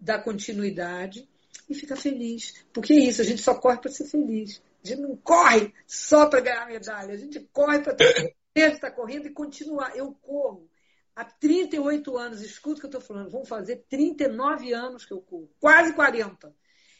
da 0.00 0.18
continuidade 0.18 1.28
e 1.68 1.74
ficar 1.74 1.96
feliz. 1.96 2.64
Porque 2.72 2.92
é 2.92 2.98
isso, 2.98 3.20
a 3.20 3.24
gente 3.24 3.42
só 3.42 3.54
corre 3.54 3.78
para 3.78 3.90
ser 3.90 4.04
feliz. 4.04 4.62
A 4.84 4.88
gente 4.88 5.02
não 5.02 5.16
corre 5.16 5.72
só 5.86 6.26
para 6.26 6.40
ganhar 6.40 6.66
medalha, 6.66 7.14
a 7.14 7.18
gente 7.18 7.40
corre 7.52 7.80
para 7.80 7.94
ter 7.94 8.34
estar 8.54 8.90
correndo 8.90 9.26
e 9.26 9.30
continuar. 9.30 9.96
Eu 9.96 10.12
corro 10.22 10.68
há 11.14 11.24
38 11.24 12.16
anos, 12.16 12.40
escuta 12.40 12.78
o 12.78 12.80
que 12.80 12.86
eu 12.86 12.98
estou 12.98 13.00
falando, 13.00 13.30
vão 13.30 13.44
fazer 13.44 13.84
39 13.88 14.72
anos 14.72 15.04
que 15.04 15.12
eu 15.12 15.20
corro, 15.20 15.50
quase 15.60 15.92
40. 15.92 16.54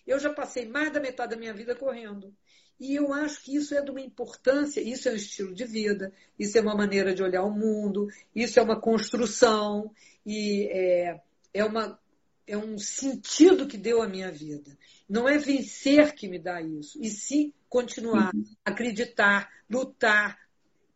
Eu 0.07 0.19
já 0.19 0.33
passei 0.33 0.67
mais 0.67 0.93
da 0.93 1.01
metade 1.01 1.31
da 1.31 1.37
minha 1.37 1.55
vida 1.55 1.75
correndo. 1.75 2.35
E 2.81 2.97
eu 2.97 3.13
acho 3.13 3.43
que 3.43 3.55
isso 3.55 3.75
é 3.75 3.83
de 3.83 3.91
uma 3.91 4.01
importância, 4.01 4.81
isso 4.81 5.07
é 5.09 5.13
um 5.13 5.17
estilo 5.17 5.55
de 5.55 5.67
vida, 5.67 6.11
isso 6.39 6.57
é 6.57 6.63
uma 6.63 6.75
maneira 6.75 7.15
de 7.15 7.23
olhar 7.23 7.45
o 7.45 7.51
mundo, 7.51 8.09
isso 8.35 8.59
é 8.59 8.63
uma 8.63 8.81
construção 8.81 9.93
e 10.25 10.67
é, 10.71 11.21
é, 11.53 11.63
uma, 11.63 12.01
é 12.51 12.57
um 12.57 12.77
sentido 12.79 13.67
que 13.67 13.79
deu 13.79 14.03
à 14.03 14.09
minha 14.09 14.31
vida. 14.31 14.77
Não 15.09 15.29
é 15.29 15.39
vencer 15.39 16.13
que 16.15 16.29
me 16.29 16.39
dá 16.39 16.61
isso, 16.61 16.99
e 17.01 17.09
sim 17.09 17.53
continuar, 17.69 18.35
uhum. 18.35 18.45
acreditar, 18.65 19.49
lutar, 19.71 20.37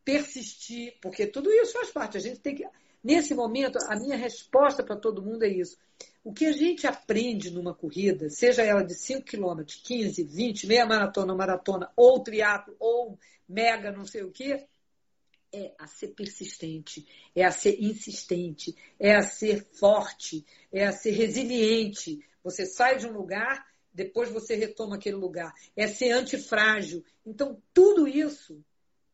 persistir, 0.05 0.99
porque 1.01 1.27
tudo 1.27 1.51
isso 1.53 1.73
faz 1.73 1.91
parte. 1.91 2.17
A 2.17 2.21
gente 2.21 2.41
tem 2.41 2.57
que. 2.57 2.67
Nesse 3.03 3.35
momento, 3.35 3.79
a 3.89 3.97
minha 3.97 4.17
resposta 4.17 4.83
para 4.83 4.97
todo 4.97 5.23
mundo 5.23 5.45
é 5.45 5.49
isso. 5.49 5.77
O 6.25 6.33
que 6.33 6.47
a 6.47 6.53
gente 6.53 6.87
aprende 6.87 7.51
numa 7.51 7.75
corrida, 7.75 8.31
seja 8.31 8.63
ela 8.63 8.83
de 8.83 8.95
5 8.95 9.23
km, 9.25 9.63
15, 9.65 10.25
20, 10.25 10.67
meia 10.67 10.87
maratona, 10.87 11.35
maratona, 11.35 11.91
ou 11.95 12.21
triatlo, 12.21 12.75
ou 12.81 13.19
mega, 13.49 13.93
não 13.93 14.07
sei 14.07 14.23
o 14.23 14.31
quê, 14.31 14.67
é 15.55 15.75
a 15.79 15.87
ser 15.87 16.09
persistente, 16.09 17.07
é 17.35 17.45
a 17.45 17.51
ser 17.51 17.81
insistente, 17.81 18.75
é 18.99 19.15
a 19.15 19.23
ser 19.23 19.65
forte, 19.73 20.45
é 20.73 20.85
a 20.87 20.93
ser 20.93 21.13
resiliente. 21.13 22.25
Você 22.43 22.67
sai 22.67 22.99
de 22.99 23.07
um 23.07 23.13
lugar, 23.13 23.65
depois 23.93 24.29
você 24.31 24.57
retoma 24.57 24.97
aquele 24.97 25.17
lugar. 25.17 25.53
É 25.77 25.87
ser 25.87 26.11
antifrágil. 26.11 27.05
Então, 27.25 27.63
tudo 27.73 28.09
isso 28.09 28.65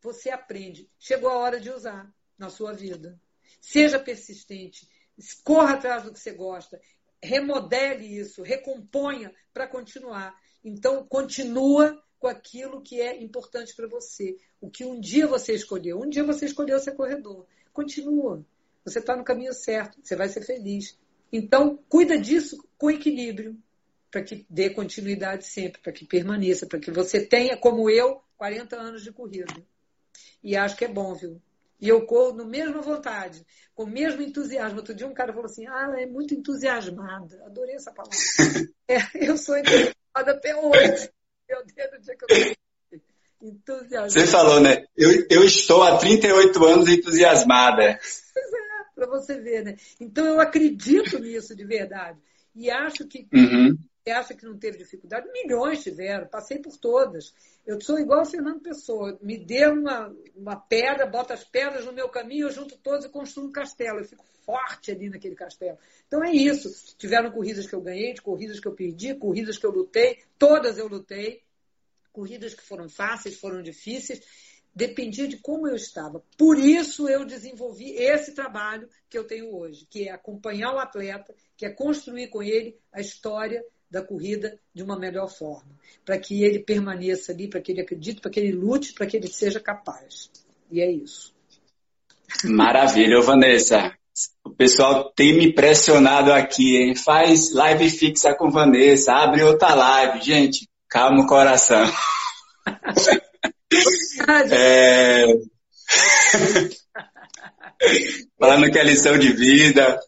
você 0.01 0.31
aprende. 0.31 0.91
Chegou 0.99 1.29
a 1.29 1.39
hora 1.39 1.61
de 1.61 1.71
usar 1.71 2.13
na 2.39 2.49
sua 2.49 2.73
vida. 2.73 3.21
Seja 3.61 3.99
persistente, 3.99 4.89
corra 5.45 5.75
atrás 5.75 6.05
do 6.05 6.13
que 6.13 6.19
você 6.19 6.33
gosta, 6.33 6.81
remodele 7.23 8.07
isso, 8.07 8.43
recomponha 8.43 9.35
para 9.53 9.67
continuar. 9.67 10.35
Então, 10.65 11.07
continua 11.07 12.03
com 12.21 12.29
aquilo 12.29 12.83
que 12.83 13.01
é 13.01 13.21
importante 13.21 13.75
para 13.75 13.89
você. 13.89 14.37
O 14.61 14.71
que 14.71 14.85
um 14.85 15.01
dia 15.01 15.27
você 15.27 15.55
escolheu. 15.55 15.99
Um 15.99 16.09
dia 16.09 16.23
você 16.23 16.45
escolheu 16.45 16.79
ser 16.79 16.93
corredor. 16.93 17.47
Continua. 17.73 18.45
Você 18.85 18.99
está 18.99 19.17
no 19.17 19.25
caminho 19.25 19.55
certo. 19.55 19.99
Você 20.03 20.15
vai 20.15 20.29
ser 20.29 20.43
feliz. 20.43 20.99
Então, 21.33 21.83
cuida 21.89 22.19
disso 22.19 22.63
com 22.77 22.91
equilíbrio, 22.91 23.57
para 24.11 24.23
que 24.23 24.45
dê 24.51 24.69
continuidade 24.69 25.47
sempre, 25.47 25.81
para 25.81 25.93
que 25.93 26.05
permaneça, 26.05 26.67
para 26.67 26.79
que 26.79 26.91
você 26.91 27.25
tenha, 27.25 27.57
como 27.57 27.89
eu, 27.89 28.21
40 28.37 28.77
anos 28.77 29.03
de 29.03 29.13
corrida. 29.13 29.55
E 30.43 30.57
acho 30.57 30.77
que 30.77 30.85
é 30.85 30.89
bom, 30.89 31.15
viu? 31.15 31.41
E 31.81 31.89
eu 31.89 32.05
corro 32.05 32.37
no 32.37 32.45
mesma 32.45 32.83
vontade, 32.83 33.47
com 33.75 33.85
o 33.85 33.91
mesmo 33.91 34.21
entusiasmo. 34.21 34.79
Outro 34.79 34.95
dia 34.95 35.07
um 35.07 35.15
cara 35.15 35.33
falou 35.33 35.47
assim, 35.47 35.67
ah, 35.67 35.85
ela 35.85 36.01
é 36.01 36.07
muito 36.07 36.35
entusiasmada. 36.35 37.43
Adorei 37.47 37.77
essa 37.77 37.93
palavra. 37.93 38.19
é, 38.87 38.99
eu 39.15 39.39
sou 39.39 39.57
entusiasmada 39.57 40.33
até 40.33 40.55
hoje. 40.55 41.09
Meu 41.51 41.65
Deus, 41.67 41.91
do 41.91 42.01
dia 42.01 42.17
que 42.17 42.25
eu 42.25 42.57
entusiasmada. 43.43 44.11
Você 44.11 44.27
falou, 44.27 44.61
né? 44.61 44.85
Eu, 44.97 45.27
eu 45.29 45.45
estou 45.45 45.83
há 45.83 45.97
38 45.99 46.65
anos 46.65 46.89
entusiasmada. 46.89 47.99
Pois 47.99 48.33
é, 48.55 48.95
para 48.95 49.07
você 49.09 49.41
ver, 49.41 49.65
né? 49.65 49.77
Então 49.99 50.25
eu 50.25 50.41
acredito 50.41 51.19
nisso 51.19 51.57
de 51.57 51.65
verdade. 51.65 52.21
E 52.55 52.71
acho 52.71 53.05
que 53.07 53.27
uhum. 53.33 53.77
Você 54.03 54.11
acha 54.13 54.35
que 54.35 54.47
não 54.47 54.59
teve 54.59 54.79
dificuldade? 54.79 55.31
Milhões 55.31 55.83
tiveram, 55.83 56.27
passei 56.27 56.59
por 56.59 56.75
todas. 56.79 57.35
Eu 57.67 57.79
sou 57.83 57.99
igual 57.99 58.21
a 58.21 58.25
Fernando 58.25 58.61
Pessoa. 58.61 59.19
Me 59.21 59.37
dê 59.37 59.67
uma, 59.67 60.15
uma 60.35 60.57
pedra, 60.57 61.07
bota 61.07 61.35
as 61.35 61.45
pedras 61.45 61.85
no 61.85 61.93
meu 61.93 62.09
caminho, 62.09 62.47
eu 62.47 62.51
junto 62.51 62.79
todas 62.79 63.05
e 63.05 63.11
construo 63.11 63.47
um 63.47 63.53
castelo. 63.53 63.99
Eu 63.99 64.07
fico 64.07 64.25
forte 64.43 64.91
ali 64.91 65.11
naquele 65.11 65.35
castelo. 65.35 65.79
Então 66.07 66.25
é 66.25 66.33
isso. 66.33 66.97
Tiveram 66.97 67.31
corridas 67.31 67.67
que 67.67 67.75
eu 67.75 67.81
ganhei, 67.83 68.15
corridas 68.17 68.59
que 68.59 68.67
eu 68.67 68.75
perdi, 68.75 69.15
corridas 69.15 69.59
que 69.59 69.67
eu 69.67 69.71
lutei, 69.71 70.19
todas 70.39 70.79
eu 70.79 70.89
lutei. 70.89 71.43
Corridas 72.11 72.55
que 72.55 72.63
foram 72.63 72.89
fáceis, 72.89 73.39
foram 73.39 73.63
difíceis 73.63 74.21
dependia 74.73 75.27
de 75.27 75.37
como 75.39 75.67
eu 75.67 75.75
estava. 75.75 76.23
Por 76.39 76.59
isso 76.59 77.09
eu 77.09 77.25
desenvolvi 77.25 77.93
esse 77.97 78.35
trabalho 78.35 78.89
que 79.09 79.19
eu 79.19 79.27
tenho 79.27 79.53
hoje, 79.53 79.85
que 79.91 80.09
é 80.09 80.13
acompanhar 80.13 80.73
o 80.73 80.79
atleta, 80.79 81.35
que 81.57 81.67
é 81.67 81.71
construir 81.71 82.29
com 82.29 82.43
ele 82.43 82.79
a 82.93 83.01
história 83.01 83.65
da 83.91 84.03
corrida 84.03 84.57
de 84.73 84.83
uma 84.83 84.99
melhor 84.99 85.29
forma, 85.29 85.71
para 86.05 86.17
que 86.19 86.45
ele 86.45 86.61
permaneça 86.61 87.33
ali, 87.33 87.49
para 87.49 87.61
que 87.61 87.73
ele 87.73 87.81
acredite, 87.81 88.21
para 88.21 88.31
que 88.31 88.39
ele 88.39 88.53
lute, 88.53 88.93
para 88.93 89.07
que 89.07 89.17
ele 89.17 89.27
seja 89.27 89.59
capaz. 89.59 90.31
E 90.71 90.81
é 90.81 90.91
isso. 90.91 91.35
Maravilha, 92.45 93.21
Vanessa. 93.21 93.93
O 94.45 94.51
pessoal 94.51 95.11
tem 95.13 95.37
me 95.37 95.53
pressionado 95.53 96.33
aqui, 96.33 96.77
hein? 96.77 96.95
Faz 96.95 97.53
live 97.53 97.91
fixa 97.91 98.35
com 98.35 98.51
Vanessa, 98.51 99.13
abre 99.13 99.43
outra 99.43 99.75
live. 99.75 100.21
Gente, 100.23 100.69
calma 100.89 101.25
o 101.25 101.27
coração. 101.27 101.85
é... 104.51 105.25
Falando 108.39 108.71
que 108.71 108.79
é 108.79 108.85
lição 108.85 109.19
de 109.19 109.33
vida, 109.33 109.99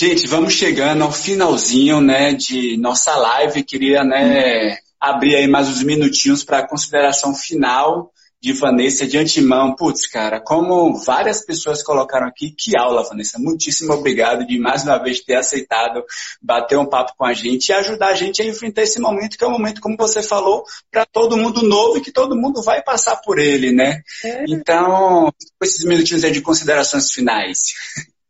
Gente, 0.00 0.28
vamos 0.28 0.52
chegando 0.52 1.02
ao 1.02 1.10
finalzinho, 1.10 2.00
né, 2.00 2.32
de 2.32 2.76
nossa 2.76 3.16
live. 3.16 3.64
Queria, 3.64 4.04
né, 4.04 4.78
abrir 5.00 5.34
aí 5.34 5.48
mais 5.48 5.68
uns 5.68 5.82
minutinhos 5.82 6.44
para 6.44 6.58
a 6.60 6.68
consideração 6.68 7.34
final 7.34 8.12
de 8.40 8.52
Vanessa 8.52 9.08
de 9.08 9.18
antemão. 9.18 9.74
Putz, 9.74 10.06
cara, 10.06 10.40
como 10.40 10.94
várias 11.02 11.44
pessoas 11.44 11.82
colocaram 11.82 12.28
aqui, 12.28 12.54
que 12.56 12.78
aula, 12.78 13.02
Vanessa. 13.02 13.40
Muitíssimo 13.40 13.92
obrigado 13.92 14.46
de 14.46 14.56
mais 14.56 14.84
uma 14.84 14.98
vez 14.98 15.18
ter 15.18 15.34
aceitado 15.34 16.04
bater 16.40 16.78
um 16.78 16.86
papo 16.86 17.14
com 17.18 17.24
a 17.24 17.32
gente 17.32 17.70
e 17.70 17.72
ajudar 17.72 18.10
a 18.10 18.14
gente 18.14 18.40
a 18.40 18.44
enfrentar 18.44 18.82
esse 18.82 19.00
momento, 19.00 19.36
que 19.36 19.42
é 19.42 19.48
um 19.48 19.50
momento, 19.50 19.80
como 19.80 19.96
você 19.96 20.22
falou, 20.22 20.62
para 20.92 21.06
todo 21.06 21.36
mundo 21.36 21.60
novo 21.64 21.98
e 21.98 22.00
que 22.00 22.12
todo 22.12 22.36
mundo 22.36 22.62
vai 22.62 22.80
passar 22.84 23.16
por 23.16 23.36
ele, 23.40 23.72
né? 23.72 24.00
É. 24.22 24.44
Então, 24.46 25.32
esses 25.60 25.84
minutinhos 25.84 26.22
aí 26.22 26.30
de 26.30 26.40
considerações 26.40 27.10
finais. 27.10 27.74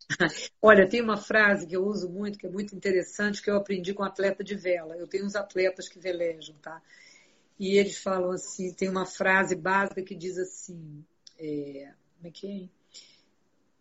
Olha, 0.60 0.88
tem 0.88 1.02
uma 1.02 1.16
frase 1.16 1.66
que 1.66 1.76
eu 1.76 1.84
uso 1.84 2.08
muito, 2.08 2.38
que 2.38 2.46
é 2.46 2.50
muito 2.50 2.74
interessante, 2.74 3.42
que 3.42 3.50
eu 3.50 3.56
aprendi 3.56 3.92
com 3.92 4.02
um 4.02 4.06
atleta 4.06 4.42
de 4.42 4.54
vela. 4.54 4.96
Eu 4.96 5.06
tenho 5.06 5.24
uns 5.24 5.36
atletas 5.36 5.88
que 5.88 5.98
velejam, 5.98 6.56
tá? 6.62 6.82
E 7.58 7.76
eles 7.76 7.98
falam 7.98 8.30
assim, 8.30 8.72
tem 8.72 8.88
uma 8.88 9.04
frase 9.04 9.56
básica 9.56 10.02
que 10.02 10.14
diz 10.14 10.38
assim, 10.38 11.04
é, 11.38 11.92
como 12.16 12.28
é 12.28 12.30
que 12.30 12.64
é? 12.64 12.78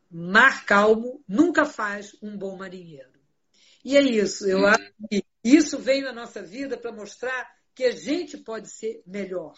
Mar 0.09 0.65
calmo 0.65 1.21
nunca 1.27 1.65
faz 1.65 2.15
um 2.21 2.37
bom 2.37 2.57
marinheiro. 2.57 3.11
E 3.83 3.95
é 3.95 4.01
isso, 4.01 4.47
eu 4.47 4.65
acho 4.65 4.91
que 5.09 5.23
isso 5.43 5.77
veio 5.79 6.05
na 6.05 6.13
nossa 6.13 6.41
vida 6.41 6.77
para 6.77 6.91
mostrar 6.91 7.55
que 7.73 7.83
a 7.83 7.91
gente 7.91 8.37
pode 8.37 8.69
ser 8.69 9.01
melhor. 9.05 9.55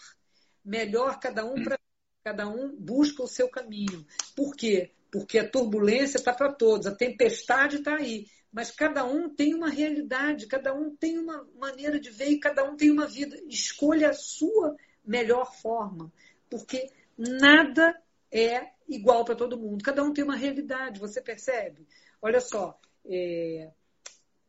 Melhor 0.64 1.18
cada 1.18 1.44
um 1.44 1.62
para 1.64 1.78
cada 2.22 2.46
um 2.46 2.76
busca 2.76 3.22
o 3.22 3.28
seu 3.28 3.48
caminho. 3.48 4.06
Por 4.36 4.54
quê? 4.54 4.92
Porque 5.10 5.38
a 5.38 5.48
turbulência 5.48 6.18
está 6.18 6.32
para 6.32 6.52
todos, 6.52 6.86
a 6.86 6.94
tempestade 6.94 7.76
está 7.76 7.96
aí. 7.96 8.26
Mas 8.52 8.70
cada 8.70 9.04
um 9.04 9.28
tem 9.28 9.54
uma 9.54 9.70
realidade, 9.70 10.46
cada 10.46 10.74
um 10.74 10.94
tem 10.94 11.18
uma 11.18 11.46
maneira 11.56 12.00
de 12.00 12.10
ver 12.10 12.30
e 12.30 12.40
cada 12.40 12.64
um 12.64 12.76
tem 12.76 12.90
uma 12.90 13.06
vida. 13.06 13.36
Escolha 13.48 14.10
a 14.10 14.12
sua 14.12 14.76
melhor 15.04 15.54
forma, 15.54 16.12
porque 16.48 16.90
nada 17.16 18.00
é 18.30 18.70
igual 18.88 19.24
para 19.24 19.36
todo 19.36 19.58
mundo. 19.58 19.84
Cada 19.84 20.02
um 20.02 20.12
tem 20.12 20.24
uma 20.24 20.36
realidade, 20.36 20.98
você 20.98 21.20
percebe? 21.20 21.86
Olha 22.20 22.40
só, 22.40 22.78
é... 23.06 23.70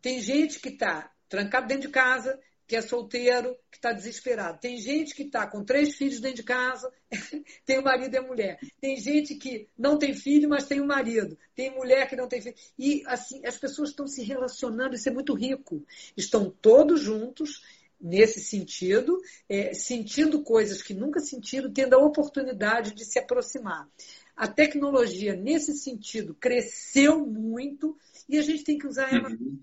tem 0.02 0.20
gente 0.20 0.60
que 0.60 0.70
está 0.70 1.12
trancado 1.30 1.68
dentro 1.68 1.88
de 1.88 1.94
casa, 1.94 2.40
que 2.72 2.76
é 2.78 2.82
solteiro, 2.82 3.54
que 3.70 3.80
está 3.80 3.92
desesperado. 3.92 4.58
Tem 4.62 4.78
gente 4.78 5.14
que 5.14 5.24
está 5.24 5.46
com 5.46 5.62
três 5.62 5.94
filhos 5.98 6.22
dentro 6.22 6.38
de 6.38 6.44
casa, 6.44 6.90
tem 7.66 7.80
o 7.80 7.84
marido 7.84 8.14
e 8.14 8.18
a 8.18 8.22
mulher. 8.22 8.58
Tem 8.80 8.96
gente 8.96 9.36
que 9.36 9.68
não 9.78 9.98
tem 9.98 10.14
filho, 10.14 10.48
mas 10.48 10.68
tem 10.68 10.80
o 10.80 10.84
um 10.84 10.88
marido. 10.88 11.38
Tem 11.54 11.70
mulher 11.70 12.08
que 12.08 12.16
não 12.16 12.30
tem 12.30 12.42
filho. 12.42 12.56
E 12.80 13.04
assim, 13.08 13.46
as 13.46 13.58
pessoas 13.58 13.90
estão 13.90 14.08
se 14.08 14.24
relacionando, 14.24 14.96
isso 14.96 15.10
é 15.10 15.12
muito 15.12 15.34
rico. 15.34 15.86
Estão 16.16 16.50
todos 16.50 17.02
juntos 17.02 17.62
nesse 18.00 18.40
sentido, 18.40 19.22
é, 19.50 19.74
sentindo 19.74 20.42
coisas 20.42 20.82
que 20.82 20.94
nunca 20.94 21.20
sentiram, 21.20 21.74
tendo 21.74 21.96
a 21.96 22.00
oportunidade 22.00 22.96
de 22.96 23.04
se 23.04 23.20
aproximar. 23.20 23.86
A 24.34 24.48
tecnologia, 24.48 25.36
nesse 25.36 25.76
sentido, 25.76 26.34
cresceu 26.36 27.20
muito 27.26 27.98
e 28.30 28.40
a 28.40 28.42
gente 28.42 28.64
tem 28.64 28.78
que 28.78 28.88
usar 28.88 29.14
ela 29.14 29.30
uhum. 29.30 29.60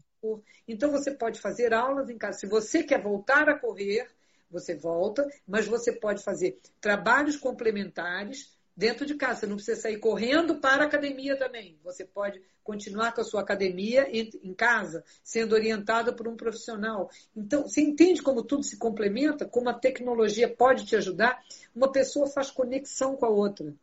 Então 0.67 0.91
você 0.91 1.11
pode 1.13 1.41
fazer 1.41 1.73
aulas 1.73 2.11
em 2.11 2.19
casa. 2.19 2.39
Se 2.39 2.47
você 2.47 2.83
quer 2.83 3.03
voltar 3.03 3.49
a 3.49 3.59
correr, 3.59 4.09
você 4.51 4.75
volta, 4.75 5.27
mas 5.47 5.67
você 5.67 5.93
pode 5.93 6.23
fazer 6.23 6.59
trabalhos 6.81 7.37
complementares 7.37 8.57
dentro 8.77 9.05
de 9.05 9.15
casa. 9.15 9.41
Você 9.41 9.47
não 9.47 9.57
precisa 9.57 9.81
sair 9.81 9.99
correndo 9.99 10.57
para 10.57 10.85
a 10.85 10.87
academia 10.87 11.37
também. 11.37 11.79
Você 11.83 12.05
pode 12.05 12.41
continuar 12.63 13.13
com 13.13 13.21
a 13.21 13.25
sua 13.25 13.41
academia 13.41 14.07
em 14.11 14.55
casa, 14.55 15.03
sendo 15.23 15.55
orientado 15.55 16.15
por 16.15 16.29
um 16.29 16.37
profissional. 16.37 17.11
Então, 17.35 17.63
você 17.63 17.81
entende 17.81 18.23
como 18.23 18.43
tudo 18.43 18.63
se 18.63 18.77
complementa, 18.77 19.47
como 19.47 19.71
a 19.71 19.75
tecnologia 19.75 20.49
pode 20.49 20.85
te 20.85 20.95
ajudar? 20.95 21.43
Uma 21.75 21.91
pessoa 21.91 22.27
faz 22.27 22.51
conexão 22.51 23.17
com 23.17 23.25
a 23.25 23.31
outra. 23.31 23.75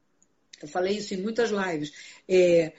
Eu 0.61 0.67
falei 0.67 0.97
isso 0.97 1.13
em 1.13 1.21
muitas 1.21 1.49
lives. 1.49 1.91
É, 2.29 2.73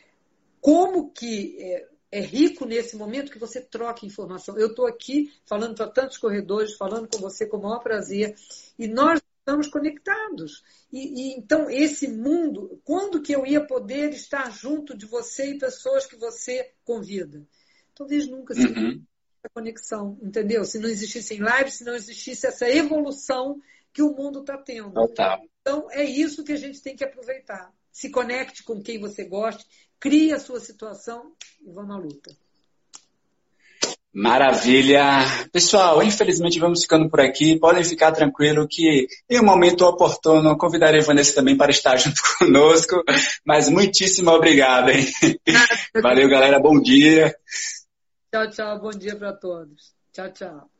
como 0.60 1.10
que 1.10 1.56
é, 1.60 1.88
é 2.16 2.20
rico 2.20 2.64
nesse 2.64 2.96
momento 2.96 3.30
que 3.30 3.38
você 3.38 3.60
troca 3.60 4.06
informação. 4.06 4.58
Eu 4.58 4.68
estou 4.68 4.86
aqui 4.86 5.30
falando 5.44 5.74
para 5.74 5.88
tantos 5.88 6.16
corredores, 6.16 6.74
falando 6.74 7.08
com 7.08 7.18
você 7.18 7.46
com 7.46 7.58
o 7.58 7.62
maior 7.62 7.80
prazer, 7.80 8.34
e 8.78 8.88
nós 8.88 9.20
estamos 9.38 9.68
conectados. 9.68 10.64
E, 10.90 10.98
e, 10.98 11.36
então 11.36 11.70
esse 11.70 12.08
mundo, 12.08 12.80
quando 12.84 13.20
que 13.20 13.34
eu 13.34 13.44
ia 13.44 13.64
poder 13.64 14.10
estar 14.10 14.50
junto 14.50 14.96
de 14.96 15.04
você 15.04 15.50
e 15.50 15.58
pessoas 15.58 16.06
que 16.06 16.16
você 16.16 16.72
convida? 16.84 17.46
Talvez 17.94 18.26
nunca 18.26 18.54
se 18.54 18.66
uhum. 18.66 19.02
essa 19.38 19.52
conexão, 19.52 20.18
entendeu? 20.22 20.64
Se 20.64 20.78
não 20.78 20.88
existissem 20.88 21.38
lives, 21.38 21.74
se 21.74 21.84
não 21.84 21.94
existisse 21.94 22.46
essa 22.46 22.68
evolução 22.68 23.60
que 23.92 24.02
o 24.02 24.14
mundo 24.14 24.40
está 24.40 24.56
tendo. 24.56 24.92
Total. 24.92 25.38
Então, 25.60 25.90
é 25.90 26.04
isso 26.04 26.44
que 26.44 26.52
a 26.52 26.56
gente 26.56 26.80
tem 26.80 26.96
que 26.96 27.04
aproveitar. 27.04 27.72
Se 27.96 28.10
conecte 28.10 28.62
com 28.62 28.82
quem 28.82 29.00
você 29.00 29.24
goste, 29.24 29.64
crie 29.98 30.30
a 30.30 30.38
sua 30.38 30.60
situação 30.60 31.32
e 31.66 31.72
vamos 31.72 31.96
à 31.96 31.98
luta. 31.98 32.36
Maravilha! 34.12 35.00
Pessoal, 35.50 36.02
infelizmente 36.02 36.58
vamos 36.58 36.82
ficando 36.82 37.08
por 37.08 37.20
aqui. 37.22 37.58
Podem 37.58 37.82
ficar 37.82 38.12
tranquilo 38.12 38.68
que 38.68 39.06
em 39.30 39.40
um 39.40 39.44
momento 39.46 39.86
oportuno 39.86 40.58
convidarei 40.58 41.00
a 41.00 41.04
Vanessa 41.04 41.36
também 41.36 41.56
para 41.56 41.70
estar 41.70 41.96
junto 41.98 42.20
conosco. 42.38 43.02
Mas 43.42 43.70
muitíssimo 43.70 44.30
obrigado, 44.30 44.90
hein? 44.90 45.06
Valeu, 46.02 46.28
galera. 46.28 46.60
Bom 46.60 46.78
dia. 46.78 47.34
Tchau, 48.30 48.50
tchau. 48.50 48.78
Bom 48.78 48.90
dia 48.90 49.16
para 49.16 49.32
todos. 49.32 49.94
Tchau, 50.12 50.30
tchau. 50.34 50.70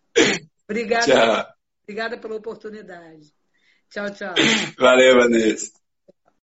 Obrigada. 0.69 1.07
Tchau. 1.07 1.47
Obrigada 1.83 2.19
pela 2.19 2.37
oportunidade. 2.37 3.33
Tchau, 3.89 4.11
tchau. 4.11 4.35
Valeu, 4.79 5.15
Vanessa. 5.19 5.86